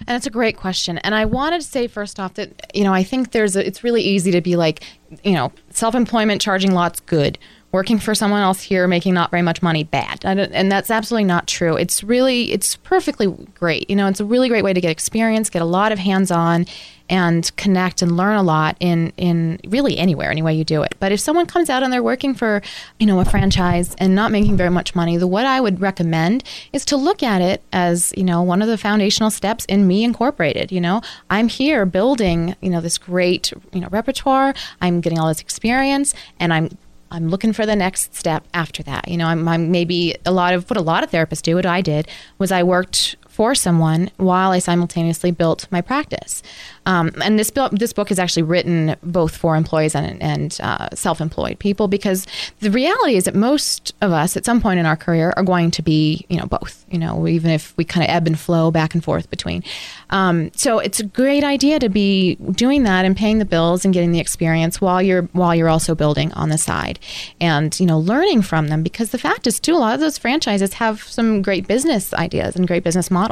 And 0.08 0.16
it's 0.16 0.26
a 0.26 0.32
great 0.32 0.58
question. 0.58 0.98
And 1.00 1.16
I 1.16 1.26
wanted 1.26 1.62
to 1.62 1.68
say 1.68 1.88
first 1.88 2.20
off 2.20 2.36
that, 2.36 2.72
you 2.76 2.84
know, 2.84 2.94
I 2.94 3.04
think 3.04 3.32
there's 3.32 3.56
a, 3.56 3.66
it's 3.66 3.84
really 3.84 4.02
easy 4.02 4.32
to 4.32 4.42
be 4.42 4.56
like, 4.56 4.84
you 5.24 5.34
know, 5.34 5.52
self 5.70 5.96
employment, 5.96 6.42
charging 6.42 6.72
lots, 6.72 7.00
good. 7.00 7.38
Working 7.76 8.00
for 8.00 8.16
someone 8.16 8.42
else 8.42 8.62
here, 8.62 8.88
making 8.88 9.16
not 9.16 9.32
very 9.32 9.42
much 9.42 9.62
money, 9.62 9.84
bad. 9.84 10.24
And 10.24 10.72
that's 10.72 10.90
absolutely 10.90 11.26
not 11.26 11.46
true. 11.46 11.76
It's 11.76 12.06
really, 12.06 12.54
it's 12.54 12.78
perfectly 12.78 13.28
great. 13.54 13.90
You 13.90 13.98
know, 13.98 14.08
it's 14.08 14.22
a 14.22 14.26
really 14.26 14.48
great 14.48 14.64
way 14.64 14.72
to 14.72 14.80
get 14.80 14.92
experience, 14.92 15.50
get 15.50 15.62
a 15.62 15.66
lot 15.66 15.92
of 15.92 16.00
hands 16.00 16.32
on, 16.32 16.68
and 17.10 17.56
connect 17.58 18.02
and 18.02 18.16
learn 18.16 18.38
a 18.38 18.44
lot 18.44 18.78
in 18.80 19.12
in 19.18 19.60
really 19.68 19.98
anywhere 19.98 20.32
any 20.32 20.42
way 20.42 20.54
you 20.54 20.64
do 20.64 20.82
it 20.82 20.96
but 21.00 21.12
if 21.12 21.20
someone 21.20 21.46
comes 21.46 21.70
out 21.70 21.84
and 21.84 21.94
they're 21.94 22.02
working 22.02 22.34
for 22.34 22.62
you 23.00 23.06
know 23.06 23.20
a 23.20 23.26
franchise 23.26 23.94
and 24.00 24.16
not 24.16 24.32
making 24.32 24.58
very 24.58 24.72
much 24.72 24.96
money 24.96 25.16
the 25.18 25.28
what 25.28 25.46
i 25.46 25.62
would 25.62 25.80
recommend 25.80 26.44
is 26.74 26.84
to 26.84 26.98
look 26.98 27.22
at 27.22 27.42
it 27.42 27.62
as 27.72 28.12
you 28.18 28.24
know 28.24 28.42
one 28.42 28.60
of 28.60 28.68
the 28.68 28.78
foundational 28.78 29.30
steps 29.30 29.66
in 29.66 29.86
me 29.86 30.04
incorporated 30.04 30.72
you 30.72 30.82
know 30.82 31.00
i'm 31.30 31.48
here 31.48 31.86
building 31.86 32.56
you 32.62 32.72
know 32.72 32.82
this 32.82 32.98
great 32.98 33.54
you 33.72 33.82
know 33.82 33.88
repertoire 33.92 34.54
i'm 34.82 35.00
getting 35.00 35.20
all 35.20 35.28
this 35.28 35.42
experience 35.42 36.16
and 36.40 36.52
i'm 36.54 36.76
I'm 37.12 37.30
looking 37.30 37.54
for 37.54 37.66
the 37.66 37.76
next 37.76 38.16
step 38.16 38.46
after 38.54 38.84
that. 38.84 39.08
You 39.08 39.18
know, 39.18 39.28
I'm, 39.28 39.48
I'm, 39.48 39.72
maybe 39.72 40.16
a 40.26 40.32
lot 40.32 40.54
of 40.54 40.70
what 40.70 40.78
a 40.78 40.82
lot 40.82 41.04
of 41.04 41.12
therapists 41.12 41.42
do, 41.42 41.56
what 41.56 41.66
I 41.66 41.82
did 41.82 42.08
was 42.38 42.52
I 42.52 42.64
worked 42.64 43.16
for 43.36 43.54
someone 43.54 44.10
while 44.16 44.52
I 44.52 44.60
simultaneously 44.60 45.30
built 45.30 45.68
my 45.70 45.82
practice. 45.82 46.42
Um, 46.86 47.12
and 47.22 47.38
this 47.38 47.52
this 47.72 47.92
book 47.92 48.10
is 48.10 48.20
actually 48.20 48.44
written 48.44 48.96
both 49.04 49.36
for 49.36 49.58
employees 49.58 49.94
and, 49.94 50.22
and 50.22 50.58
uh, 50.62 50.88
self-employed 50.94 51.60
people 51.60 51.88
because 51.88 52.26
the 52.60 52.72
reality 52.72 53.16
is 53.16 53.26
that 53.26 53.36
most 53.36 53.94
of 54.02 54.12
us 54.12 54.38
at 54.38 54.46
some 54.46 54.62
point 54.62 54.80
in 54.80 54.86
our 54.86 54.96
career 54.96 55.34
are 55.36 55.44
going 55.44 55.72
to 55.72 55.82
be 55.82 56.26
you 56.30 56.38
know 56.38 56.46
both 56.46 56.86
you 56.90 56.98
know 56.98 57.28
even 57.28 57.52
if 57.52 57.76
we 57.76 57.84
kind 57.84 58.04
of 58.06 58.10
ebb 58.10 58.26
and 58.26 58.40
flow 58.40 58.72
back 58.72 58.94
and 58.94 59.04
forth 59.04 59.30
between. 59.30 59.64
Um, 60.12 60.52
so 60.56 60.80
it's 60.80 61.02
a 61.02 61.06
great 61.06 61.44
idea 61.44 61.80
to 61.80 61.90
be 61.90 62.36
doing 62.36 62.84
that 62.84 63.04
and 63.04 63.18
paying 63.18 63.40
the 63.40 63.46
bills 63.46 63.84
and 63.84 63.94
getting 63.94 64.14
the 64.14 64.20
experience 64.20 64.80
while 64.80 65.02
you're 65.02 65.24
while 65.34 65.54
you're 65.54 65.70
also 65.70 65.94
building 65.94 66.32
on 66.34 66.50
the 66.50 66.58
side 66.58 67.00
and 67.42 67.78
you 67.80 67.86
know 67.86 68.00
learning 68.00 68.44
from 68.44 68.68
them 68.68 68.82
because 68.82 69.10
the 69.10 69.18
fact 69.18 69.46
is 69.46 69.60
too 69.60 69.74
a 69.74 69.82
lot 69.86 69.94
of 69.94 70.00
those 70.00 70.18
franchises 70.18 70.76
have 70.76 71.04
some 71.04 71.42
great 71.42 71.68
business 71.68 72.14
ideas 72.14 72.56
and 72.56 72.68
great 72.68 72.84
business 72.84 73.12
models. 73.12 73.25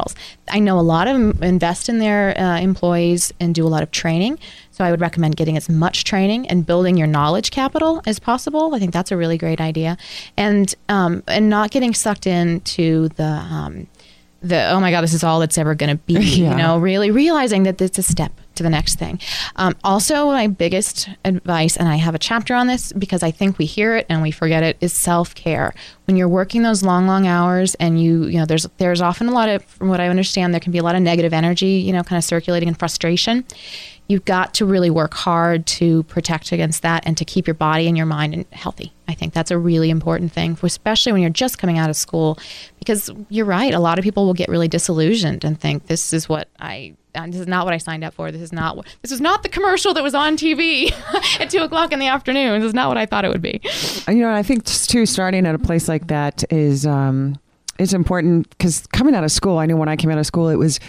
I 0.49 0.59
know 0.59 0.79
a 0.79 0.81
lot 0.81 1.07
of 1.07 1.13
them 1.13 1.43
invest 1.43 1.89
in 1.89 1.99
their 1.99 2.37
uh, 2.39 2.59
employees 2.59 3.33
and 3.39 3.53
do 3.53 3.65
a 3.65 3.69
lot 3.69 3.83
of 3.83 3.91
training. 3.91 4.39
So 4.71 4.83
I 4.83 4.91
would 4.91 5.01
recommend 5.01 5.35
getting 5.35 5.55
as 5.55 5.69
much 5.69 6.03
training 6.03 6.47
and 6.49 6.65
building 6.65 6.97
your 6.97 7.07
knowledge 7.07 7.51
capital 7.51 8.01
as 8.05 8.19
possible. 8.19 8.73
I 8.73 8.79
think 8.79 8.91
that's 8.91 9.11
a 9.11 9.17
really 9.17 9.37
great 9.37 9.61
idea, 9.61 9.97
and 10.35 10.73
um, 10.89 11.23
and 11.27 11.49
not 11.49 11.71
getting 11.71 11.93
sucked 11.93 12.25
into 12.25 13.09
the 13.09 13.23
um, 13.23 13.87
the 14.41 14.69
oh 14.71 14.79
my 14.79 14.91
god 14.91 15.01
this 15.01 15.13
is 15.13 15.23
all 15.23 15.41
it's 15.41 15.57
ever 15.57 15.75
going 15.75 15.95
to 15.95 16.03
be. 16.03 16.13
Yeah. 16.43 16.51
You 16.51 16.57
know, 16.57 16.77
really 16.79 17.11
realizing 17.11 17.63
that 17.63 17.79
it's 17.81 17.97
a 17.97 18.03
step 18.03 18.31
to 18.55 18.63
the 18.63 18.69
next 18.69 18.99
thing. 18.99 19.19
Um, 19.55 19.75
also, 19.83 20.27
my 20.27 20.47
biggest 20.47 21.09
advice, 21.25 21.77
and 21.77 21.87
I 21.87 21.95
have 21.95 22.15
a 22.15 22.19
chapter 22.19 22.53
on 22.53 22.67
this 22.67 22.93
because 22.93 23.23
I 23.23 23.31
think 23.31 23.57
we 23.57 23.65
hear 23.65 23.95
it 23.95 24.05
and 24.09 24.21
we 24.21 24.31
forget 24.31 24.63
it, 24.63 24.77
is 24.81 24.93
self 24.93 25.35
care. 25.35 25.73
When 26.05 26.17
you're 26.17 26.27
working 26.29 26.63
those 26.63 26.83
long, 26.83 27.07
long 27.07 27.27
hours, 27.27 27.75
and 27.75 28.01
you, 28.01 28.25
you 28.25 28.37
know, 28.37 28.45
there's 28.45 28.67
there's 28.77 29.01
often 29.01 29.27
a 29.27 29.31
lot 29.31 29.49
of, 29.49 29.63
from 29.63 29.89
what 29.89 29.99
I 29.99 30.09
understand, 30.09 30.53
there 30.53 30.59
can 30.59 30.71
be 30.71 30.79
a 30.79 30.83
lot 30.83 30.95
of 30.95 31.01
negative 31.01 31.33
energy, 31.33 31.81
you 31.85 31.93
know, 31.93 32.03
kind 32.03 32.17
of 32.17 32.23
circulating 32.23 32.67
and 32.67 32.77
frustration. 32.77 33.45
You've 34.07 34.25
got 34.25 34.53
to 34.55 34.65
really 34.65 34.89
work 34.89 35.13
hard 35.13 35.65
to 35.67 36.03
protect 36.03 36.51
against 36.51 36.81
that 36.81 37.03
and 37.05 37.17
to 37.17 37.25
keep 37.25 37.47
your 37.47 37.53
body 37.53 37.87
and 37.87 37.95
your 37.95 38.05
mind 38.05 38.45
healthy. 38.51 38.93
I 39.07 39.13
think 39.13 39.33
that's 39.33 39.51
a 39.51 39.57
really 39.57 39.89
important 39.89 40.31
thing, 40.31 40.57
especially 40.61 41.11
when 41.11 41.21
you're 41.21 41.31
just 41.31 41.57
coming 41.57 41.77
out 41.77 41.89
of 41.89 41.95
school, 41.95 42.37
because 42.79 43.09
you're 43.29 43.45
right. 43.45 43.73
A 43.73 43.79
lot 43.79 43.97
of 43.97 44.03
people 44.03 44.25
will 44.25 44.33
get 44.33 44.49
really 44.49 44.67
disillusioned 44.67 45.43
and 45.43 45.59
think 45.59 45.87
this 45.87 46.13
is 46.13 46.27
what 46.27 46.47
I 46.59 46.95
this 47.27 47.41
is 47.41 47.47
not 47.47 47.65
what 47.65 47.73
I 47.73 47.77
signed 47.77 48.03
up 48.03 48.13
for. 48.13 48.31
This 48.31 48.41
is 48.41 48.51
not 48.51 48.85
this 49.01 49.11
is 49.11 49.21
not 49.21 49.43
the 49.43 49.49
commercial 49.49 49.93
that 49.93 50.03
was 50.03 50.15
on 50.15 50.35
TV 50.35 50.91
at 51.39 51.49
two 51.49 51.59
o'clock 51.59 51.91
in 51.91 51.99
the 51.99 52.07
afternoon. 52.07 52.59
This 52.59 52.69
is 52.69 52.73
not 52.73 52.87
what 52.87 52.97
I 52.97 53.05
thought 53.05 53.23
it 53.23 53.29
would 53.29 53.41
be. 53.41 53.61
You 54.07 54.15
know, 54.15 54.33
I 54.33 54.43
think 54.43 54.65
too, 54.65 55.05
starting 55.05 55.45
at 55.45 55.55
a 55.55 55.59
place 55.59 55.87
like 55.87 56.07
that 56.07 56.43
is 56.51 56.85
um, 56.85 57.39
it's 57.77 57.93
important 57.93 58.49
because 58.49 58.85
coming 58.87 59.15
out 59.15 59.23
of 59.23 59.31
school, 59.31 59.57
I 59.57 59.65
know 59.65 59.75
when 59.75 59.89
I 59.89 59.95
came 59.95 60.09
out 60.09 60.17
of 60.17 60.25
school, 60.25 60.49
it 60.49 60.55
was 60.55 60.79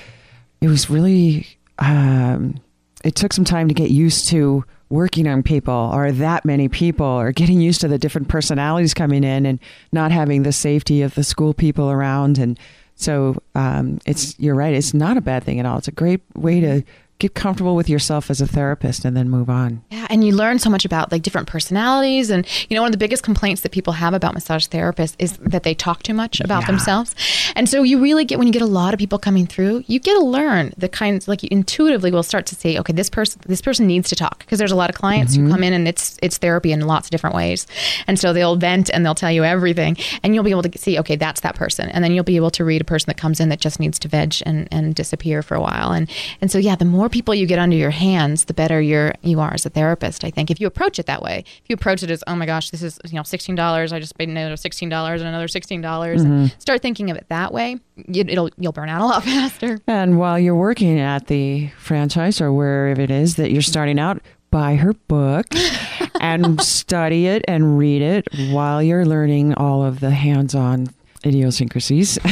it 0.61 0.69
was 0.69 0.89
really 0.89 1.47
um, 1.79 2.61
it 3.05 3.15
took 3.15 3.33
some 3.33 3.45
time 3.45 3.69
to 3.69 3.75
get 3.75 3.91
used 3.91 4.29
to 4.29 4.65
working 4.89 5.27
on 5.27 5.43
people 5.43 5.91
or 5.93 6.13
that 6.13 6.45
many 6.45 6.69
people 6.69 7.07
or 7.07 7.33
getting 7.33 7.61
used 7.61 7.81
to 7.81 7.89
the 7.89 7.99
different 7.99 8.29
personalities 8.29 8.95
coming 8.95 9.25
in 9.25 9.47
and 9.47 9.59
not 9.93 10.13
having 10.13 10.43
the 10.43 10.53
safety 10.53 11.03
of 11.03 11.15
the 11.15 11.25
school 11.25 11.55
people 11.55 11.91
around 11.91 12.39
and 12.39 12.59
so 12.97 13.37
um, 13.55 13.99
it's 14.07 14.39
you're 14.39 14.55
right. 14.55 14.75
It's 14.75 14.95
not 14.95 15.17
a 15.17 15.21
bad 15.21 15.45
thing 15.45 15.59
at 15.59 15.67
all. 15.67 15.79
It's 15.79 15.89
a 15.89 15.93
great 15.93 16.21
way 16.35 16.61
to 16.61 16.83
get 17.19 17.35
comfortable 17.35 17.77
with 17.77 17.89
yourself 17.89 18.31
as 18.31 18.41
a 18.41 18.47
therapist 18.47 19.05
and 19.05 19.17
then 19.17 19.31
move 19.31 19.49
on. 19.49 19.83
Yeah, 19.91 20.07
and 20.11 20.25
you 20.25 20.35
learn 20.35 20.59
so 20.59 20.69
much 20.69 20.85
about 20.85 21.13
like 21.13 21.23
different 21.23 21.47
personalities 21.47 22.29
and 22.31 22.47
you 22.69 22.75
know 22.75 22.83
one 22.83 22.89
of 22.89 22.93
the 22.93 22.99
biggest 22.99 23.23
complaints 23.23 23.63
that 23.63 23.73
people 23.73 23.95
have 23.95 24.15
about 24.15 24.35
massage 24.35 24.67
therapists 24.67 25.15
is 25.19 25.37
that 25.39 25.63
they 25.63 25.75
talk 25.75 26.03
too 26.03 26.15
much 26.15 26.41
about 26.41 26.63
yeah. 26.63 26.67
themselves. 26.69 27.15
And 27.55 27.69
so 27.69 27.83
you 27.83 28.01
really 28.01 28.25
get 28.25 28.39
when 28.39 28.47
you 28.47 28.53
get 28.53 28.63
a 28.63 28.67
lot 28.67 28.95
of 28.95 28.99
people 28.99 29.19
coming 29.19 29.47
through, 29.47 29.85
you 29.87 30.01
get 30.01 30.15
to 30.15 30.25
learn 30.25 30.75
the 30.77 30.89
kinds 30.89 31.29
like 31.29 31.43
you 31.43 31.49
intuitively 31.53 32.11
will 32.11 32.23
start 32.23 32.47
to 32.47 32.55
see, 32.55 32.79
okay, 32.79 32.93
this 32.93 33.09
person 33.09 33.41
this 33.47 33.63
person 33.63 33.87
needs 33.87 34.09
to 34.09 34.17
talk 34.17 34.41
because 34.41 34.59
there's 34.59 34.73
a 34.73 34.77
lot 34.77 34.91
of 34.91 34.97
clients 34.97 35.35
mm-hmm. 35.35 35.47
who 35.47 35.53
come 35.53 35.63
in 35.63 35.73
and 35.73 35.87
it's 35.87 36.19
it's 36.21 36.39
therapy 36.39 36.73
in 36.73 36.81
lots 36.81 37.07
of 37.07 37.11
different 37.11 37.37
ways. 37.37 37.67
And 38.07 38.19
so 38.19 38.33
they'll 38.33 38.57
vent 38.57 38.91
and 38.93 39.07
they'll 39.07 39.15
tell 39.15 39.31
you 39.31 39.45
everything 39.45 39.97
and 40.23 40.35
you'll 40.35 40.45
be 40.45 40.51
able 40.51 40.63
to 40.63 40.79
see, 40.79 40.99
okay, 40.99 41.17
that's 41.17 41.41
that 41.43 41.55
person. 41.55 41.89
And 41.91 42.03
then 42.03 42.13
you'll 42.13 42.25
be 42.25 42.37
able 42.37 42.51
to 42.53 42.65
read 42.65 42.81
a 42.81 42.85
person 42.85 43.07
that 43.09 43.17
comes 43.17 43.41
in 43.41 43.49
that 43.51 43.61
just 43.61 43.79
needs 43.79 43.99
to 44.01 44.09
veg 44.09 44.35
and 44.45 44.69
and 44.71 44.95
disappear 44.95 45.43
for 45.43 45.55
a 45.55 45.61
while. 45.61 45.93
And 45.93 46.11
and 46.41 46.51
so 46.51 46.59
yeah, 46.59 46.77
the 46.77 46.85
more 46.85 47.04
people 47.09 47.35
you 47.35 47.47
get 47.47 47.59
under 47.59 47.77
your 47.77 47.91
hands, 47.91 48.47
the 48.47 48.55
better 48.55 48.81
you're 48.81 49.15
you 49.23 49.41
are 49.41 49.55
as 49.55 49.67
a 49.67 49.71
therapist. 49.71 50.25
I 50.25 50.31
think 50.31 50.51
if 50.51 50.61
you 50.61 50.67
approach 50.67 50.99
it 50.99 51.07
that 51.07 51.23
way, 51.23 51.45
if 51.47 51.63
you 51.69 51.75
approach 51.75 52.03
it 52.03 52.11
as, 52.11 52.23
oh 52.27 52.35
my 52.35 52.47
gosh, 52.47 52.71
this 52.71 52.83
is 52.83 52.99
you 53.05 53.15
know 53.15 53.23
sixteen 53.23 53.55
dollars, 53.55 53.93
I 53.93 54.01
just 54.01 54.17
paid 54.17 54.29
another 54.29 54.57
sixteen 54.57 54.89
dollars 54.89 55.21
and 55.21 55.29
another 55.29 55.49
sixteen 55.49 55.81
dollars, 55.81 56.25
mm-hmm. 56.25 56.47
start 56.59 56.83
thinking 56.83 57.11
of 57.11 57.17
it 57.17 57.27
that 57.29 57.53
way, 57.53 57.79
it'll 57.97 58.51
you'll 58.59 58.73
burn 58.73 58.89
out 58.89 59.01
a 59.01 59.07
lot 59.07 59.25
faster. 59.25 59.79
And 59.87 60.19
while 60.19 60.39
you're 60.39 60.55
working 60.55 60.99
at 61.01 61.27
the 61.27 61.69
franchise 61.79 62.41
or 62.41 62.53
wherever 62.53 63.01
it 63.01 63.11
is 63.11 63.37
that 63.37 63.51
you're 63.51 63.63
starting 63.63 63.99
out, 63.99 64.21
buy 64.51 64.77
her 64.77 64.93
book 64.93 65.47
and 66.21 66.61
study 66.63 67.27
it 67.27 67.45
and 67.49 67.77
read 67.77 68.03
it 68.03 68.29
while 68.51 68.83
you're 68.83 69.05
learning 69.05 69.55
all 69.55 69.83
of 69.83 70.01
the 70.01 70.11
hands-on 70.11 70.89
idiosyncrasies. 71.27 72.19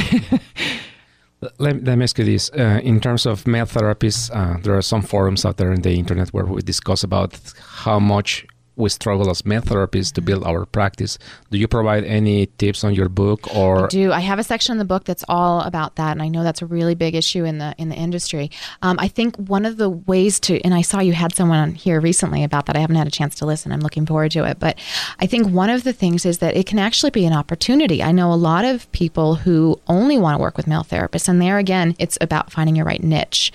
Let, 1.58 1.84
let, 1.84 1.98
me 1.98 2.04
ask 2.04 2.18
you 2.18 2.24
this: 2.24 2.50
uh, 2.52 2.80
in 2.82 3.00
terms 3.00 3.26
of 3.26 3.46
male 3.46 3.66
therapists, 3.66 4.30
uh, 4.34 4.60
there 4.62 4.76
are 4.76 4.82
some 4.82 5.02
forums 5.02 5.44
out 5.44 5.56
there 5.56 5.72
in 5.72 5.82
the 5.82 5.94
internet 5.98 6.28
where 6.28 6.44
we 6.44 6.62
discuss 6.62 7.02
about 7.02 7.36
how 7.58 7.98
much 7.98 8.46
we 8.76 8.88
struggle 8.88 9.30
as 9.30 9.44
male 9.44 9.60
therapists 9.60 10.12
to 10.14 10.20
build 10.20 10.44
our 10.44 10.64
practice. 10.64 11.18
Do 11.50 11.58
you 11.58 11.68
provide 11.68 12.04
any 12.04 12.46
tips 12.58 12.84
on 12.84 12.94
your 12.94 13.08
book 13.08 13.54
or 13.54 13.84
I 13.84 13.88
do. 13.88 14.12
I 14.12 14.20
have 14.20 14.38
a 14.38 14.42
section 14.42 14.72
in 14.72 14.78
the 14.78 14.84
book 14.84 15.04
that's 15.04 15.24
all 15.28 15.60
about 15.60 15.96
that 15.96 16.12
and 16.12 16.22
I 16.22 16.28
know 16.28 16.42
that's 16.42 16.62
a 16.62 16.66
really 16.66 16.94
big 16.94 17.14
issue 17.14 17.44
in 17.44 17.58
the 17.58 17.74
in 17.78 17.88
the 17.90 17.94
industry. 17.94 18.50
Um, 18.80 18.96
I 18.98 19.08
think 19.08 19.36
one 19.36 19.66
of 19.66 19.76
the 19.76 19.90
ways 19.90 20.40
to 20.40 20.60
and 20.62 20.74
I 20.74 20.82
saw 20.82 21.00
you 21.00 21.12
had 21.12 21.34
someone 21.34 21.58
on 21.58 21.74
here 21.74 22.00
recently 22.00 22.44
about 22.44 22.66
that. 22.66 22.76
I 22.76 22.80
haven't 22.80 22.96
had 22.96 23.06
a 23.06 23.10
chance 23.10 23.34
to 23.36 23.46
listen. 23.46 23.72
I'm 23.72 23.80
looking 23.80 24.06
forward 24.06 24.32
to 24.32 24.44
it. 24.44 24.58
But 24.58 24.78
I 25.18 25.26
think 25.26 25.48
one 25.48 25.70
of 25.70 25.84
the 25.84 25.92
things 25.92 26.24
is 26.24 26.38
that 26.38 26.56
it 26.56 26.66
can 26.66 26.78
actually 26.78 27.10
be 27.10 27.26
an 27.26 27.32
opportunity. 27.32 28.02
I 28.02 28.12
know 28.12 28.32
a 28.32 28.34
lot 28.34 28.64
of 28.64 28.90
people 28.92 29.36
who 29.36 29.78
only 29.88 30.18
want 30.18 30.38
to 30.38 30.40
work 30.40 30.56
with 30.56 30.66
male 30.66 30.84
therapists 30.84 31.28
and 31.28 31.40
there 31.40 31.58
again 31.58 31.94
it's 31.98 32.16
about 32.20 32.50
finding 32.50 32.76
your 32.76 32.86
right 32.86 33.02
niche. 33.02 33.52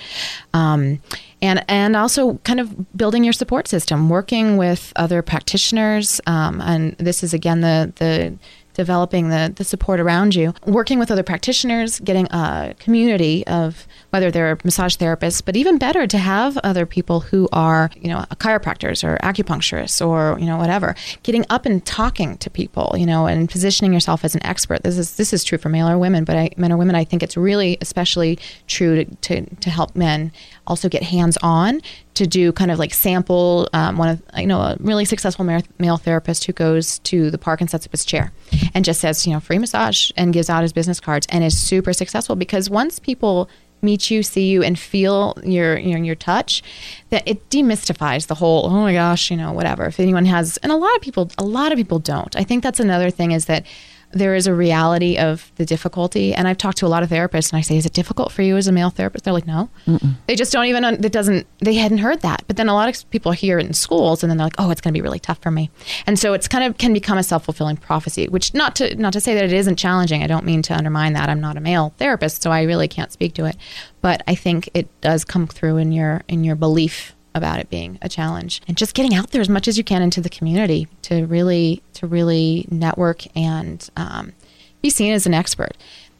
Um, 0.53 0.99
and 1.41 1.63
and 1.67 1.95
also 1.95 2.35
kind 2.43 2.59
of 2.59 2.97
building 2.97 3.23
your 3.23 3.33
support 3.33 3.67
system, 3.67 4.09
working 4.09 4.57
with 4.57 4.91
other 4.95 5.21
practitioners. 5.21 6.19
Um, 6.27 6.61
and 6.61 6.95
this 6.97 7.23
is 7.23 7.33
again 7.33 7.61
the 7.61 7.93
the 7.97 8.37
developing 8.77 9.29
the, 9.29 9.51
the 9.55 9.63
support 9.63 9.99
around 9.99 10.35
you, 10.35 10.53
working 10.67 10.99
with 10.99 11.09
other 11.09 11.23
practitioners, 11.23 11.99
getting 11.99 12.27
a 12.27 12.75
community 12.77 13.45
of 13.47 13.87
whether 14.09 14.31
they're 14.31 14.57
massage 14.63 14.95
therapists, 14.95 15.43
but 15.43 15.55
even 15.55 15.77
better 15.77 16.07
to 16.07 16.17
have 16.17 16.57
other 16.59 16.85
people 16.85 17.19
who 17.19 17.49
are, 17.51 17.89
you 17.99 18.09
know, 18.09 18.23
chiropractors 18.35 19.03
or 19.03 19.17
acupuncturists 19.17 20.05
or, 20.05 20.39
you 20.39 20.45
know, 20.45 20.57
whatever, 20.57 20.95
getting 21.23 21.45
up 21.49 21.65
and 21.65 21.85
talking 21.85 22.37
to 22.37 22.49
people, 22.49 22.95
you 22.97 23.05
know, 23.05 23.25
and 23.27 23.49
positioning 23.49 23.93
yourself 23.93 24.23
as 24.23 24.33
an 24.33 24.45
expert. 24.45 24.83
This 24.83 24.97
is 24.97 25.17
this 25.17 25.33
is 25.33 25.43
true 25.43 25.57
for 25.57 25.69
male 25.69 25.89
or 25.89 25.97
women, 25.97 26.23
but 26.23 26.35
I, 26.35 26.49
men 26.57 26.71
or 26.71 26.77
women, 26.77 26.95
I 26.95 27.03
think 27.03 27.21
it's 27.21 27.35
really 27.35 27.77
especially 27.81 28.39
true 28.67 29.03
to, 29.03 29.15
to, 29.15 29.55
to 29.55 29.69
help 29.69 29.95
men 29.95 30.31
also 30.65 30.89
get 30.89 31.03
hands 31.03 31.37
on 31.41 31.81
to 32.13 32.25
do 32.25 32.51
kind 32.51 32.71
of 32.71 32.79
like 32.79 32.93
sample 32.93 33.69
um, 33.73 33.95
one 33.97 34.09
of 34.09 34.21
you 34.37 34.47
know 34.47 34.59
a 34.59 34.75
really 34.79 35.05
successful 35.05 35.45
male 35.45 35.97
therapist 35.97 36.45
who 36.45 36.53
goes 36.53 36.97
to 36.99 37.29
the 37.29 37.37
park 37.37 37.61
and 37.61 37.69
sets 37.69 37.85
up 37.85 37.91
his 37.91 38.03
chair 38.03 38.33
and 38.73 38.83
just 38.83 38.99
says 38.99 39.25
you 39.27 39.33
know 39.33 39.39
free 39.39 39.59
massage 39.59 40.11
and 40.17 40.33
gives 40.33 40.49
out 40.49 40.63
his 40.63 40.73
business 40.73 40.99
cards 40.99 41.27
and 41.29 41.43
is 41.43 41.57
super 41.57 41.93
successful 41.93 42.35
because 42.35 42.69
once 42.71 42.97
people 42.97 43.47
meet 43.81 44.09
you, 44.09 44.23
see 44.23 44.49
you, 44.49 44.63
and 44.63 44.77
feel 44.77 45.37
your 45.43 45.77
your, 45.77 46.15
touch, 46.15 46.63
that 47.09 47.27
it 47.27 47.49
demystifies 47.49 48.27
the 48.27 48.35
whole. 48.35 48.65
Oh 48.65 48.81
my 48.81 48.93
gosh, 48.93 49.29
you 49.31 49.37
know, 49.37 49.51
whatever. 49.51 49.85
If 49.85 49.99
anyone 49.99 50.25
has, 50.25 50.57
and 50.57 50.71
a 50.71 50.75
lot 50.75 50.95
of 50.95 51.01
people, 51.01 51.31
a 51.37 51.43
lot 51.43 51.71
of 51.71 51.77
people 51.77 51.99
don't. 51.99 52.35
I 52.35 52.43
think 52.43 52.63
that's 52.63 52.79
another 52.79 53.09
thing 53.09 53.31
is 53.31 53.45
that 53.45 53.65
there 54.11 54.35
is 54.35 54.47
a 54.47 54.53
reality 54.53 55.17
of 55.17 55.51
the 55.55 55.65
difficulty. 55.65 56.33
And 56.33 56.47
I've 56.47 56.57
talked 56.57 56.77
to 56.79 56.85
a 56.85 56.87
lot 56.87 57.03
of 57.03 57.09
therapists 57.09 57.51
and 57.51 57.57
I 57.57 57.61
say, 57.61 57.77
is 57.77 57.85
it 57.85 57.93
difficult 57.93 58.31
for 58.31 58.41
you 58.41 58.55
as 58.55 58.67
a 58.67 58.71
male 58.71 58.89
therapist? 58.89 59.25
They're 59.25 59.33
like, 59.33 59.47
no. 59.47 59.69
Mm-mm. 59.85 60.15
They 60.27 60.35
just 60.35 60.51
don't 60.51 60.65
even, 60.65 60.83
it 60.83 61.11
doesn't, 61.11 61.45
they 61.59 61.73
hadn't 61.75 61.97
heard 61.99 62.21
that. 62.21 62.43
But 62.47 62.55
then 62.55 62.69
a 62.69 62.73
lot 62.73 62.89
of 62.89 63.09
people 63.09 63.33
hear 63.33 63.59
it 63.59 63.65
in 63.65 63.73
schools 63.73 64.23
and 64.23 64.29
then 64.29 64.37
they're 64.37 64.45
like, 64.45 64.55
oh, 64.57 64.71
it's 64.71 64.81
going 64.81 64.93
to 64.93 64.97
be 64.97 65.01
really 65.01 65.19
tough 65.19 65.39
for 65.39 65.51
me. 65.51 65.69
And 66.05 66.17
so 66.17 66.33
it's 66.33 66.47
kind 66.47 66.63
of 66.63 66.77
can 66.77 66.93
become 66.93 67.17
a 67.17 67.23
self 67.23 67.45
fulfilling 67.45 67.77
prophecy, 67.77 68.27
which 68.27 68.53
not 68.53 68.75
to, 68.77 68.95
not 68.95 69.13
to 69.13 69.21
say 69.21 69.33
that 69.35 69.43
it 69.43 69.53
isn't 69.53 69.77
challenging. 69.77 70.23
I 70.23 70.27
don't 70.27 70.45
mean 70.45 70.61
to 70.63 70.75
undermine 70.75 71.13
that. 71.13 71.29
I'm 71.29 71.41
not 71.41 71.57
a 71.57 71.61
male 71.61 71.93
therapist, 71.97 72.41
so 72.41 72.51
I 72.51 72.63
really 72.63 72.87
can't 72.87 73.11
speak 73.11 73.33
to 73.35 73.45
it. 73.45 73.57
But 74.01 74.23
I 74.27 74.35
think 74.35 74.69
it 74.73 74.87
does 75.01 75.25
come 75.25 75.47
through 75.47 75.77
in 75.77 75.91
your, 75.91 76.23
in 76.27 76.43
your 76.43 76.55
belief 76.55 77.13
about 77.35 77.59
it 77.59 77.69
being 77.69 77.97
a 78.01 78.09
challenge. 78.09 78.61
And 78.67 78.77
just 78.77 78.93
getting 78.95 79.13
out 79.13 79.31
there 79.31 79.41
as 79.41 79.49
much 79.49 79.67
as 79.67 79.77
you 79.77 79.83
can 79.83 80.01
into 80.01 80.21
the 80.21 80.29
community 80.29 80.87
to 81.03 81.25
really 81.25 81.81
to 81.93 82.07
really 82.07 82.65
network 82.69 83.23
and 83.35 83.87
um, 83.95 84.33
be 84.81 84.89
seen 84.89 85.13
as 85.13 85.25
an 85.25 85.33
expert. 85.33 85.77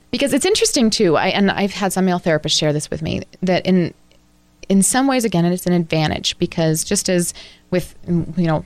Because 0.09 0.33
it's 0.33 0.45
interesting 0.45 0.89
too 0.89 1.17
I, 1.17 1.27
and 1.27 1.51
i've 1.51 1.73
had 1.73 1.91
some 1.91 2.05
male 2.05 2.19
therapists 2.19 2.57
share 2.57 2.71
this 2.71 2.89
with 2.89 3.01
me 3.01 3.23
that 3.41 3.65
in 3.65 3.93
in 4.69 4.81
some 4.81 5.05
ways 5.05 5.25
again 5.25 5.43
it's 5.43 5.65
an 5.65 5.73
advantage 5.73 6.37
because 6.39 6.85
just 6.85 7.09
as 7.09 7.33
with 7.71 7.93
you 8.07 8.47
know 8.47 8.65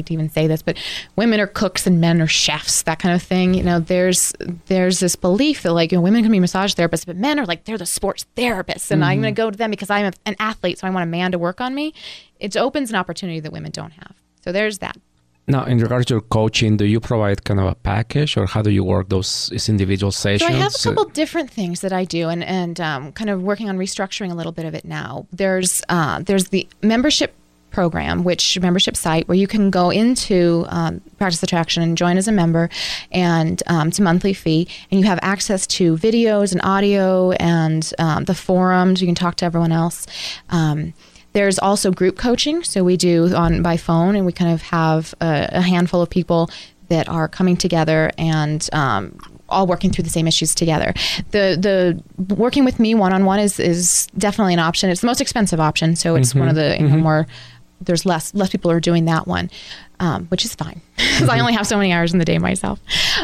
hate 0.00 0.06
to 0.06 0.12
even 0.14 0.28
say 0.28 0.46
this, 0.46 0.62
but 0.62 0.76
women 1.16 1.40
are 1.40 1.46
cooks 1.46 1.86
and 1.86 2.00
men 2.00 2.20
are 2.20 2.26
chefs, 2.26 2.82
that 2.82 2.98
kind 2.98 3.14
of 3.14 3.22
thing. 3.22 3.54
You 3.54 3.62
know, 3.62 3.80
there's 3.80 4.32
there's 4.66 5.00
this 5.00 5.16
belief 5.16 5.62
that 5.62 5.72
like 5.72 5.92
you 5.92 5.98
know, 5.98 6.02
women 6.02 6.22
can 6.22 6.32
be 6.32 6.40
massage 6.40 6.74
therapists, 6.74 7.06
but 7.06 7.16
men 7.16 7.38
are 7.38 7.46
like 7.46 7.64
they're 7.64 7.78
the 7.78 7.86
sports 7.86 8.26
therapists, 8.36 8.90
and 8.90 9.02
mm-hmm. 9.02 9.10
I'm 9.10 9.22
going 9.22 9.34
to 9.34 9.38
go 9.38 9.50
to 9.50 9.56
them 9.56 9.70
because 9.70 9.90
I'm 9.90 10.06
a, 10.06 10.12
an 10.26 10.36
athlete, 10.38 10.78
so 10.78 10.86
I 10.86 10.90
want 10.90 11.04
a 11.04 11.06
man 11.06 11.32
to 11.32 11.38
work 11.38 11.60
on 11.60 11.74
me. 11.74 11.94
It 12.38 12.56
opens 12.56 12.90
an 12.90 12.96
opportunity 12.96 13.40
that 13.40 13.52
women 13.52 13.70
don't 13.70 13.92
have. 13.92 14.14
So 14.42 14.52
there's 14.52 14.78
that. 14.78 14.96
Now, 15.50 15.64
in 15.64 15.78
regards 15.78 16.06
to 16.06 16.14
your 16.14 16.20
coaching, 16.20 16.76
do 16.76 16.84
you 16.84 17.00
provide 17.00 17.44
kind 17.44 17.58
of 17.58 17.66
a 17.66 17.74
package, 17.74 18.36
or 18.36 18.46
how 18.46 18.62
do 18.62 18.70
you 18.70 18.84
work 18.84 19.08
those 19.08 19.50
individual 19.68 20.12
sessions? 20.12 20.42
So 20.42 20.46
I 20.46 20.52
have 20.52 20.74
a 20.74 20.78
couple 20.78 21.04
different 21.06 21.50
things 21.50 21.80
that 21.80 21.92
I 21.92 22.04
do, 22.04 22.28
and 22.28 22.44
and 22.44 22.80
um, 22.80 23.12
kind 23.12 23.30
of 23.30 23.42
working 23.42 23.68
on 23.68 23.76
restructuring 23.76 24.30
a 24.30 24.34
little 24.34 24.52
bit 24.52 24.64
of 24.64 24.74
it 24.74 24.84
now. 24.84 25.26
There's 25.32 25.82
uh, 25.88 26.20
there's 26.20 26.48
the 26.50 26.68
membership 26.82 27.34
program, 27.70 28.24
which 28.24 28.58
membership 28.60 28.96
site 28.96 29.26
where 29.28 29.36
you 29.36 29.46
can 29.46 29.70
go 29.70 29.90
into 29.90 30.64
um, 30.68 31.00
Practice 31.18 31.42
Attraction 31.42 31.82
and 31.82 31.96
join 31.96 32.16
as 32.16 32.28
a 32.28 32.32
member, 32.32 32.68
and 33.12 33.62
um, 33.66 33.88
it's 33.88 33.98
a 33.98 34.02
monthly 34.02 34.32
fee, 34.32 34.68
and 34.90 35.00
you 35.00 35.06
have 35.06 35.18
access 35.22 35.66
to 35.68 35.96
videos 35.96 36.52
and 36.52 36.60
audio 36.62 37.32
and 37.32 37.92
um, 37.98 38.24
the 38.24 38.34
forums. 38.34 39.00
You 39.00 39.06
can 39.06 39.14
talk 39.14 39.36
to 39.36 39.44
everyone 39.44 39.72
else. 39.72 40.06
Um, 40.50 40.94
there's 41.32 41.58
also 41.58 41.92
group 41.92 42.18
coaching, 42.18 42.64
so 42.64 42.82
we 42.82 42.96
do 42.96 43.34
on 43.34 43.62
by 43.62 43.76
phone, 43.76 44.16
and 44.16 44.26
we 44.26 44.32
kind 44.32 44.52
of 44.52 44.62
have 44.62 45.14
a, 45.20 45.48
a 45.52 45.60
handful 45.60 46.02
of 46.02 46.10
people 46.10 46.50
that 46.88 47.08
are 47.08 47.28
coming 47.28 47.56
together 47.56 48.10
and 48.18 48.68
um, 48.72 49.16
all 49.48 49.66
working 49.66 49.90
through 49.90 50.04
the 50.04 50.10
same 50.10 50.26
issues 50.26 50.54
together. 50.54 50.92
The 51.30 52.02
the 52.18 52.34
working 52.34 52.64
with 52.64 52.78
me 52.80 52.94
one 52.94 53.12
on 53.12 53.24
one 53.24 53.38
is 53.38 53.58
is 53.60 54.06
definitely 54.18 54.54
an 54.54 54.60
option. 54.60 54.90
It's 54.90 55.00
the 55.00 55.06
most 55.06 55.20
expensive 55.20 55.60
option, 55.60 55.96
so 55.96 56.16
it's 56.16 56.34
one 56.34 56.48
of 56.48 56.54
the 56.54 56.76
you 56.78 56.88
know, 56.88 56.96
more 56.96 57.26
there's 57.80 58.04
less 58.06 58.34
less 58.34 58.50
people 58.50 58.70
are 58.70 58.80
doing 58.80 59.04
that 59.06 59.26
one, 59.26 59.50
um, 60.00 60.26
which 60.26 60.44
is 60.44 60.54
fine 60.54 60.80
because 60.96 61.28
I 61.28 61.40
only 61.40 61.52
have 61.54 61.66
so 61.66 61.76
many 61.76 61.92
hours 61.92 62.12
in 62.12 62.18
the 62.18 62.24
day 62.24 62.38
myself. 62.38 62.80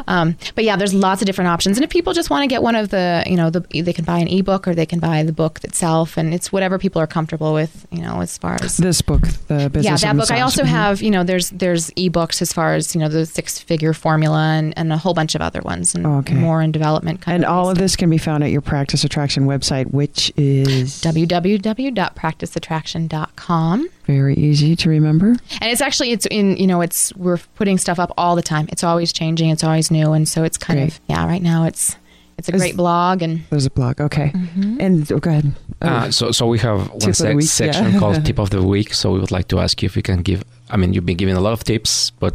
Um, 0.06 0.36
but 0.54 0.64
yeah, 0.64 0.76
there's 0.76 0.94
lots 0.94 1.20
of 1.22 1.26
different 1.26 1.48
options, 1.48 1.76
and 1.76 1.84
if 1.84 1.90
people 1.90 2.12
just 2.12 2.30
want 2.30 2.42
to 2.42 2.46
get 2.46 2.62
one 2.62 2.74
of 2.74 2.88
the, 2.90 3.22
you 3.26 3.36
know, 3.36 3.50
the, 3.50 3.60
they 3.82 3.92
can 3.92 4.04
buy 4.04 4.18
an 4.18 4.28
ebook 4.28 4.66
or 4.68 4.74
they 4.74 4.86
can 4.86 4.98
buy 4.98 5.22
the 5.22 5.32
book 5.32 5.60
itself, 5.64 6.16
and 6.16 6.32
it's 6.34 6.52
whatever 6.52 6.78
people 6.78 7.00
are 7.02 7.06
comfortable 7.06 7.52
with, 7.52 7.86
you 7.90 8.00
know, 8.02 8.20
as 8.20 8.36
far 8.38 8.56
as 8.62 8.76
this 8.78 9.02
book, 9.02 9.22
the 9.48 9.68
business. 9.70 10.02
Yeah, 10.02 10.12
that 10.12 10.16
book. 10.18 10.30
I 10.30 10.40
also 10.40 10.62
Mhm. 10.62 10.66
have, 10.66 11.02
you 11.02 11.10
know, 11.10 11.22
there's 11.24 11.50
there's 11.50 11.90
ebooks 11.90 12.40
as 12.42 12.52
far 12.52 12.74
as 12.74 12.94
you 12.94 13.00
know 13.00 13.08
the 13.08 13.26
six 13.26 13.58
figure 13.58 13.92
formula 13.92 14.38
and, 14.56 14.72
and 14.76 14.92
a 14.92 14.96
whole 14.98 15.14
bunch 15.14 15.34
of 15.34 15.40
other 15.42 15.60
ones 15.62 15.94
and 15.94 16.06
Okay. 16.06 16.34
more 16.34 16.62
in 16.62 16.72
development. 16.72 17.20
Kind 17.20 17.36
And 17.36 17.44
of 17.44 17.52
all 17.52 17.70
of 17.70 17.78
this 17.78 17.96
can 17.96 18.08
be 18.10 18.18
found 18.18 18.42
at 18.44 18.50
your 18.50 18.60
practice 18.62 19.04
attraction 19.04 19.46
website, 19.46 19.90
which 19.92 20.32
is 20.36 21.00
www.practiceattraction.com. 21.02 23.88
very 24.06 24.34
easy 24.36 24.76
to 24.76 24.88
remember. 24.88 25.28
and 25.60 25.70
it's 25.72 25.80
actually 25.80 26.12
it's 26.12 26.26
in 26.26 26.56
you 26.56 26.66
know 26.66 26.80
it's 26.80 27.12
we're 27.16 27.38
putting 27.56 27.76
stuff 27.78 27.98
up 27.98 28.12
all 28.16 28.34
the 28.36 28.42
time 28.42 28.66
it's 28.72 28.84
always 28.84 29.12
changing 29.12 29.50
it's 29.50 29.64
always 29.64 29.90
new 29.90 30.12
and 30.12 30.28
so 30.28 30.44
it's 30.44 30.56
kind 30.58 30.78
Great. 30.78 30.92
of 30.92 31.00
yeah 31.08 31.26
right 31.26 31.42
now 31.42 31.64
it's 31.64 31.96
it's 32.38 32.48
a 32.50 32.54
Is- 32.54 32.60
great 32.62 32.76
blog 32.76 33.22
and 33.22 33.40
There's 33.50 33.64
a 33.64 33.70
blog. 33.70 33.98
Okay. 33.98 34.28
Mm-hmm. 34.34 34.80
And 34.84 35.10
oh, 35.10 35.18
go 35.18 35.30
ahead. 35.30 35.52
Oh, 35.80 35.86
Uh, 35.88 36.10
so, 36.10 36.32
so 36.32 36.46
we 36.46 36.58
have 36.58 36.80
one 36.90 37.08
of 37.08 37.16
sec- 37.16 37.34
week, 37.34 37.46
section 37.46 37.92
yeah. 37.92 37.98
called 37.98 38.22
Tip 38.26 38.38
of 38.38 38.50
the 38.50 38.62
Week. 38.62 38.92
So 38.92 39.12
we 39.14 39.18
would 39.20 39.30
like 39.30 39.48
to 39.48 39.58
ask 39.58 39.80
you 39.82 39.86
if 39.86 39.96
you 39.96 40.02
can 40.02 40.20
give. 40.20 40.44
I 40.68 40.76
mean, 40.76 40.92
you've 40.92 41.06
been 41.06 41.16
giving 41.16 41.34
a 41.34 41.40
lot 41.40 41.54
of 41.54 41.64
tips, 41.64 42.10
but 42.20 42.34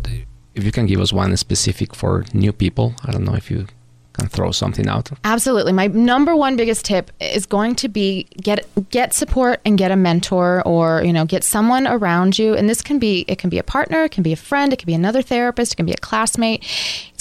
if 0.55 0.63
you 0.63 0.71
can 0.71 0.87
give 0.87 0.99
us 0.99 1.13
one 1.13 1.37
specific 1.37 1.93
for 1.95 2.25
new 2.33 2.51
people, 2.51 2.95
I 3.05 3.11
don't 3.11 3.25
know 3.25 3.35
if 3.35 3.51
you 3.51 3.67
can 4.13 4.27
throw 4.27 4.51
something 4.51 4.87
out. 4.87 5.09
Absolutely. 5.23 5.71
My 5.71 5.87
number 5.87 6.35
one 6.35 6.55
biggest 6.55 6.85
tip 6.85 7.11
is 7.19 7.45
going 7.45 7.75
to 7.75 7.87
be 7.87 8.27
get 8.41 8.65
get 8.89 9.13
support 9.13 9.61
and 9.65 9.77
get 9.77 9.91
a 9.91 9.95
mentor 9.95 10.61
or, 10.65 11.03
you 11.03 11.13
know, 11.13 11.25
get 11.25 11.43
someone 11.43 11.87
around 11.87 12.37
you. 12.37 12.53
And 12.53 12.69
this 12.69 12.81
can 12.81 12.99
be 12.99 13.25
it 13.27 13.37
can 13.37 13.49
be 13.49 13.57
a 13.57 13.63
partner, 13.63 14.03
it 14.03 14.11
can 14.11 14.23
be 14.23 14.33
a 14.33 14.37
friend, 14.37 14.73
it 14.73 14.79
can 14.79 14.87
be 14.87 14.93
another 14.93 15.21
therapist, 15.21 15.73
it 15.73 15.75
can 15.75 15.85
be 15.85 15.93
a 15.93 15.97
classmate. 15.97 16.65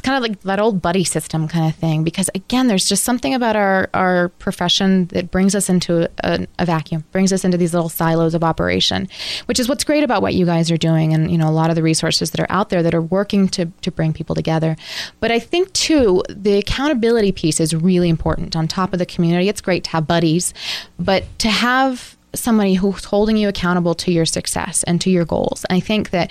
It's 0.01 0.07
kind 0.07 0.17
of 0.17 0.27
like 0.27 0.41
that 0.45 0.59
old 0.59 0.81
buddy 0.81 1.05
system 1.05 1.47
kind 1.47 1.69
of 1.69 1.79
thing 1.79 2.05
because 2.05 2.31
again, 2.35 2.69
there's 2.69 2.89
just 2.89 3.05
something 3.05 3.35
about 3.35 3.55
our 3.55 3.91
our 3.93 4.31
profession 4.39 5.05
that 5.09 5.31
brings 5.31 5.55
us 5.55 5.69
into 5.69 6.09
a, 6.25 6.47
a 6.59 6.65
vacuum, 6.65 7.05
brings 7.13 7.35
us 7.35 7.45
into 7.45 7.59
these 7.59 7.75
little 7.75 7.91
silos 7.91 8.35
of 8.35 8.43
operation, 8.43 9.11
which 9.45 9.61
is 9.61 9.69
what's 9.69 9.85
great 9.85 10.03
about 10.03 10.23
what 10.23 10.33
you 10.33 10.47
guys 10.47 10.71
are 10.71 10.79
doing 10.79 11.13
and, 11.13 11.31
you 11.31 11.37
know, 11.37 11.51
a 11.51 11.53
lot 11.53 11.69
of 11.69 11.77
the 11.77 11.83
resources 11.83 12.31
that 12.31 12.41
are 12.41 12.47
out 12.49 12.71
there 12.71 12.83
that 12.83 12.95
are 12.95 13.03
working 13.03 13.47
to 13.49 13.67
to 13.83 13.91
bring 13.91 14.15
people 14.15 14.35
together. 14.35 14.75
But 15.21 15.33
I 15.33 15.39
think 15.39 15.71
too, 15.75 16.23
the 16.31 16.57
accountability 16.57 17.33
piece 17.33 17.61
is 17.61 17.75
really 17.75 18.09
important 18.09 18.57
on 18.57 18.69
top 18.69 18.95
of 18.95 18.99
the 18.99 19.05
community. 19.05 19.51
It's 19.51 19.61
great 19.61 19.85
to 19.85 19.91
have 19.91 20.07
buddies, 20.07 20.55
but 20.99 21.25
to 21.41 21.51
have 21.51 22.17
somebody 22.35 22.73
who's 22.73 23.05
holding 23.05 23.37
you 23.37 23.49
accountable 23.49 23.95
to 23.97 24.11
your 24.11 24.25
success 24.25 24.83
and 24.85 24.99
to 25.03 25.11
your 25.11 25.27
goals. 25.27 25.67
I 25.69 25.81
think 25.81 26.09
that, 26.09 26.31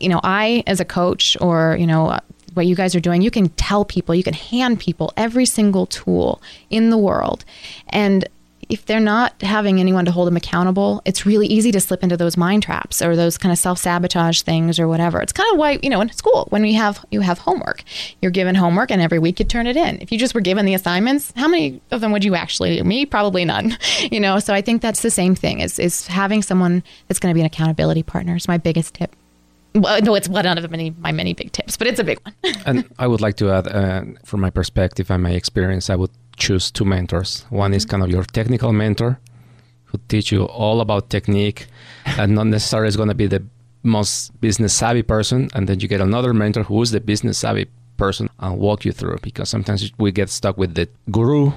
you 0.00 0.10
know, 0.10 0.20
I 0.22 0.64
as 0.66 0.80
a 0.80 0.84
coach 0.84 1.34
or, 1.40 1.78
you 1.80 1.86
know, 1.86 2.18
what 2.56 2.66
you 2.66 2.74
guys 2.74 2.94
are 2.94 3.00
doing, 3.00 3.22
you 3.22 3.30
can 3.30 3.48
tell 3.50 3.84
people, 3.84 4.14
you 4.14 4.22
can 4.22 4.34
hand 4.34 4.80
people 4.80 5.12
every 5.16 5.46
single 5.46 5.86
tool 5.86 6.40
in 6.70 6.90
the 6.90 6.98
world. 6.98 7.44
And 7.88 8.28
if 8.68 8.84
they're 8.84 9.00
not 9.00 9.40
having 9.42 9.78
anyone 9.78 10.04
to 10.06 10.10
hold 10.10 10.26
them 10.26 10.36
accountable, 10.36 11.00
it's 11.04 11.24
really 11.24 11.46
easy 11.46 11.70
to 11.72 11.80
slip 11.80 12.02
into 12.02 12.16
those 12.16 12.36
mind 12.36 12.62
traps 12.62 13.00
or 13.00 13.14
those 13.14 13.38
kind 13.38 13.52
of 13.52 13.58
self 13.58 13.78
sabotage 13.78 14.42
things 14.42 14.80
or 14.80 14.88
whatever. 14.88 15.20
It's 15.20 15.32
kind 15.32 15.50
of 15.52 15.58
why 15.58 15.78
you 15.82 15.90
know 15.90 16.00
in 16.00 16.10
school 16.12 16.46
when 16.50 16.62
we 16.62 16.72
have 16.74 17.04
you 17.10 17.20
have 17.20 17.38
homework, 17.38 17.84
you're 18.20 18.32
given 18.32 18.54
homework 18.54 18.90
and 18.90 19.00
every 19.00 19.18
week 19.18 19.38
you 19.38 19.44
turn 19.44 19.66
it 19.66 19.76
in. 19.76 20.00
If 20.00 20.10
you 20.10 20.18
just 20.18 20.34
were 20.34 20.40
given 20.40 20.66
the 20.66 20.74
assignments, 20.74 21.32
how 21.36 21.48
many 21.48 21.80
of 21.90 22.00
them 22.00 22.12
would 22.12 22.24
you 22.24 22.34
actually 22.34 22.76
do? 22.76 22.84
Me, 22.84 23.06
probably 23.06 23.44
none. 23.44 23.76
You 24.10 24.20
know, 24.20 24.38
so 24.38 24.54
I 24.54 24.60
think 24.60 24.82
that's 24.82 25.02
the 25.02 25.10
same 25.10 25.34
thing. 25.34 25.60
Is 25.60 25.78
is 25.78 26.06
having 26.06 26.42
someone 26.42 26.82
that's 27.08 27.18
going 27.18 27.32
to 27.32 27.34
be 27.34 27.40
an 27.40 27.46
accountability 27.46 28.02
partner 28.02 28.36
is 28.36 28.46
my 28.46 28.56
biggest 28.56 28.94
tip. 28.94 29.14
Well, 29.76 30.00
no, 30.02 30.14
it's 30.14 30.28
one 30.28 30.46
of 30.46 30.62
the 30.62 30.68
many 30.68 30.90
my 30.98 31.12
many 31.12 31.34
big 31.34 31.52
tips, 31.52 31.76
but 31.76 31.86
it's 31.86 32.00
a 32.00 32.04
big 32.04 32.18
one. 32.24 32.34
and 32.66 32.84
I 32.98 33.06
would 33.06 33.20
like 33.20 33.36
to 33.36 33.50
add, 33.50 33.66
uh, 33.68 34.02
from 34.24 34.40
my 34.40 34.50
perspective 34.50 35.10
and 35.10 35.22
my 35.22 35.30
experience, 35.32 35.90
I 35.90 35.96
would 35.96 36.10
choose 36.36 36.70
two 36.70 36.84
mentors. 36.84 37.44
One 37.50 37.74
is 37.74 37.84
kind 37.84 38.02
of 38.02 38.08
your 38.10 38.24
technical 38.24 38.72
mentor, 38.72 39.18
who 39.84 39.98
teach 40.08 40.32
you 40.32 40.44
all 40.44 40.80
about 40.80 41.10
technique, 41.10 41.66
and 42.18 42.34
not 42.34 42.46
necessarily 42.46 42.88
is 42.88 42.96
going 42.96 43.08
to 43.10 43.14
be 43.14 43.26
the 43.26 43.42
most 43.82 44.38
business 44.40 44.72
savvy 44.74 45.02
person. 45.02 45.48
And 45.54 45.68
then 45.68 45.80
you 45.80 45.88
get 45.88 46.00
another 46.00 46.32
mentor 46.34 46.64
who 46.64 46.82
is 46.82 46.90
the 46.90 47.00
business 47.00 47.38
savvy 47.38 47.66
person 47.96 48.28
and 48.40 48.58
walk 48.58 48.84
you 48.84 48.92
through. 48.92 49.18
Because 49.22 49.48
sometimes 49.48 49.90
we 49.98 50.10
get 50.12 50.28
stuck 50.30 50.56
with 50.58 50.74
the 50.74 50.88
guru, 51.10 51.52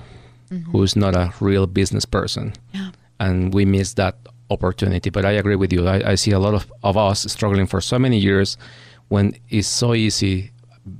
who 0.71 0.83
is 0.83 0.95
not 0.95 1.15
a 1.15 1.33
real 1.39 1.67
business 1.67 2.05
person, 2.05 2.53
Yeah. 2.73 2.91
and 3.19 3.53
we 3.53 3.65
miss 3.65 3.93
that 3.95 4.15
opportunity. 4.49 5.09
But 5.09 5.25
I 5.25 5.31
agree 5.31 5.55
with 5.55 5.71
you. 5.71 5.87
I, 5.87 6.11
I 6.11 6.15
see 6.15 6.31
a 6.31 6.39
lot 6.39 6.53
of, 6.53 6.71
of 6.83 6.97
us 6.97 7.31
struggling 7.31 7.67
for 7.67 7.81
so 7.81 7.99
many 7.99 8.17
years 8.17 8.57
when 9.07 9.35
it's 9.49 9.67
so 9.67 9.93
easy 9.93 10.51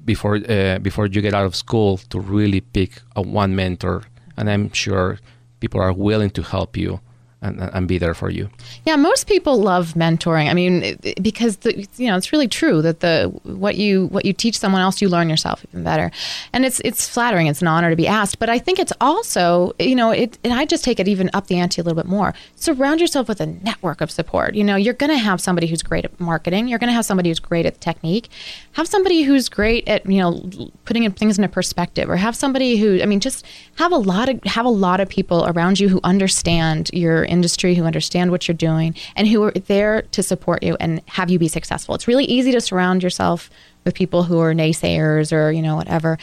before 0.06 0.36
uh, 0.36 0.80
before 0.80 1.08
you 1.08 1.22
get 1.22 1.34
out 1.34 1.45
of 1.45 1.56
school 1.56 1.97
to 2.10 2.20
really 2.20 2.62
pick 2.62 3.02
a 3.16 3.22
one 3.22 3.56
mentor, 3.56 4.04
and 4.38 4.50
I'm 4.50 4.72
sure 4.72 5.20
people 5.60 5.82
are 5.82 5.93
willing 5.93 6.30
to 6.32 6.41
help 6.41 6.78
you 6.78 7.00
and, 7.42 7.62
and 7.62 7.88
be 7.88 7.98
there 7.98 8.14
for 8.14 8.30
you. 8.30 8.50
Yeah, 8.86 8.98
most 8.98 9.28
people 9.28 9.62
love 9.62 9.94
mentoring. 9.94 10.50
I 10.50 10.54
mean, 10.54 10.98
because 11.22 11.58
the, 11.58 11.88
you 11.96 12.08
know 12.08 12.18
it's 12.18 12.34
really 12.34 12.48
true 12.48 12.82
that 12.82 13.00
the 13.00 13.32
what 13.44 13.78
you 13.78 14.08
what 14.08 14.26
you 14.26 14.34
teach 14.34 14.58
someone 14.58 14.82
else, 14.82 15.02
you 15.02 15.08
learn 15.08 15.30
yourself 15.30 15.66
even 15.70 15.84
better, 15.84 16.12
and 16.52 16.66
it's 16.66 16.82
it's 16.84 17.08
flattering. 17.08 17.48
It's 17.48 17.62
an 17.62 17.68
honor 17.68 17.90
to 17.90 17.96
be 17.96 18.08
asked, 18.08 18.40
but 18.40 18.50
I 18.50 18.60
think 18.60 18.78
it's 18.78 18.92
also 19.00 19.74
you 19.80 19.96
know 19.96 20.12
it. 20.12 20.38
And 20.44 20.54
I 20.54 20.66
just 20.66 20.84
take 20.84 21.00
it 21.00 21.08
even 21.08 21.30
up 21.34 21.48
the 21.48 21.58
ante 21.58 21.80
a 21.82 21.84
little 21.84 21.96
bit 21.96 22.10
more. 22.10 22.34
Surround 22.56 23.00
yourself 23.00 23.30
with 23.30 23.40
a 23.40 23.46
network 23.46 24.02
of 24.02 24.12
support. 24.12 24.56
You 24.56 24.64
know, 24.66 24.76
you're 24.76 24.94
going 24.94 25.12
to 25.12 25.18
have 25.18 25.40
somebody 25.40 25.68
who's 25.68 25.82
great 25.82 26.06
at 26.06 26.20
marketing. 26.20 26.68
You're 26.68 26.80
going 26.80 26.90
to 26.90 26.94
have 26.94 27.06
somebody 27.06 27.30
who's 27.30 27.40
great 27.40 27.66
at 27.66 27.80
technique. 27.80 28.30
Have 28.74 28.88
somebody 28.88 29.24
who's 29.24 29.48
great 29.48 29.88
at 29.88 30.06
you 30.06 30.20
know 30.20 30.50
putting 30.84 31.04
in 31.04 31.14
things 31.14 31.38
into 31.38 31.48
perspective, 31.48 32.10
or 32.10 32.18
have 32.18 32.36
somebody 32.36 32.76
who 32.78 33.02
I 33.02 33.06
mean, 33.06 33.22
just 33.22 33.46
have 33.76 33.94
a 33.94 33.98
lot 33.98 34.28
of 34.28 34.44
have 34.44 34.66
a 34.66 34.70
lot 34.70 35.00
of 35.00 35.08
people 35.08 35.46
around 35.48 35.80
you 35.80 35.88
who 35.88 36.02
understand 36.04 36.90
your 36.92 37.29
industry, 37.30 37.76
who 37.76 37.86
understand 37.86 38.32
what 38.32 38.48
you're 38.48 38.56
doing, 38.56 38.96
and 39.16 39.28
who 39.28 39.44
are 39.44 39.52
there 39.52 40.04
to 40.04 40.24
support 40.24 40.64
you 40.64 40.76
and 40.80 41.02
have 41.08 41.30
you 41.30 41.40
be 41.40 41.48
successful. 41.48 41.96
It's 41.96 42.08
really 42.08 42.26
easy 42.26 42.52
to 42.52 42.62
surround 42.62 43.04
yourself 43.04 43.50
with 43.86 43.96
people 43.96 44.24
who 44.24 44.40
are 44.40 44.54
naysayers 44.54 45.32
or 45.32 45.52
you 45.52 45.62
know 45.62 45.76
whatever. 45.76 46.18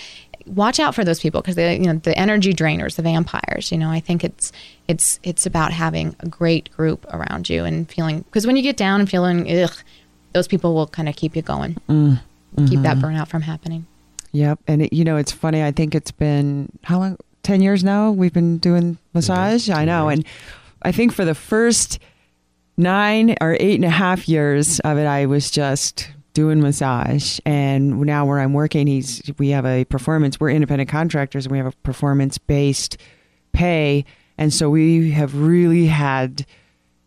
Watch 0.47 0.79
out 0.79 0.95
for 0.95 1.05
those 1.05 1.19
people 1.19 1.41
because 1.41 1.57
they, 1.57 1.75
you 1.75 1.87
know, 1.87 1.95
the 1.95 2.17
energy 2.17 2.55
drainers, 2.55 2.95
the 2.95 3.03
vampires. 3.03 3.73
You 3.73 3.79
know, 3.79 3.91
I 3.91 4.01
think 4.01 4.23
it's 4.23 4.53
it's 4.87 5.19
it's 5.23 5.47
about 5.47 5.73
having 5.73 6.15
a 6.21 6.29
great 6.29 6.71
group 6.73 7.05
around 7.13 7.49
you 7.49 7.65
and 7.65 7.91
feeling 7.91 8.21
because 8.21 8.47
when 8.47 8.57
you 8.57 8.63
get 8.63 8.77
down 8.77 9.01
and 9.01 9.11
feeling 9.11 9.51
ugh, 9.51 9.75
those 10.35 10.47
people 10.47 10.75
will 10.75 10.87
kind 10.87 11.09
of 11.09 11.17
keep 11.17 11.35
you 11.35 11.43
going, 11.43 11.75
mm-hmm. 11.89 12.67
keep 12.67 12.83
that 12.83 12.99
burnout 12.99 13.27
from 13.29 13.43
happening. 13.43 13.87
Yep. 14.33 14.61
And 14.69 14.83
it, 14.83 14.93
you 14.93 15.05
know, 15.05 15.17
it's 15.17 15.33
funny. 15.33 15.65
I 15.65 15.73
think 15.73 15.95
it's 15.95 16.11
been 16.11 16.71
how 16.85 16.99
long? 16.99 17.17
10 17.43 17.63
years 17.63 17.85
now 17.85 18.11
we've 18.11 18.33
been 18.33 18.59
doing 18.59 18.99
massage. 19.15 19.69
Mm-hmm. 19.69 19.79
I 19.79 19.85
know. 19.85 20.09
And 20.09 20.27
I 20.87 20.93
think 20.93 21.13
for 21.13 21.25
the 21.25 21.35
first 21.35 21.99
nine 22.77 23.35
or 23.41 23.57
eight 23.59 23.75
and 23.75 23.85
a 23.85 23.91
half 23.91 24.29
years 24.29 24.79
of 24.81 24.99
it, 24.99 25.05
I 25.05 25.27
was 25.27 25.51
just 25.51 26.09
doing 26.33 26.61
massage. 26.61 27.41
And 27.45 27.99
now 28.03 28.25
where 28.25 28.39
I'm 28.39 28.53
working, 28.53 28.87
he's, 28.87 29.21
we 29.37 29.49
have 29.49 29.67
a 29.67 29.85
performance, 29.87 30.39
we're 30.39 30.51
independent 30.51 30.89
contractors 30.89 31.45
and 31.45 31.51
we 31.51 31.59
have 31.59 31.67
a 31.67 31.73
performance 31.79 32.39
based 32.39 32.99
pay. 33.53 34.05
And 34.39 34.55
so 34.55 34.71
we 34.71 35.11
have 35.11 35.35
really 35.35 35.87
had 35.87 36.47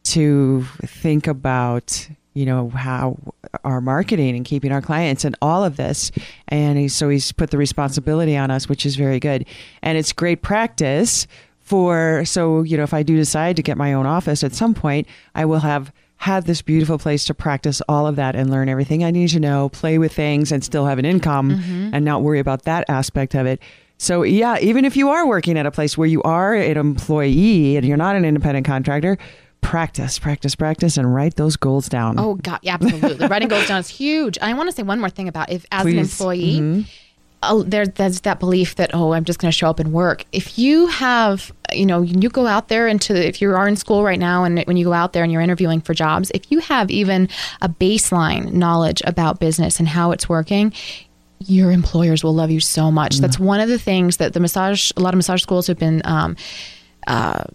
to 0.04 0.66
think 0.86 1.28
about 1.28 2.10
you 2.34 2.46
know 2.46 2.70
how 2.70 3.18
our 3.64 3.82
marketing 3.82 4.36
and 4.36 4.46
keeping 4.46 4.72
our 4.72 4.82
clients 4.82 5.26
and 5.26 5.36
all 5.42 5.64
of 5.64 5.78
this 5.78 6.12
and 6.48 6.78
he, 6.78 6.88
so 6.88 7.10
he's 7.10 7.32
put 7.32 7.50
the 7.50 7.58
responsibility 7.58 8.38
on 8.38 8.50
us 8.50 8.70
which 8.70 8.86
is 8.86 8.96
very 8.96 9.20
good 9.20 9.46
and 9.82 9.98
it's 9.98 10.14
great 10.14 10.42
practice 10.42 11.28
for 11.70 12.26
so 12.26 12.64
you 12.64 12.76
know 12.76 12.84
if 12.84 12.96
i 12.96 13.04
do 13.04 13.16
decide 13.16 13.56
to 13.56 13.62
get 13.62 13.78
my 13.78 13.94
own 13.94 14.08
office 14.08 14.44
at 14.44 14.54
some 14.54 14.74
point 14.74 15.08
i 15.36 15.46
will 15.46 15.60
have 15.60 15.94
had 16.18 16.46
this 16.48 16.64
beautiful 16.64 16.98
place 16.98 17.24
to 17.24 17.34
practice 17.34 17.80
all 17.88 18.08
of 18.08 18.16
that 18.16 18.36
and 18.36 18.50
learn 18.50 18.68
everything 18.68 19.04
i 19.04 19.12
need 19.12 19.30
to 19.30 19.40
know 19.40 19.70
play 19.70 20.00
with 20.00 20.12
things 20.12 20.52
and 20.52 20.64
still 20.64 20.88
have 20.88 20.98
an 20.98 21.06
income 21.06 21.52
mm-hmm. 21.52 21.94
and 21.94 22.04
not 22.04 22.24
worry 22.24 22.40
about 22.40 22.64
that 22.64 22.84
aspect 22.90 23.36
of 23.36 23.46
it 23.46 23.62
so 24.00 24.24
yeah 24.24 24.58
even 24.60 24.84
if 24.84 24.98
you 24.98 25.10
are 25.10 25.28
working 25.28 25.60
at 25.60 25.68
a 25.68 25.72
place 25.72 25.96
where 25.96 26.08
you 26.08 26.24
are 26.24 26.56
an 26.56 26.76
employee 26.76 27.78
and 27.78 27.86
you're 27.86 27.98
not 27.98 28.16
an 28.16 28.26
independent 28.26 28.66
contractor 28.66 29.16
practice, 29.62 30.18
practice, 30.20 30.56
practice, 30.56 30.98
and 30.98 31.14
write 31.14 31.36
those 31.36 31.56
goals 31.56 31.90
down. 31.90 32.18
Oh 32.18 32.36
God, 32.36 32.60
yeah, 32.62 32.76
absolutely. 32.76 33.28
Writing 33.28 33.48
goals 33.48 33.68
down 33.68 33.80
is 33.80 33.90
huge. 33.90 34.38
I 34.42 34.54
want 34.54 34.70
to 34.70 34.76
say 34.76 34.84
one 34.84 35.00
more 35.00 35.10
thing 35.10 35.28
about 35.28 35.52
if 35.52 35.66
as 35.72 35.86
an 35.86 35.92
Please. 35.92 36.12
employee, 36.12 36.60
mm-hmm. 36.60 36.82
Uh, 37.42 37.64
there 37.66 37.88
there's 37.88 38.22
that 38.22 38.40
belief 38.40 38.76
that 38.76 38.92
oh, 38.94 39.14
I'm 39.14 39.24
just 39.24 39.40
going 39.40 39.52
to 39.52 39.58
show 39.58 39.70
up 39.70 39.80
and 39.80 39.94
work. 39.94 40.26
If 40.32 40.58
you 40.60 40.88
have, 40.88 41.52
you 41.74 41.86
know, 41.86 42.02
you 42.02 42.30
go 42.30 42.48
out 42.48 42.68
there 42.68 42.88
into 42.88 43.16
if 43.16 43.42
you 43.42 43.52
are 43.52 43.68
in 43.68 43.76
school 43.76 44.04
right 44.04 44.20
now, 44.20 44.44
and 44.44 44.64
when 44.66 44.78
you 44.78 44.86
go 44.86 44.94
out 44.94 45.14
there 45.14 45.24
and 45.24 45.32
you're 45.32 45.42
interviewing 45.42 45.82
for 45.82 45.94
jobs, 45.94 46.32
if 46.34 46.52
you 46.52 46.60
have 46.60 46.90
even 46.92 47.30
a 47.62 47.70
baseline 47.70 48.52
knowledge 48.52 49.02
about 49.06 49.40
business 49.40 49.80
and 49.80 49.88
how 49.88 50.12
it's 50.12 50.28
working. 50.28 50.74
your 51.42 51.72
employers 51.72 52.22
will 52.22 52.36
love 52.36 52.52
you 52.52 52.60
so 52.60 52.92
much. 52.92 53.16
Mm. 53.16 53.22
That's 53.22 53.40
one 53.40 53.62
of 53.62 53.70
the 53.70 53.80
things 53.80 54.18
that 54.18 54.34
the 54.34 54.42
massage, 54.42 54.92
a 54.98 55.00
lot 55.00 55.14
of 55.14 55.18
massage 55.18 55.42
schools 55.42 55.68
have 55.68 55.80
been 55.80 56.02
um, 56.04 56.36
uh, 57.08 57.46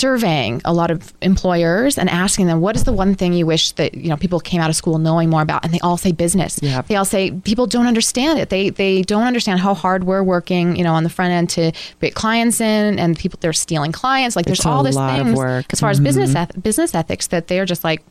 surveying 0.00 0.62
a 0.64 0.72
lot 0.72 0.90
of 0.90 1.12
employers 1.22 1.98
and 1.98 2.08
asking 2.08 2.46
them 2.46 2.60
what 2.60 2.76
is 2.76 2.84
the 2.84 2.92
one 2.92 3.14
thing 3.14 3.32
you 3.32 3.46
wish 3.46 3.72
that 3.72 3.94
you 3.94 4.08
know 4.08 4.16
people 4.16 4.40
came 4.40 4.60
out 4.60 4.70
of 4.70 4.76
school 4.76 4.98
knowing 4.98 5.30
more 5.30 5.42
about? 5.42 5.64
And 5.64 5.72
they 5.72 5.80
all 5.80 5.96
say 5.96 6.12
business. 6.12 6.56
They 6.88 6.96
all 6.96 7.04
say 7.04 7.30
people 7.30 7.66
don't 7.66 7.86
understand 7.86 8.38
it. 8.38 8.48
They 8.48 8.70
they 8.70 9.02
don't 9.02 9.24
understand 9.24 9.60
how 9.60 9.74
hard 9.74 10.04
we're 10.04 10.22
working 10.22 10.76
you 10.76 10.84
know 10.84 10.94
on 10.94 11.04
the 11.04 11.10
front 11.10 11.32
end 11.32 11.50
to 11.50 11.72
get 12.00 12.14
clients 12.14 12.60
in 12.60 12.98
and 12.98 13.16
people 13.16 13.38
they're 13.40 13.52
stealing 13.52 13.92
clients. 13.92 14.36
Like 14.36 14.46
it's 14.46 14.62
there's 14.62 14.66
all 14.66 14.82
this 14.82 14.96
things 14.96 15.28
as 15.72 15.80
far 15.80 15.90
mm-hmm. 15.90 15.90
as 15.90 16.00
business 16.00 16.34
eth- 16.34 16.62
business 16.62 16.94
ethics 16.94 17.28
that 17.28 17.48
they're 17.48 17.66
just 17.66 17.84
like 17.84 18.02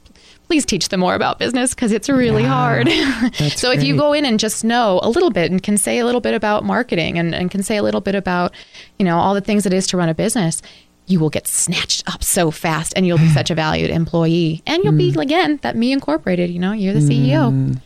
please 0.49 0.65
teach 0.65 0.89
them 0.89 0.99
more 0.99 1.13
about 1.13 1.37
business 1.37 1.75
because 1.75 1.91
it's 1.91 2.09
really 2.09 2.41
yeah, 2.41 2.49
hard. 2.49 2.89
so 3.55 3.71
if 3.71 3.83
you 3.83 3.95
go 3.95 4.13
in 4.13 4.25
and 4.25 4.39
just 4.39 4.63
know 4.63 4.99
a 5.03 5.09
little 5.09 5.29
bit 5.29 5.51
and 5.51 5.61
can 5.61 5.77
say 5.77 5.99
a 5.99 6.05
little 6.05 6.21
bit 6.21 6.33
about 6.33 6.63
marketing 6.63 7.19
and, 7.19 7.35
and 7.35 7.51
can 7.51 7.61
say 7.61 7.77
a 7.77 7.83
little 7.83 8.01
bit 8.01 8.15
about, 8.15 8.51
you 8.97 9.05
know, 9.05 9.19
all 9.19 9.35
the 9.35 9.41
things 9.41 9.67
it 9.67 9.73
is 9.73 9.85
to 9.85 9.95
run 9.95 10.09
a 10.09 10.15
business, 10.15 10.63
you 11.09 11.19
will 11.19 11.29
get 11.29 11.47
snatched 11.47 12.03
up 12.07 12.23
so 12.23 12.51
fast 12.51 12.93
and 12.95 13.05
you'll 13.05 13.17
be 13.17 13.29
such 13.33 13.49
a 13.49 13.55
valued 13.55 13.89
employee. 13.89 14.61
And 14.65 14.83
you'll 14.83 14.93
mm. 14.93 15.13
be, 15.13 15.21
again, 15.21 15.59
that 15.63 15.75
me 15.75 15.91
incorporated, 15.91 16.49
you 16.49 16.59
know, 16.59 16.71
you're 16.71 16.93
the 16.93 16.99
CEO. 16.99 17.51
Mm. 17.51 17.75
No 17.75 17.81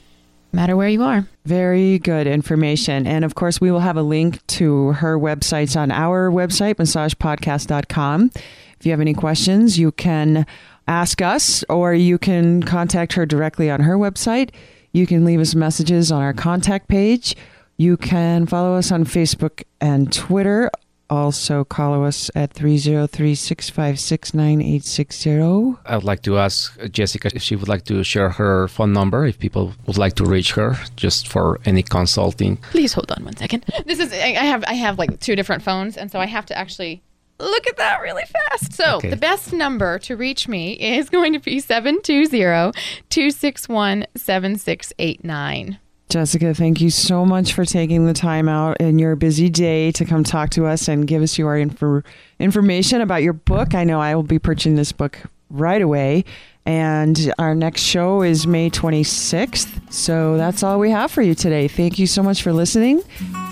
matter 0.58 0.76
where 0.76 0.90
you 0.90 1.02
are. 1.02 1.28
Very 1.46 1.98
good 1.98 2.28
information. 2.28 3.08
And 3.08 3.26
of 3.26 3.34
course, 3.34 3.60
we 3.60 3.72
will 3.72 3.80
have 3.80 3.98
a 3.98 4.04
link 4.04 4.46
to 4.48 4.92
her 4.94 5.18
websites 5.18 5.76
on 5.76 5.90
our 5.90 6.30
website, 6.30 6.76
massagepodcast.com. 6.76 8.32
If 8.36 8.86
you 8.86 8.92
have 8.92 9.02
any 9.02 9.16
questions, 9.16 9.80
you 9.80 9.92
can 9.94 10.46
ask 10.88 11.22
us, 11.22 11.64
or 11.70 11.94
you 11.94 12.18
can 12.18 12.62
contact 12.62 13.14
her 13.14 13.26
directly 13.26 13.72
on 13.72 13.80
her 13.80 13.98
website. 13.98 14.52
You 14.92 15.08
can 15.08 15.26
leave 15.26 15.40
us 15.40 15.56
messages 15.56 16.12
on 16.12 16.22
our 16.22 16.34
contact 16.34 16.88
page. 16.88 17.36
You 17.78 17.98
can 17.98 18.46
follow 18.46 18.76
us 18.76 18.92
on 18.92 19.06
Facebook 19.06 19.64
and 19.82 20.14
Twitter. 20.14 20.70
Also, 21.10 21.64
call 21.64 22.04
us 22.06 22.32
at 22.34 22.54
303 22.54 23.36
656 23.36 24.34
9860. 24.34 25.78
I 25.86 25.96
would 25.96 26.04
like 26.04 26.22
to 26.24 26.38
ask 26.38 26.80
Jessica 26.92 27.30
if 27.36 27.42
she 27.42 27.56
would 27.56 27.68
like 27.68 27.84
to 27.86 28.04
share 28.04 28.30
her 28.30 28.68
phone 28.68 28.94
number 28.94 29.26
if 29.26 29.38
people 29.38 29.74
would 29.86 29.98
like 29.98 30.16
to 30.16 30.26
reach 30.26 30.54
her 30.54 30.76
just 30.96 31.28
for 31.28 31.60
any 31.66 31.84
consulting. 31.84 32.58
Please 32.58 32.94
hold 32.94 33.12
on 33.12 33.24
one 33.26 33.36
second. 33.36 33.66
This 33.86 34.00
is, 34.00 34.12
I 34.12 34.46
have, 34.46 34.64
I 34.66 34.74
have 34.74 34.98
like 34.98 35.20
two 35.20 35.36
different 35.36 35.62
phones, 35.62 35.98
and 35.98 36.12
so 36.12 36.20
I 36.20 36.26
have 36.26 36.46
to 36.48 36.58
actually 36.58 37.04
Look 37.40 37.68
at 37.68 37.78
that 37.78 38.02
really 38.02 38.24
fast. 38.24 38.74
So, 38.74 38.98
okay. 38.98 39.10
the 39.10 39.18
best 39.18 39.54
number 39.54 40.00
to 40.00 40.16
reach 40.16 40.48
me 40.48 40.74
is 40.74 41.10
going 41.10 41.34
to 41.34 41.40
be 41.40 41.60
720 41.60 42.72
261 43.10 44.06
7689. 44.16 45.80
Jessica, 46.10 46.54
thank 46.54 46.80
you 46.80 46.90
so 46.92 47.26
much 47.26 47.54
for 47.54 47.66
taking 47.66 48.06
the 48.06 48.14
time 48.14 48.48
out 48.48 48.80
in 48.80 49.00
your 49.00 49.16
busy 49.16 49.50
day 49.50 49.92
to 49.94 50.06
come 50.06 50.24
talk 50.24 50.52
to 50.52 50.66
us 50.66 50.88
and 50.88 51.08
give 51.08 51.24
us 51.24 51.38
your 51.38 51.58
info- 51.58 52.04
information 52.40 53.02
about 53.02 53.24
your 53.24 53.34
book. 53.34 53.74
I 53.74 53.84
know 53.84 54.00
I 54.00 54.14
will 54.14 54.22
be 54.24 54.38
purchasing 54.38 54.76
this 54.76 54.92
book 54.92 55.18
right 55.50 55.82
away. 55.82 56.26
And 56.66 57.34
our 57.40 57.56
next 57.56 57.82
show 57.82 58.22
is 58.22 58.48
May 58.48 58.70
26th. 58.70 59.92
So 59.92 60.38
that's 60.38 60.64
all 60.64 60.80
we 60.80 60.92
have 60.92 61.12
for 61.12 61.22
you 61.22 61.36
today. 61.36 61.68
Thank 61.68 62.00
you 62.00 62.08
so 62.08 62.24
much 62.24 62.42
for 62.42 62.54
listening. 62.54 63.02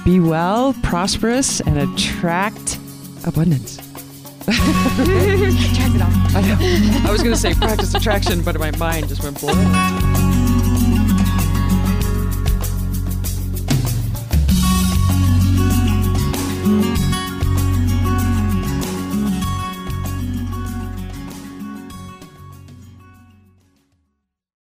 Be 0.06 0.20
well, 0.20 0.74
prosperous, 0.82 1.60
and 1.62 1.78
attract 1.78 2.78
abundance. 3.26 3.80
I. 6.34 7.04
I 7.06 7.12
was 7.12 7.22
going 7.22 7.36
to 7.36 7.40
say 7.40 7.54
practice 7.54 7.94
attraction, 7.94 8.42
but 8.44 8.58
my 8.60 8.72
mind 8.78 9.10
just 9.10 9.24
went 9.24 9.40
blank. 9.40 10.41